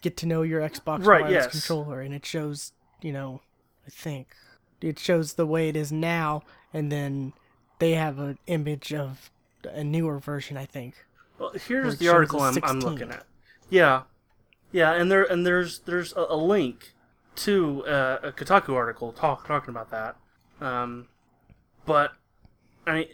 Get 0.02 0.18
to 0.18 0.28
know 0.28 0.44
your 0.44 0.62
Xbox 0.62 1.06
Right, 1.06 1.22
wireless 1.24 1.46
yes. 1.46 1.52
controller, 1.52 2.02
and 2.02 2.14
it 2.14 2.26
shows, 2.26 2.74
you 3.02 3.12
know, 3.12 3.42
I 3.88 3.90
think 3.90 4.36
it 4.82 5.00
shows 5.00 5.34
the 5.34 5.48
way 5.48 5.68
it 5.70 5.76
is 5.76 5.92
now, 5.92 6.44
and 6.74 6.92
then 6.92 7.34
they 7.80 7.94
have 7.94 8.20
an 8.20 8.38
image 8.46 8.94
of 8.94 9.32
a 9.64 9.84
newer 9.84 10.20
version. 10.20 10.58
I 10.58 10.66
think. 10.66 10.96
Well, 11.40 11.52
here's 11.68 11.98
the 11.98 12.10
article 12.10 12.40
I'm, 12.40 12.58
I'm 12.64 12.80
looking 12.80 13.12
at. 13.12 13.26
Yeah, 13.70 14.04
yeah, 14.72 14.92
and 14.94 15.12
there 15.12 15.24
and 15.24 15.46
there's 15.46 15.80
there's 15.80 16.14
a, 16.14 16.26
a 16.30 16.36
link 16.36 16.94
to 17.38 17.86
uh, 17.86 18.20
a 18.24 18.32
Kotaku 18.32 18.74
article 18.76 19.12
talk, 19.12 19.48
talking 19.48 19.70
about 19.70 19.92
that. 19.92 20.16
Um, 20.62 21.08
but 21.86 22.14
I 22.88 22.94
mean, 22.94 23.08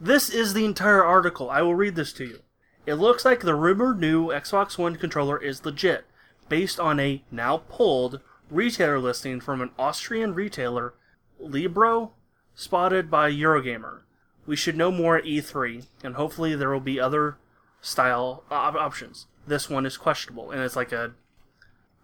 this 0.00 0.30
is 0.30 0.54
the 0.54 0.64
entire 0.64 1.04
article. 1.04 1.50
I 1.50 1.62
will 1.62 1.74
read 1.74 1.94
this 1.94 2.12
to 2.14 2.24
you. 2.24 2.40
It 2.86 2.94
looks 2.94 3.24
like 3.24 3.40
the 3.40 3.54
rumored 3.54 4.00
new 4.00 4.28
Xbox 4.28 4.78
One 4.78 4.96
controller 4.96 5.38
is 5.38 5.64
legit, 5.64 6.06
based 6.48 6.80
on 6.80 6.98
a 6.98 7.22
now 7.30 7.58
pulled 7.68 8.20
retailer 8.50 8.98
listing 8.98 9.40
from 9.40 9.60
an 9.60 9.70
Austrian 9.78 10.34
retailer, 10.34 10.94
Libro, 11.38 12.12
spotted 12.54 13.10
by 13.10 13.30
Eurogamer. 13.30 14.00
We 14.46 14.56
should 14.56 14.76
know 14.76 14.90
more 14.90 15.16
at 15.18 15.24
E3, 15.24 15.86
and 16.02 16.14
hopefully 16.14 16.54
there 16.54 16.70
will 16.70 16.80
be 16.80 16.98
other 16.98 17.36
style 17.80 18.44
op- 18.50 18.74
options. 18.74 19.26
This 19.46 19.70
one 19.70 19.86
is 19.86 19.96
questionable, 19.96 20.50
and 20.50 20.60
it's 20.62 20.76
like 20.76 20.92
a 20.92 21.12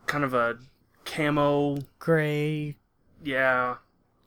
kind 0.06 0.24
of 0.24 0.32
a 0.34 0.58
camo. 1.04 1.78
Gray 1.98 2.76
Yeah, 3.22 3.76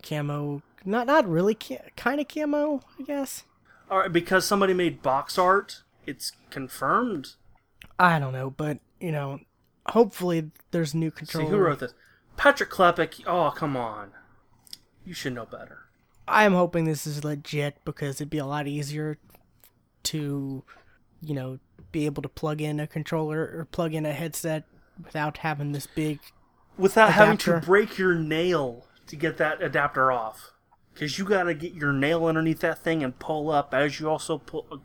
camo, 0.04 0.62
not 0.86 1.08
not 1.08 1.28
really, 1.28 1.56
ca- 1.56 1.90
kind 1.96 2.20
of 2.22 2.28
camo, 2.28 2.82
I 3.00 3.04
guess. 3.04 3.44
all 3.90 4.00
right, 4.00 4.12
because 4.12 4.46
somebody 4.46 4.74
made 4.74 5.02
box 5.02 5.38
art, 5.38 5.84
it's 6.06 6.32
confirmed. 6.52 7.34
I 8.00 8.20
don't 8.20 8.34
know, 8.34 8.50
but 8.52 8.80
you 9.00 9.12
know, 9.12 9.40
hopefully 9.88 10.52
there's 10.72 10.94
new 10.94 11.12
See 11.24 11.46
who 11.46 11.58
wrote 11.58 11.80
this? 11.80 11.94
Patrick 12.36 12.70
Klepek. 12.70 13.24
Oh, 13.26 13.52
come 13.56 13.76
on, 13.76 14.12
you 15.06 15.14
should 15.16 15.34
know 15.34 15.46
better. 15.46 15.86
I'm 16.28 16.54
hoping 16.54 16.84
this 16.86 17.08
is 17.08 17.24
legit 17.24 17.78
because 17.86 18.16
it'd 18.18 18.30
be 18.30 18.38
a 18.38 18.46
lot 18.46 18.68
easier 18.68 19.18
to, 20.04 20.64
you 21.22 21.34
know, 21.34 21.60
be 21.92 22.06
able 22.06 22.22
to 22.22 22.30
plug 22.30 22.62
in 22.62 22.80
a 22.80 22.88
controller 22.88 23.42
or 23.42 23.68
plug 23.72 23.94
in 23.94 24.06
a 24.06 24.14
headset 24.14 24.64
without 25.04 25.38
having 25.38 25.72
this 25.72 25.88
big. 25.88 26.20
Without 26.78 27.14
having 27.14 27.38
to 27.38 27.60
break 27.60 27.98
your 27.98 28.16
nail 28.16 28.86
to 29.08 29.16
get 29.16 29.38
that 29.38 29.62
adapter 29.64 30.12
off, 30.12 30.52
because 30.94 31.18
you 31.18 31.26
gotta 31.26 31.54
get 31.54 31.74
your 31.74 31.94
nail 31.94 32.26
underneath 32.26 32.60
that 32.60 32.84
thing 32.84 33.04
and 33.04 33.18
pull 33.18 33.50
up 33.50 33.74
as 33.74 34.00
you 34.00 34.10
also 34.10 34.38
pull. 34.38 34.82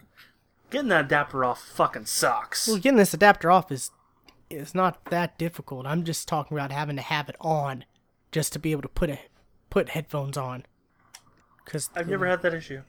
Getting 0.70 0.88
that 0.88 1.04
adapter 1.04 1.44
off 1.44 1.62
fucking 1.62 2.06
sucks. 2.06 2.66
Well, 2.66 2.78
getting 2.78 2.96
this 2.96 3.12
adapter 3.12 3.50
off 3.50 3.70
is 3.70 3.90
is 4.48 4.74
not 4.74 5.04
that 5.06 5.38
difficult. 5.38 5.86
I'm 5.86 6.04
just 6.04 6.28
talking 6.28 6.56
about 6.56 6.70
having 6.70 6.96
to 6.96 7.02
have 7.02 7.28
it 7.28 7.36
on, 7.40 7.84
just 8.30 8.52
to 8.54 8.58
be 8.58 8.72
able 8.72 8.82
to 8.82 8.88
put 8.88 9.10
a 9.10 9.18
put 9.68 9.90
headphones 9.90 10.36
on. 10.36 10.64
Cause 11.64 11.90
I've 11.94 12.08
never 12.08 12.26
had 12.26 12.42
that 12.42 12.54
issue. 12.54 12.82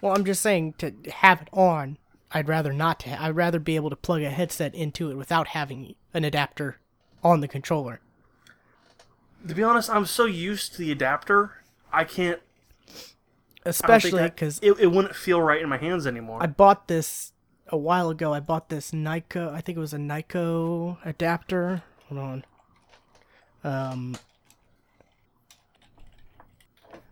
Well, 0.00 0.14
I'm 0.14 0.24
just 0.24 0.40
saying 0.42 0.74
to 0.78 0.94
have 1.12 1.42
it 1.42 1.48
on. 1.52 1.98
I'd 2.32 2.48
rather 2.48 2.72
not 2.72 3.00
to. 3.00 3.20
I'd 3.20 3.34
rather 3.34 3.58
be 3.58 3.76
able 3.76 3.90
to 3.90 3.96
plug 3.96 4.22
a 4.22 4.30
headset 4.30 4.74
into 4.74 5.10
it 5.10 5.16
without 5.16 5.48
having 5.48 5.94
an 6.14 6.24
adapter 6.24 6.78
on 7.24 7.40
the 7.40 7.48
controller. 7.48 8.00
To 9.46 9.54
be 9.54 9.62
honest, 9.62 9.90
I'm 9.90 10.06
so 10.06 10.26
used 10.26 10.72
to 10.72 10.78
the 10.78 10.92
adapter, 10.92 11.62
I 11.92 12.04
can't. 12.04 12.38
I 12.38 12.92
don't 12.92 12.92
think 12.92 13.04
Especially 13.64 14.22
because 14.22 14.58
it, 14.62 14.78
it 14.78 14.86
wouldn't 14.86 15.14
feel 15.14 15.40
right 15.40 15.60
in 15.60 15.68
my 15.68 15.76
hands 15.76 16.06
anymore. 16.06 16.42
I 16.42 16.46
bought 16.46 16.88
this 16.88 17.32
a 17.68 17.76
while 17.76 18.10
ago. 18.10 18.32
I 18.32 18.40
bought 18.40 18.68
this 18.68 18.92
Nyko. 18.92 19.52
I 19.52 19.60
think 19.60 19.76
it 19.76 19.80
was 19.80 19.92
a 19.92 19.98
Nyko 19.98 20.98
adapter. 21.04 21.82
Hold 22.08 22.20
on. 22.20 22.44
Um. 23.64 24.16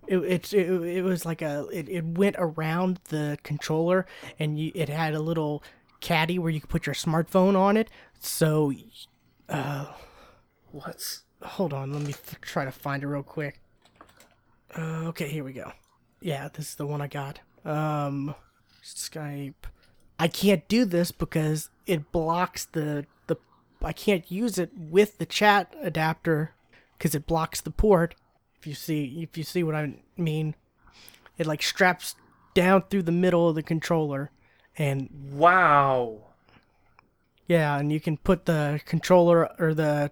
It, 0.08 0.16
it, 0.18 0.54
it, 0.54 0.70
it 0.70 1.02
was 1.02 1.26
like 1.26 1.42
a 1.42 1.66
it, 1.70 1.88
it 1.88 2.04
went 2.04 2.36
around 2.38 3.00
the 3.10 3.38
controller 3.42 4.06
and 4.38 4.58
you 4.58 4.72
it 4.74 4.88
had 4.88 5.14
a 5.14 5.20
little 5.20 5.62
caddy 6.00 6.38
where 6.38 6.50
you 6.50 6.60
could 6.60 6.70
put 6.70 6.86
your 6.86 6.94
smartphone 6.94 7.56
on 7.56 7.76
it. 7.76 7.90
So 8.18 8.72
what? 10.70 11.20
hold 11.42 11.72
on 11.72 11.92
let 11.92 12.02
me 12.02 12.10
f- 12.10 12.40
try 12.40 12.64
to 12.64 12.72
find 12.72 13.02
it 13.02 13.06
real 13.06 13.22
quick. 13.22 13.60
Uh, 14.76 15.04
okay 15.08 15.28
here 15.28 15.44
we 15.44 15.52
go. 15.52 15.72
Yeah 16.20 16.48
this 16.48 16.70
is 16.70 16.74
the 16.76 16.86
one 16.86 17.02
i 17.02 17.06
got. 17.06 17.40
Um 17.64 18.34
skype. 18.82 19.54
I 20.18 20.28
can't 20.28 20.66
do 20.68 20.86
this 20.86 21.12
because 21.12 21.68
it 21.86 22.10
blocks 22.12 22.64
the 22.64 23.04
the 23.26 23.36
i 23.82 23.92
can't 23.92 24.30
use 24.30 24.58
it 24.58 24.70
with 24.74 25.18
the 25.18 25.26
chat 25.26 25.74
adapter 25.82 26.54
because 26.96 27.14
it 27.14 27.26
blocks 27.26 27.60
the 27.60 27.70
port 27.70 28.14
if 28.60 28.66
you 28.66 28.74
see 28.74 29.22
if 29.22 29.36
you 29.38 29.44
see 29.44 29.62
what 29.62 29.74
i 29.74 29.94
mean 30.16 30.54
it 31.36 31.46
like 31.46 31.62
straps 31.62 32.14
down 32.54 32.82
through 32.90 33.02
the 33.02 33.12
middle 33.12 33.48
of 33.48 33.54
the 33.54 33.62
controller 33.62 34.30
and 34.76 35.08
Wow. 35.32 36.18
yeah, 37.46 37.78
and 37.78 37.90
you 37.92 37.98
can 38.00 38.16
put 38.16 38.46
the 38.46 38.80
controller 38.84 39.50
or 39.58 39.74
the 39.74 40.10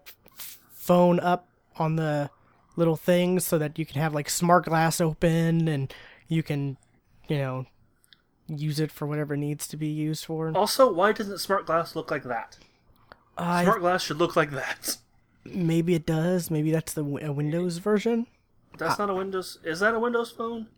phone 0.70 1.20
up 1.20 1.48
on 1.76 1.96
the 1.96 2.30
little 2.76 2.96
thing 2.96 3.38
so 3.40 3.58
that 3.58 3.78
you 3.78 3.86
can 3.86 4.00
have 4.00 4.14
like 4.14 4.28
smart 4.28 4.64
glass 4.66 5.00
open 5.00 5.68
and 5.68 5.92
you 6.28 6.42
can, 6.42 6.76
you 7.28 7.38
know, 7.38 7.66
use 8.48 8.80
it 8.80 8.90
for 8.92 9.06
whatever 9.06 9.36
needs 9.36 9.66
to 9.68 9.76
be 9.76 9.88
used 9.88 10.24
for. 10.24 10.52
Also, 10.56 10.92
why 10.92 11.12
doesn't 11.12 11.38
Smart 11.38 11.66
Glass 11.66 11.94
look 11.96 12.10
like 12.10 12.24
that? 12.24 12.58
I, 13.38 13.64
Smart 13.64 13.80
Glass 13.80 14.02
should 14.02 14.18
look 14.18 14.36
like 14.36 14.50
that. 14.52 14.96
maybe 15.44 15.94
it 15.94 16.06
does. 16.06 16.50
Maybe 16.50 16.70
that's 16.70 16.92
the 16.92 17.04
Windows 17.04 17.78
version. 17.78 18.26
That's 18.78 18.98
not 18.98 19.10
a 19.10 19.14
Windows. 19.14 19.58
Is 19.64 19.80
that 19.80 19.94
a 19.94 19.98
Windows 19.98 20.30
phone? 20.30 20.68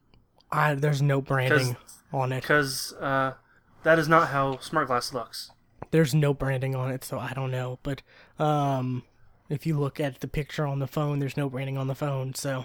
I, 0.50 0.74
there's 0.74 1.02
no 1.02 1.20
branding 1.20 1.76
on 2.12 2.32
it. 2.32 2.42
Because 2.42 2.94
uh, 2.94 3.34
that 3.82 3.98
is 3.98 4.08
not 4.08 4.28
how 4.28 4.58
Smart 4.58 4.86
Glass 4.86 5.12
looks. 5.12 5.50
There's 5.90 6.14
no 6.14 6.34
branding 6.34 6.74
on 6.74 6.90
it, 6.90 7.04
so 7.04 7.18
I 7.18 7.32
don't 7.34 7.50
know. 7.50 7.78
But 7.82 8.02
um, 8.38 9.04
if 9.48 9.66
you 9.66 9.78
look 9.78 10.00
at 10.00 10.20
the 10.20 10.28
picture 10.28 10.66
on 10.66 10.78
the 10.78 10.86
phone, 10.86 11.18
there's 11.18 11.36
no 11.36 11.48
branding 11.48 11.78
on 11.78 11.86
the 11.86 11.94
phone, 11.94 12.34
so 12.34 12.64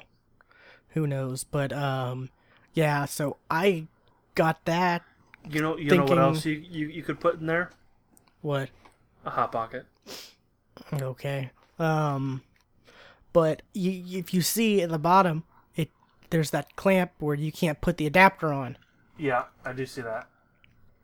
who 0.89 1.07
knows? 1.07 1.43
But 1.43 1.71
um, 1.73 2.29
yeah. 2.73 3.05
So 3.05 3.38
I 3.49 3.88
got 4.36 4.63
that. 4.65 5.03
You 5.49 5.61
know, 5.61 5.77
you 5.77 5.95
know 5.95 6.05
what 6.05 6.17
else 6.17 6.45
you, 6.45 6.53
you 6.53 6.88
you 6.88 7.03
could 7.03 7.19
put 7.19 7.39
in 7.39 7.47
there? 7.47 7.71
What? 8.41 8.69
A 9.25 9.29
hot 9.29 9.51
pocket. 9.51 9.86
Okay. 10.93 11.51
Um, 11.79 12.41
but 13.34 13.63
you, 13.73 14.19
if 14.19 14.34
you 14.34 14.41
see 14.41 14.81
at 14.81 14.89
the 14.89 14.99
bottom, 14.99 15.43
it 15.75 15.89
there's 16.29 16.51
that 16.51 16.75
clamp 16.75 17.11
where 17.19 17.36
you 17.36 17.51
can't 17.51 17.81
put 17.81 17.97
the 17.97 18.05
adapter 18.07 18.53
on. 18.53 18.77
Yeah, 19.17 19.45
I 19.65 19.73
do 19.73 19.86
see 19.86 20.01
that. 20.01 20.27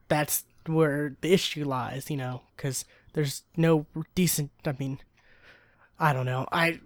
That's 0.07 0.45
where 0.65 1.15
the 1.21 1.33
issue 1.33 1.65
lies, 1.65 2.09
you 2.09 2.17
know, 2.17 2.43
because 2.55 2.85
there's 3.13 3.43
no 3.57 3.85
decent. 4.15 4.51
I 4.65 4.73
mean, 4.79 4.99
I 5.99 6.13
don't 6.13 6.25
know. 6.25 6.47
I 6.51 6.79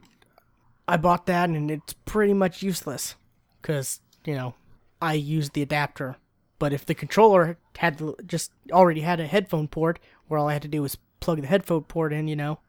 I 0.87 0.97
bought 0.97 1.25
that 1.27 1.49
and 1.49 1.69
it's 1.69 1.93
pretty 2.05 2.33
much 2.33 2.63
useless 2.63 3.15
because 3.61 3.99
you 4.25 4.35
know 4.35 4.55
I 5.01 5.13
used 5.13 5.53
the 5.53 5.61
adapter. 5.61 6.17
But 6.59 6.71
if 6.71 6.85
the 6.85 6.95
controller 6.95 7.57
had 7.77 8.01
just 8.25 8.51
already 8.71 9.01
had 9.01 9.19
a 9.19 9.27
headphone 9.27 9.67
port, 9.67 9.99
where 10.27 10.39
all 10.39 10.47
I 10.47 10.53
had 10.53 10.61
to 10.61 10.67
do 10.69 10.81
was 10.81 10.97
plug 11.19 11.41
the 11.41 11.47
headphone 11.47 11.83
port 11.83 12.13
in, 12.13 12.27
you 12.29 12.37
know, 12.37 12.59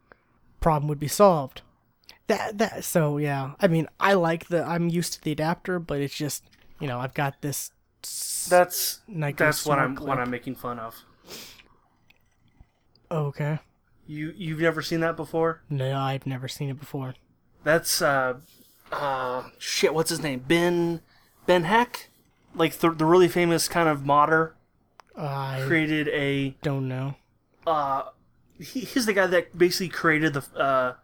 problem 0.61 0.89
would 0.89 0.99
be 0.99 1.09
solved. 1.09 1.63
That 2.27 2.59
that 2.59 2.85
so 2.85 3.19
yeah. 3.19 3.53
I 3.61 3.67
mean, 3.69 3.87
I 4.01 4.15
like 4.15 4.49
the 4.49 4.65
I'm 4.65 4.89
used 4.89 5.13
to 5.15 5.21
the 5.23 5.33
adapter, 5.33 5.79
but 5.79 6.01
it's 6.01 6.15
just 6.15 6.45
you 6.81 6.87
know 6.89 6.99
I've 7.01 7.15
got 7.15 7.41
this. 7.43 7.71
That's 8.49 9.01
that's 9.09 9.65
what 9.67 9.79
I'm 9.79 9.97
Clip. 9.97 10.09
what 10.09 10.19
I'm 10.19 10.31
making 10.31 10.57
fun 10.57 10.79
of. 10.79 11.03
Okay. 13.11 13.59
You 14.07 14.33
you've 14.37 14.61
never 14.61 14.83
seen 14.83 15.01
that 15.01 15.17
before? 15.17 15.63
No, 15.71 15.97
I've 15.97 16.27
never 16.27 16.49
seen 16.49 16.69
it 16.69 16.79
before. 16.79 17.15
That's 17.63 18.03
uh 18.03 18.35
uh 18.93 19.49
shit. 19.59 19.95
What's 19.95 20.11
his 20.11 20.23
name? 20.23 20.45
Ben 20.47 21.01
Ben 21.47 21.65
Heck, 21.65 22.11
like 22.55 22.75
the 22.79 22.91
the 22.91 23.05
really 23.05 23.29
famous 23.29 23.69
kind 23.69 23.89
of 23.89 24.05
modder, 24.05 24.55
I 25.17 25.63
created 25.67 26.09
a 26.09 26.51
don't 26.63 26.89
know. 26.89 27.17
uh 27.67 28.05
he, 28.59 28.81
he's 28.81 29.07
the 29.07 29.13
guy 29.13 29.27
that 29.27 29.57
basically 29.57 29.89
created 29.89 30.35
the 30.35 30.45
uh 30.59 30.95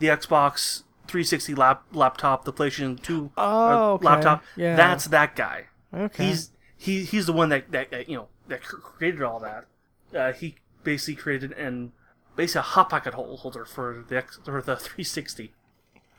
the 0.00 0.08
Xbox 0.08 0.82
360 1.06 1.54
lap 1.54 1.84
laptop, 1.92 2.44
the 2.44 2.52
PlayStation 2.52 3.00
2 3.00 3.30
uh, 3.36 3.40
Oh, 3.40 3.92
okay. 3.94 4.04
laptop. 4.06 4.44
Yeah. 4.56 4.74
That's 4.76 5.06
that 5.06 5.36
guy. 5.36 5.66
Okay. 5.94 6.26
He's 6.26 6.50
he 6.76 7.04
he's 7.04 7.26
the 7.26 7.32
one 7.32 7.48
that 7.50 7.70
that, 7.70 7.90
that 7.92 8.08
you 8.08 8.16
know 8.16 8.28
that 8.48 8.62
created 8.62 9.22
all 9.22 9.38
that. 9.40 9.66
Uh, 10.14 10.32
he 10.32 10.56
basically 10.82 11.14
created 11.14 11.52
and 11.52 11.92
basically 12.34 12.60
a 12.60 12.62
hot 12.62 12.90
pocket 12.90 13.14
holder 13.14 13.64
for 13.64 14.04
the 14.08 14.16
X, 14.16 14.40
for 14.44 14.60
the 14.62 14.74
360, 14.76 15.52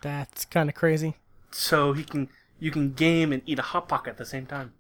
That's 0.02 0.46
kind 0.46 0.70
of 0.70 0.76
crazy. 0.76 1.16
so 1.52 1.92
he 1.94 2.04
can 2.04 2.30
you 2.60 2.72
can 2.72 2.94
game 2.94 3.34
and 3.34 3.42
eat 3.46 3.60
a 3.60 3.64
hot 3.64 3.88
pocket 3.90 4.12
at 4.12 4.18
the 4.18 4.26
same 4.26 4.46
time. 4.46 4.74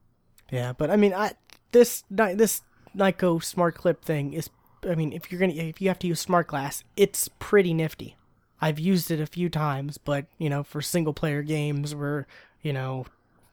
Yeah, 0.51 0.71
but 0.73 0.89
I 0.89 0.95
mean, 0.95 1.13
I 1.13 1.33
this 1.71 2.03
this 2.09 2.61
Nyko 2.95 3.43
Smart 3.43 3.75
Clip 3.75 4.03
thing 4.03 4.33
is 4.33 4.49
I 4.83 4.95
mean, 4.95 5.13
if 5.13 5.31
you're 5.31 5.39
gonna, 5.39 5.53
if 5.53 5.79
you 5.81 5.87
have 5.89 5.99
to 5.99 6.07
use 6.07 6.19
smart 6.19 6.47
glass, 6.47 6.83
it's 6.97 7.27
pretty 7.39 7.73
nifty. 7.73 8.15
I've 8.61 8.79
used 8.79 9.09
it 9.09 9.19
a 9.19 9.25
few 9.25 9.49
times, 9.49 9.97
but 9.97 10.25
you 10.37 10.49
know, 10.49 10.63
for 10.63 10.81
single 10.81 11.13
player 11.13 11.41
games 11.41 11.95
where 11.95 12.27
you 12.61 12.73
know, 12.73 13.05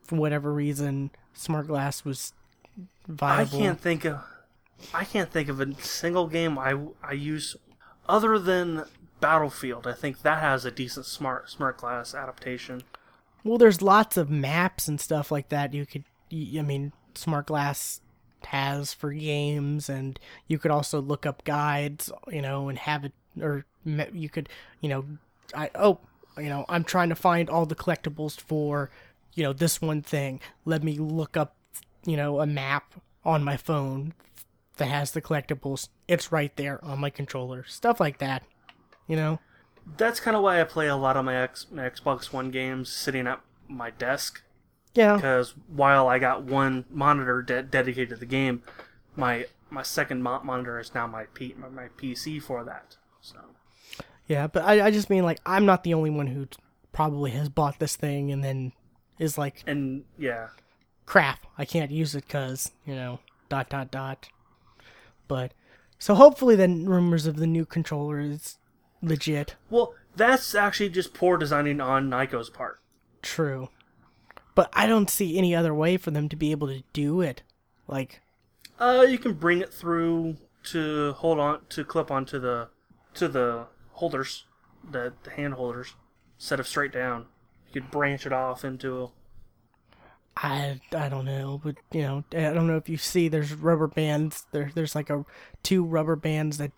for 0.02 0.16
whatever 0.16 0.52
reason, 0.52 1.10
smart 1.32 1.66
glass 1.66 2.04
was 2.04 2.32
viable. 3.06 3.58
I 3.58 3.60
can't 3.60 3.80
think 3.80 4.04
of 4.04 4.20
I 4.94 5.04
can't 5.04 5.30
think 5.30 5.48
of 5.48 5.60
a 5.60 5.74
single 5.80 6.26
game 6.26 6.58
I 6.58 6.78
I 7.02 7.12
use 7.12 7.56
other 8.08 8.38
than 8.38 8.84
Battlefield. 9.20 9.86
I 9.86 9.92
think 9.92 10.22
that 10.22 10.40
has 10.40 10.64
a 10.64 10.70
decent 10.70 11.06
smart 11.06 11.50
smart 11.50 11.78
glass 11.78 12.14
adaptation. 12.14 12.82
Well, 13.44 13.58
there's 13.58 13.82
lots 13.82 14.16
of 14.16 14.30
maps 14.30 14.88
and 14.88 15.00
stuff 15.00 15.30
like 15.30 15.48
that. 15.48 15.72
You 15.72 15.86
could, 15.86 16.04
I 16.32 16.62
mean, 16.62 16.92
smart 17.14 17.46
glass 17.46 18.00
has 18.44 18.92
for 18.92 19.12
games, 19.12 19.88
and 19.88 20.18
you 20.46 20.58
could 20.58 20.70
also 20.70 21.00
look 21.00 21.24
up 21.24 21.44
guides, 21.44 22.10
you 22.28 22.42
know, 22.42 22.68
and 22.68 22.78
have 22.78 23.04
it, 23.04 23.12
or 23.40 23.64
you 24.12 24.28
could, 24.28 24.48
you 24.80 24.88
know, 24.88 25.04
I 25.54 25.70
oh, 25.74 25.98
you 26.36 26.48
know, 26.48 26.64
I'm 26.68 26.84
trying 26.84 27.08
to 27.08 27.14
find 27.14 27.48
all 27.50 27.66
the 27.66 27.74
collectibles 27.74 28.38
for, 28.40 28.90
you 29.34 29.42
know, 29.42 29.52
this 29.52 29.80
one 29.80 30.02
thing. 30.02 30.40
Let 30.64 30.82
me 30.84 30.96
look 30.98 31.36
up, 31.36 31.54
you 32.04 32.16
know, 32.16 32.40
a 32.40 32.46
map 32.46 32.94
on 33.24 33.42
my 33.42 33.56
phone 33.56 34.14
that 34.76 34.86
has 34.86 35.12
the 35.12 35.20
collectibles. 35.22 35.88
It's 36.06 36.30
right 36.32 36.54
there 36.56 36.84
on 36.84 37.00
my 37.00 37.10
controller. 37.10 37.64
Stuff 37.66 37.98
like 38.00 38.18
that, 38.18 38.44
you 39.06 39.16
know. 39.16 39.40
That's 39.96 40.20
kind 40.20 40.36
of 40.36 40.42
why 40.42 40.60
I 40.60 40.64
play 40.64 40.86
a 40.86 40.96
lot 40.96 41.16
of 41.16 41.24
my, 41.24 41.34
X, 41.34 41.66
my 41.70 41.88
Xbox 41.88 42.32
One 42.32 42.50
games 42.50 42.90
sitting 42.90 43.26
at 43.26 43.40
my 43.68 43.88
desk 43.90 44.42
Yeah. 44.94 45.16
because 45.16 45.54
while 45.66 46.08
I 46.08 46.18
got 46.18 46.42
one 46.44 46.84
monitor 46.90 47.40
de- 47.42 47.62
dedicated 47.62 48.10
to 48.10 48.16
the 48.16 48.26
game, 48.26 48.62
my 49.16 49.46
my 49.70 49.82
second 49.82 50.22
mo- 50.22 50.42
monitor 50.44 50.78
is 50.78 50.94
now 50.94 51.06
my 51.06 51.24
P- 51.34 51.54
my, 51.58 51.68
my 51.68 51.88
PC 51.98 52.40
for 52.40 52.64
that. 52.64 52.96
Yeah, 54.28 54.46
but 54.46 54.62
I, 54.64 54.86
I 54.86 54.90
just 54.90 55.10
mean 55.10 55.24
like 55.24 55.40
I'm 55.46 55.66
not 55.66 55.82
the 55.84 55.94
only 55.94 56.10
one 56.10 56.26
who 56.28 56.46
probably 56.92 57.30
has 57.32 57.48
bought 57.48 57.78
this 57.78 57.96
thing 57.96 58.30
and 58.30 58.44
then 58.44 58.72
is 59.18 59.36
like, 59.38 59.64
and 59.66 60.04
yeah, 60.18 60.48
crap, 61.06 61.46
I 61.56 61.64
can't 61.64 61.90
use 61.90 62.14
it 62.14 62.26
because 62.26 62.70
you 62.86 62.94
know 62.94 63.20
dot 63.48 63.68
dot 63.70 63.90
dot. 63.90 64.28
But 65.26 65.52
so 65.98 66.14
hopefully 66.14 66.54
the 66.56 66.68
rumors 66.68 67.26
of 67.26 67.36
the 67.36 67.46
new 67.46 67.64
controller 67.64 68.20
is 68.20 68.58
legit, 69.02 69.56
well, 69.70 69.94
that's 70.16 70.54
actually 70.54 70.90
just 70.90 71.14
poor 71.14 71.36
designing 71.38 71.80
on 71.80 72.08
Nyko's 72.10 72.50
part. 72.50 72.80
true. 73.22 73.68
But 74.54 74.70
I 74.72 74.86
don't 74.88 75.08
see 75.08 75.38
any 75.38 75.54
other 75.54 75.72
way 75.72 75.96
for 75.96 76.10
them 76.10 76.28
to 76.30 76.34
be 76.34 76.50
able 76.50 76.66
to 76.66 76.82
do 76.92 77.20
it. 77.20 77.42
Like, 77.86 78.20
Uh, 78.80 79.06
you 79.08 79.16
can 79.16 79.34
bring 79.34 79.60
it 79.60 79.72
through 79.72 80.36
to 80.64 81.12
hold 81.12 81.38
on 81.38 81.60
to 81.68 81.84
clip 81.84 82.10
onto 82.10 82.40
the 82.40 82.68
to 83.14 83.28
the 83.28 83.66
holders, 83.98 84.44
the 84.88 85.12
the 85.24 85.30
hand 85.30 85.54
holders, 85.54 85.94
instead 86.38 86.60
of 86.60 86.66
straight 86.68 86.92
down. 86.92 87.26
You 87.72 87.80
could 87.82 87.90
branch 87.90 88.24
it 88.26 88.32
off 88.32 88.64
into. 88.64 89.10
I 90.36 90.80
I 90.96 91.08
don't 91.08 91.24
know, 91.24 91.60
but 91.62 91.76
you 91.90 92.02
know, 92.02 92.24
I 92.32 92.52
don't 92.52 92.66
know 92.68 92.76
if 92.76 92.88
you 92.88 92.96
see 92.96 93.28
there's 93.28 93.52
rubber 93.52 93.88
bands. 93.88 94.46
There 94.52 94.70
there's 94.74 94.94
like 94.94 95.10
a 95.10 95.24
two 95.62 95.84
rubber 95.84 96.16
bands 96.16 96.58
that 96.58 96.70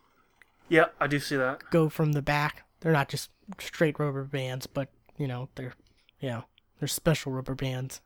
Yeah, 0.69 0.87
I 0.99 1.07
do 1.07 1.21
see 1.21 1.37
that. 1.37 1.61
go 1.71 1.89
from 1.89 2.13
the 2.13 2.23
back. 2.23 2.65
They're 2.81 2.93
not 2.93 3.09
just 3.11 3.31
straight 3.59 3.99
rubber 3.99 4.25
bands, 4.25 4.67
but 4.67 4.89
you 5.19 5.29
know, 5.29 5.51
they're 5.57 5.75
yeah, 6.21 6.43
they're 6.79 6.89
special 6.89 7.33
rubber 7.33 7.55
bands. 7.55 8.01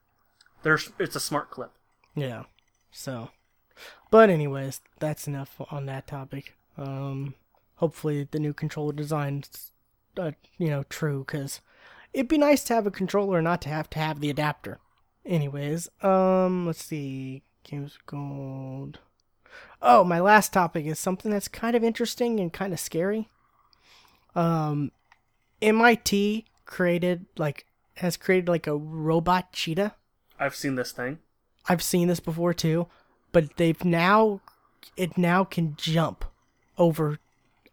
There's 0.62 0.91
it's 0.99 1.15
a 1.17 1.21
smart 1.21 1.51
clip. 1.51 1.71
Yeah. 2.17 2.45
So, 2.91 3.31
but 4.11 4.31
anyways, 4.31 4.81
that's 4.99 5.29
enough 5.29 5.61
on 5.71 5.87
that 5.87 6.07
topic. 6.09 6.55
Um, 6.77 7.35
hopefully 7.77 8.27
the 8.31 8.39
new 8.39 8.53
controller 8.53 8.93
design's, 8.93 9.72
uh, 10.16 10.33
you 10.59 10.68
know, 10.68 10.85
true 10.85 11.25
because 11.27 11.61
it'd 12.12 12.29
be 12.29 12.39
nice 12.39 12.64
to 12.64 12.75
have 12.75 12.87
a 12.87 12.91
controller 12.91 13.39
and 13.39 13.45
not 13.45 13.61
to 13.62 13.68
have 13.68 13.91
to 13.91 13.99
have 13.99 14.20
the 14.20 14.31
adapter. 14.31 14.79
Anyways, 15.27 15.89
um, 16.03 16.66
let's 16.66 16.85
see, 16.85 17.43
games 17.62 17.99
gold. 18.07 18.99
Oh, 19.81 20.05
my 20.05 20.20
last 20.20 20.53
topic 20.53 20.87
is 20.87 20.99
something 20.99 21.31
that's 21.31 21.49
kind 21.49 21.77
of 21.77 21.85
interesting 21.85 22.41
and 22.41 22.53
kind 22.53 22.72
of 22.72 22.81
scary. 22.81 23.29
Um, 24.35 24.93
MIT 25.62 26.47
created 26.64 27.27
like 27.37 27.66
has 27.99 28.16
created 28.16 28.49
like 28.49 28.66
a 28.66 28.77
robot 28.77 29.53
cheetah. 29.53 29.95
I've 30.39 30.55
seen 30.55 30.75
this 30.75 30.93
thing. 30.93 31.18
I've 31.68 31.83
seen 31.83 32.09
this 32.09 32.20
before 32.20 32.53
too, 32.53 32.89
but 33.33 33.57
they've 33.57 33.85
now 33.85 34.41
it 34.97 35.16
now 35.16 35.45
can 35.45 35.77
jump 35.77 36.25
over 36.77 37.18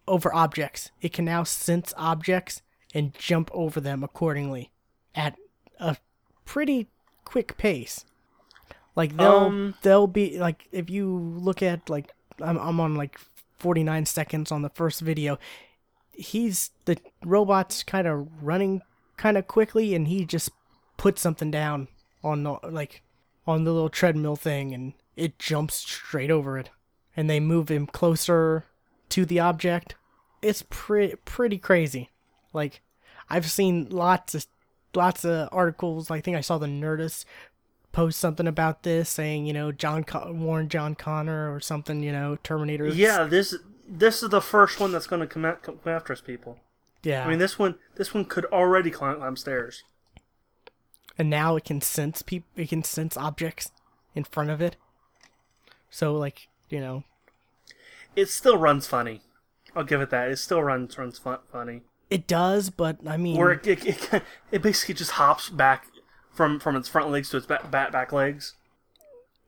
over 0.08 0.34
objects. 0.34 0.92
It 1.02 1.14
can 1.14 1.26
now 1.26 1.44
sense 1.44 1.94
objects 1.98 2.62
and 2.94 3.14
jump 3.14 3.50
over 3.54 3.80
them 3.80 4.04
accordingly 4.04 4.72
at 5.16 5.38
a 5.80 5.98
pretty 6.46 6.88
quick 7.26 7.58
pace. 7.58 8.06
Like 8.96 9.16
they'll 9.16 9.32
Um, 9.32 9.76
they'll 9.82 10.08
be 10.08 10.38
like 10.38 10.68
if 10.72 10.90
you 10.90 11.08
look 11.18 11.64
at 11.64 11.90
like 11.90 12.12
I'm 12.42 12.58
I'm 12.58 12.80
on 12.80 12.96
like 12.96 13.20
49 13.60 14.06
seconds 14.06 14.52
on 14.52 14.62
the 14.62 14.70
first 14.70 15.02
video. 15.02 15.38
He's 16.12 16.72
the 16.86 16.98
robot's 17.24 17.84
kind 17.84 18.08
of 18.08 18.28
running 18.44 18.82
kind 19.18 19.38
of 19.38 19.48
quickly 19.48 19.96
and 19.96 20.08
he 20.08 20.26
just 20.26 20.50
puts 20.98 21.22
something 21.22 21.52
down 21.52 21.88
on 22.24 22.44
the 22.44 22.58
like 22.64 23.02
on 23.48 23.64
the 23.64 23.72
little 23.72 23.90
treadmill 23.90 24.36
thing 24.36 24.74
and 24.74 24.94
it 25.16 25.40
jumps 25.40 25.76
straight 25.76 26.32
over 26.32 26.58
it 26.58 26.70
and 27.16 27.30
they 27.30 27.40
move 27.40 27.70
him 27.70 27.88
closer 27.88 28.66
to 29.12 29.26
the 29.26 29.40
object 29.40 29.96
it's 30.42 30.64
pretty 30.70 31.16
pretty 31.24 31.58
crazy. 31.60 32.10
Like 32.52 32.82
i've 33.30 33.50
seen 33.50 33.88
lots 33.90 34.34
of 34.34 34.48
lots 34.96 35.24
of 35.24 35.50
articles. 35.52 36.10
I 36.10 36.20
think 36.20 36.36
i 36.36 36.42
saw 36.42 36.58
the 36.58 36.66
nerdist 36.68 37.26
post 37.92 38.20
something 38.20 38.48
about 38.48 38.84
this 38.84 39.10
saying 39.10 39.46
you 39.46 39.54
know 39.54 39.72
john 39.72 40.04
Con- 40.04 40.40
warren 40.42 40.70
john 40.70 40.96
connor 40.96 41.54
or 41.54 41.60
something 41.60 42.02
you 42.02 42.12
know 42.12 42.38
terminator. 42.44 42.88
Yeah, 42.88 43.26
this 43.26 43.56
this 43.88 44.24
is 44.24 44.30
the 44.30 44.42
first 44.42 44.80
one 44.80 44.92
that's 44.94 45.06
going 45.08 45.20
to 45.20 45.28
come, 45.28 45.44
come 45.62 45.80
after 45.86 46.14
us, 46.14 46.22
people. 46.22 46.58
yeah. 47.04 47.26
I 47.26 47.30
mean, 47.30 47.40
this 47.40 47.60
one 47.60 47.76
this 47.96 48.14
one 48.14 48.26
could 48.26 48.46
already 48.46 48.90
climb, 48.90 49.18
climb 49.18 49.36
stairs. 49.36 49.84
and 51.18 51.30
now 51.30 51.56
it 51.56 51.66
can 51.66 51.82
sense 51.82 52.22
people 52.24 52.50
it 52.56 52.70
can 52.70 52.84
sense 52.84 53.16
objects 53.16 53.72
in 54.16 54.24
front 54.24 54.50
of 54.50 54.60
it. 54.62 54.76
So 55.92 56.16
like 56.16 56.48
you 56.70 56.80
know 56.80 57.04
It 58.16 58.30
still 58.30 58.58
runs 58.58 58.88
funny. 58.88 59.22
I'll 59.76 59.84
give 59.84 60.02
it 60.02 60.10
that. 60.10 60.30
It 60.30 60.38
still 60.38 60.62
runs 60.62 60.98
runs 60.98 61.18
fun, 61.18 61.40
funny. 61.52 61.82
it 62.10 62.28
does 62.28 62.70
but 62.70 62.98
i 63.08 63.16
mean 63.16 63.38
Where 63.38 63.52
it, 63.52 63.66
it, 63.66 63.86
it, 63.86 64.24
it 64.52 64.62
basically 64.62 64.96
just 64.96 65.12
hops 65.12 65.50
back 65.50 65.88
from 66.32 66.60
from 66.60 66.76
its 66.76 66.88
front 66.90 67.10
legs 67.10 67.30
to 67.30 67.38
its 67.38 67.46
back 67.46 67.70
back, 67.72 67.92
back 67.92 68.12
legs. 68.12 68.56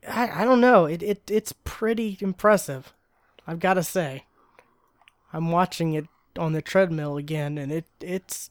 I, 0.07 0.41
I 0.41 0.45
don't 0.45 0.61
know. 0.61 0.86
It, 0.86 1.01
it 1.01 1.22
it's 1.30 1.53
pretty 1.64 2.18
impressive. 2.22 2.93
I've 3.47 3.59
got 3.59 3.76
to 3.76 3.84
say. 3.84 4.26
I'm 5.32 5.51
watching 5.51 5.93
it 5.93 6.07
on 6.38 6.53
the 6.53 6.61
treadmill 6.61 7.18
again 7.18 7.57
and 7.57 7.72
it 7.72 7.86
it's 8.01 8.49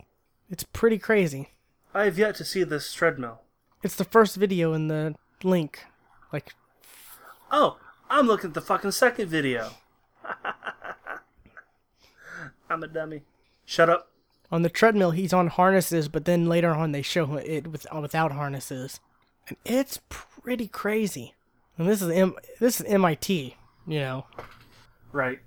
it's 0.50 0.64
pretty 0.64 0.98
crazy. 0.98 1.50
I 1.94 2.04
have 2.04 2.18
yet 2.18 2.34
to 2.36 2.44
see 2.44 2.64
this 2.64 2.92
treadmill. 2.92 3.40
It's 3.82 3.96
the 3.96 4.04
first 4.04 4.36
video 4.36 4.72
in 4.72 4.88
the 4.88 5.14
link. 5.42 5.84
Like 6.32 6.54
Oh, 7.50 7.78
I'm 8.08 8.26
looking 8.26 8.48
at 8.48 8.54
the 8.54 8.60
fucking 8.60 8.92
second 8.92 9.28
video. 9.28 9.72
I'm 12.70 12.82
a 12.82 12.88
dummy. 12.88 13.22
Shut 13.64 13.90
up. 13.90 14.08
on 14.50 14.62
the 14.62 14.68
treadmill 14.68 15.12
he's 15.12 15.32
on 15.32 15.46
harnesses 15.48 16.08
but 16.08 16.24
then 16.24 16.46
later 16.46 16.70
on 16.70 16.92
they 16.92 17.02
show 17.02 17.36
it 17.36 17.68
with 17.68 17.86
uh, 17.94 18.00
without 18.00 18.32
harnesses. 18.32 19.00
And 19.48 19.56
it's 19.64 20.00
pretty 20.08 20.68
crazy. 20.68 21.34
And 21.78 21.88
this 21.88 22.02
is 22.02 22.10
M, 22.10 22.34
this 22.60 22.80
is 22.80 22.86
MIT, 22.86 23.56
you 23.86 24.00
know. 24.00 24.26
Right. 25.10 25.40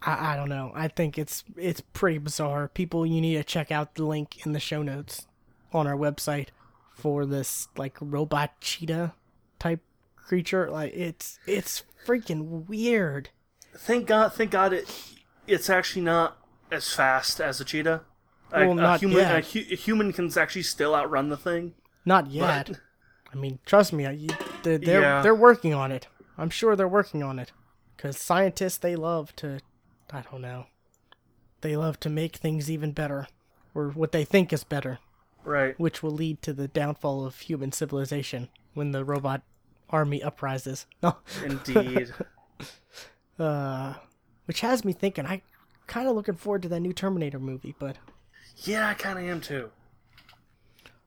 I, 0.00 0.32
I 0.32 0.36
don't 0.36 0.48
know. 0.48 0.72
I 0.74 0.88
think 0.88 1.18
it's 1.18 1.44
it's 1.56 1.80
pretty 1.80 2.18
bizarre. 2.18 2.68
People, 2.68 3.06
you 3.06 3.20
need 3.20 3.36
to 3.36 3.44
check 3.44 3.70
out 3.70 3.94
the 3.94 4.04
link 4.04 4.44
in 4.46 4.52
the 4.52 4.60
show 4.60 4.82
notes 4.82 5.26
on 5.72 5.86
our 5.86 5.96
website 5.96 6.48
for 6.90 7.26
this 7.26 7.68
like 7.76 7.96
robot 8.00 8.60
cheetah 8.60 9.14
type 9.58 9.80
creature. 10.16 10.70
Like 10.70 10.92
it's 10.94 11.38
it's 11.46 11.84
freaking 12.06 12.66
weird. 12.66 13.30
Thank 13.76 14.06
God. 14.06 14.32
Thank 14.32 14.50
God. 14.50 14.72
It 14.72 14.88
it's 15.46 15.70
actually 15.70 16.02
not 16.02 16.36
as 16.70 16.92
fast 16.92 17.40
as 17.40 17.60
a 17.60 17.64
cheetah. 17.64 18.02
A, 18.52 18.60
Well, 18.66 18.72
a 18.72 18.74
not 18.74 19.00
human. 19.00 19.18
yet. 19.18 19.34
A, 19.36 19.40
hu- 19.40 19.72
a 19.72 19.76
human 19.76 20.12
can 20.12 20.30
actually 20.38 20.62
still 20.62 20.94
outrun 20.94 21.28
the 21.28 21.36
thing. 21.36 21.74
Not 22.04 22.30
yet. 22.30 22.68
But 22.68 22.78
I 23.32 23.36
mean, 23.36 23.58
trust 23.66 23.92
me, 23.92 24.10
you, 24.10 24.28
they're 24.62 24.78
they're, 24.78 25.00
Yeah. 25.00 25.22
they're 25.22 25.34
working 25.34 25.74
on 25.74 25.92
it. 25.92 26.08
I'm 26.36 26.50
sure 26.50 26.74
they're 26.76 26.88
working 26.88 27.22
on 27.22 27.38
it 27.38 27.52
because 27.96 28.16
scientists 28.18 28.78
they 28.78 28.96
love 28.96 29.34
to, 29.36 29.60
I 30.12 30.22
don't 30.30 30.40
know, 30.40 30.66
they 31.60 31.76
love 31.76 31.98
to 32.00 32.08
make 32.10 32.36
things 32.36 32.70
even 32.70 32.92
better, 32.92 33.26
or 33.74 33.88
what 33.90 34.12
they 34.12 34.24
think 34.24 34.52
is 34.52 34.64
better. 34.64 34.98
right. 35.44 35.78
which 35.80 36.02
will 36.02 36.10
lead 36.12 36.40
to 36.42 36.52
the 36.52 36.68
downfall 36.68 37.24
of 37.26 37.40
human 37.40 37.72
civilization 37.72 38.48
when 38.74 38.92
the 38.92 39.04
robot 39.04 39.42
army 39.90 40.20
uprises. 40.22 40.86
No, 41.02 41.16
Indeed. 41.44 42.12
uh, 43.38 43.94
which 44.46 44.60
has 44.60 44.84
me 44.84 44.92
thinking. 44.92 45.26
I 45.26 45.42
kind 45.86 46.08
of 46.08 46.14
looking 46.16 46.34
forward 46.36 46.62
to 46.62 46.68
that 46.68 46.80
new 46.80 46.92
Terminator 46.92 47.38
movie, 47.38 47.74
but 47.78 47.96
Yeah, 48.64 48.88
I 48.88 48.94
kind 48.94 49.18
of 49.18 49.24
am 49.24 49.40
too. 49.40 49.70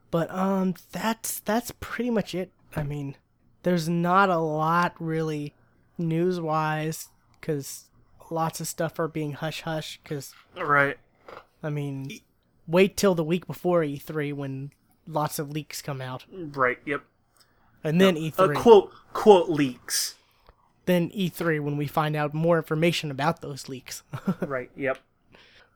but 0.09 0.29
um, 0.31 0.75
that's 0.91 1.39
that's 1.41 1.71
pretty 1.79 2.09
much 2.09 2.33
it. 2.35 2.51
I 2.75 2.83
mean, 2.83 3.15
there's 3.63 3.87
not 3.89 4.29
a 4.29 4.37
lot 4.39 4.93
really 4.99 5.53
news 5.97 6.39
wise 6.39 7.09
because 7.39 7.85
lots 8.29 8.59
of 8.59 8.67
stuff 8.67 8.97
are 8.99 9.07
being 9.07 9.33
hush 9.33 9.61
hush. 9.61 9.99
Because 10.03 10.33
Right. 10.57 10.97
I 11.63 11.69
mean, 11.69 12.11
wait 12.67 12.97
till 12.97 13.13
the 13.15 13.23
week 13.23 13.45
before 13.45 13.81
E3 13.83 14.33
when 14.33 14.71
lots 15.07 15.37
of 15.39 15.51
leaks 15.51 15.81
come 15.81 16.01
out, 16.01 16.25
Right. 16.31 16.79
Yep. 16.85 17.03
and 17.83 17.99
then 18.01 18.15
Uh, 18.15 18.19
E3, 18.21 18.55
quote 18.55 18.91
quote 19.13 19.49
leaks. 19.49 20.15
Then 20.85 21.09
E3 21.11 21.59
when 21.61 21.77
we 21.77 21.87
find 21.87 22.15
out 22.15 22.33
more 22.33 22.57
information 22.57 23.11
about 23.11 23.41
those 23.41 23.69
leaks. 23.69 24.03
right. 24.41 24.71
Yep. 24.75 24.99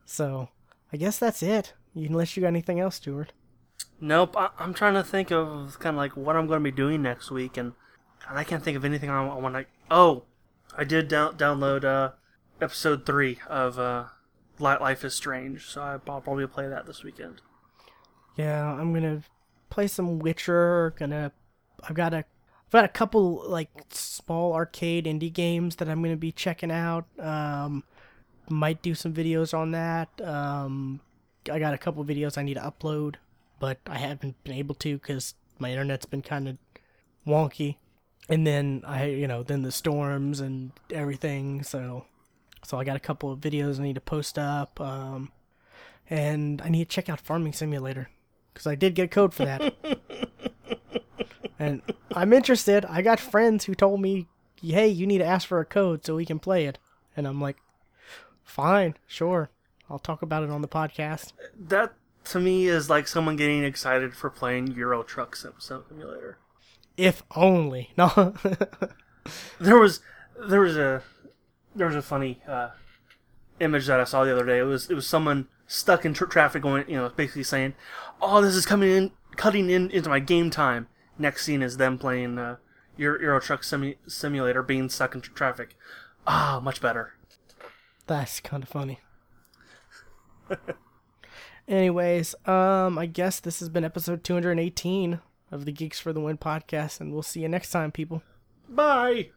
so 0.05 0.49
I 0.91 0.97
guess 0.97 1.17
that's 1.19 1.43
it. 1.43 1.73
Unless 1.93 2.35
you 2.35 2.41
got 2.41 2.47
anything 2.47 2.79
else, 2.79 2.95
Stuart. 2.95 3.31
Nope. 4.01 4.35
I, 4.37 4.49
I'm 4.59 4.73
trying 4.73 4.95
to 4.95 5.03
think 5.03 5.31
of 5.31 5.77
kind 5.79 5.95
of 5.95 5.97
like 5.97 6.17
what 6.17 6.35
I'm 6.35 6.47
going 6.47 6.59
to 6.59 6.71
be 6.71 6.75
doing 6.75 7.01
next 7.01 7.31
week, 7.31 7.57
and 7.57 7.73
God, 8.27 8.37
I 8.37 8.43
can't 8.43 8.63
think 8.63 8.77
of 8.77 8.85
anything 8.85 9.09
I, 9.09 9.23
want 9.23 9.55
to. 9.55 9.65
Oh, 9.89 10.23
I 10.77 10.83
did 10.83 11.07
down, 11.07 11.37
download 11.37 11.83
uh, 11.83 12.11
episode 12.61 13.05
three 13.05 13.39
of 13.47 13.79
uh, 13.79 14.05
Life 14.59 15.03
is 15.03 15.13
Strange, 15.13 15.65
so 15.65 15.81
I'll 15.81 15.99
probably 15.99 16.47
play 16.47 16.67
that 16.67 16.85
this 16.85 17.03
weekend. 17.03 17.41
Yeah, 18.35 18.65
I'm 18.73 18.93
gonna 18.93 19.23
play 19.69 19.87
some 19.87 20.19
Witcher. 20.19 20.93
Gonna, 20.97 21.31
I've 21.87 21.95
got 21.95 22.13
a, 22.13 22.25
I've 22.75 22.81
got 22.81 22.89
a 22.89 22.99
couple 22.99 23.41
like 23.47 23.69
small 23.89 24.53
arcade 24.53 25.05
indie 25.05 25.31
games 25.31 25.77
that 25.77 25.87
I'm 25.87 26.03
gonna 26.03 26.17
be 26.17 26.33
checking 26.33 26.71
out. 26.71 27.05
Um, 27.17 27.85
might 28.49 28.81
do 28.81 28.93
some 28.93 29.13
videos 29.13 29.57
on 29.57 29.71
that. 29.71 30.09
Um, 30.21 30.99
I 31.49 31.57
got 31.57 31.73
a 31.73 31.77
couple 31.77 32.03
videos 32.03 32.37
I 32.37 32.43
need 32.43 32.55
to 32.55 32.59
upload, 32.59 33.15
but 33.61 33.79
I 33.87 33.97
haven't 33.97 34.43
been 34.43 34.55
able 34.55 34.75
to 34.75 34.97
because 34.97 35.35
my 35.57 35.71
internet's 35.71 36.05
been 36.05 36.21
kind 36.21 36.49
of 36.49 36.57
wonky. 37.25 37.77
And 38.27 38.45
then 38.45 38.83
I, 38.85 39.05
you 39.05 39.27
know, 39.29 39.41
then 39.41 39.61
the 39.61 39.71
storms 39.71 40.41
and 40.41 40.73
everything. 40.91 41.63
So, 41.63 42.03
so 42.65 42.77
I 42.77 42.83
got 42.83 42.97
a 42.97 42.99
couple 42.99 43.31
of 43.31 43.39
videos 43.39 43.79
I 43.79 43.83
need 43.83 43.95
to 43.95 44.01
post 44.01 44.37
up. 44.37 44.81
Um, 44.81 45.31
and 46.09 46.61
I 46.61 46.67
need 46.67 46.89
to 46.89 46.93
check 46.93 47.07
out 47.07 47.21
Farming 47.21 47.53
Simulator 47.53 48.09
because 48.53 48.67
I 48.67 48.75
did 48.75 48.95
get 48.95 49.11
code 49.11 49.33
for 49.33 49.45
that. 49.45 49.75
and 51.59 51.81
I'm 52.13 52.33
interested. 52.33 52.85
I 52.85 53.01
got 53.01 53.19
friends 53.19 53.65
who 53.65 53.75
told 53.75 54.01
me, 54.01 54.27
"Hey, 54.61 54.87
you 54.87 55.07
need 55.07 55.19
to 55.19 55.25
ask 55.25 55.47
for 55.47 55.59
a 55.59 55.65
code 55.65 56.05
so 56.05 56.15
we 56.15 56.25
can 56.25 56.39
play 56.39 56.65
it." 56.65 56.77
And 57.15 57.27
I'm 57.27 57.39
like, 57.41 57.57
"Fine, 58.43 58.95
sure. 59.07 59.49
I'll 59.89 59.99
talk 59.99 60.21
about 60.21 60.43
it 60.43 60.49
on 60.49 60.61
the 60.61 60.67
podcast." 60.67 61.33
That 61.57 61.93
to 62.25 62.39
me 62.39 62.67
is 62.67 62.89
like 62.89 63.07
someone 63.07 63.35
getting 63.35 63.63
excited 63.63 64.15
for 64.15 64.29
playing 64.29 64.67
Euro 64.73 65.03
Truck 65.03 65.35
Simulator. 65.35 66.37
If 66.97 67.23
only. 67.35 67.91
No. 67.97 68.33
There 69.59 69.77
was 69.77 70.01
there 70.47 70.61
was 70.61 70.77
a 70.77 71.01
there 71.75 71.87
was 71.87 71.95
a 71.95 72.01
funny 72.01 72.41
uh, 72.47 72.69
image 73.59 73.87
that 73.87 73.99
I 73.99 74.03
saw 74.03 74.23
the 74.23 74.31
other 74.31 74.45
day. 74.45 74.59
It 74.59 74.63
was 74.63 74.89
it 74.89 74.93
was 74.93 75.07
someone 75.07 75.47
stuck 75.67 76.05
in 76.05 76.13
tr- 76.13 76.25
traffic 76.25 76.61
going, 76.61 76.87
you 76.87 76.95
know, 76.95 77.09
basically 77.09 77.43
saying, 77.43 77.73
"Oh, 78.21 78.41
this 78.41 78.53
is 78.55 78.65
coming 78.65 78.91
in, 78.91 79.11
cutting 79.35 79.69
in 79.69 79.89
into 79.89 80.09
my 80.09 80.19
game 80.19 80.49
time." 80.51 80.87
Next 81.17 81.45
scene 81.45 81.61
is 81.61 81.77
them 81.77 81.97
playing 81.97 82.37
uh, 82.37 82.57
Euro, 82.97 83.19
Euro 83.21 83.39
Truck 83.39 83.61
Simu- 83.61 83.97
Simulator, 84.07 84.61
being 84.63 84.89
stuck 84.89 85.15
in 85.15 85.21
tr- 85.21 85.31
traffic. 85.31 85.75
Ah, 86.27 86.59
much 86.61 86.81
better. 86.81 87.13
That's 88.07 88.39
kind 88.39 88.63
of 88.63 88.69
funny. 88.69 88.99
Anyways, 91.67 92.35
um, 92.47 92.97
I 92.99 93.07
guess 93.07 93.39
this 93.39 93.59
has 93.59 93.69
been 93.69 93.83
episode 93.83 94.23
218 94.23 95.19
of 95.51 95.65
the 95.65 95.71
Geeks 95.71 95.99
for 95.99 96.13
the 96.13 96.19
Win 96.21 96.37
podcast, 96.37 96.99
and 97.01 97.11
we'll 97.11 97.23
see 97.23 97.41
you 97.41 97.49
next 97.49 97.71
time, 97.71 97.91
people. 97.91 98.21
Bye. 98.69 99.29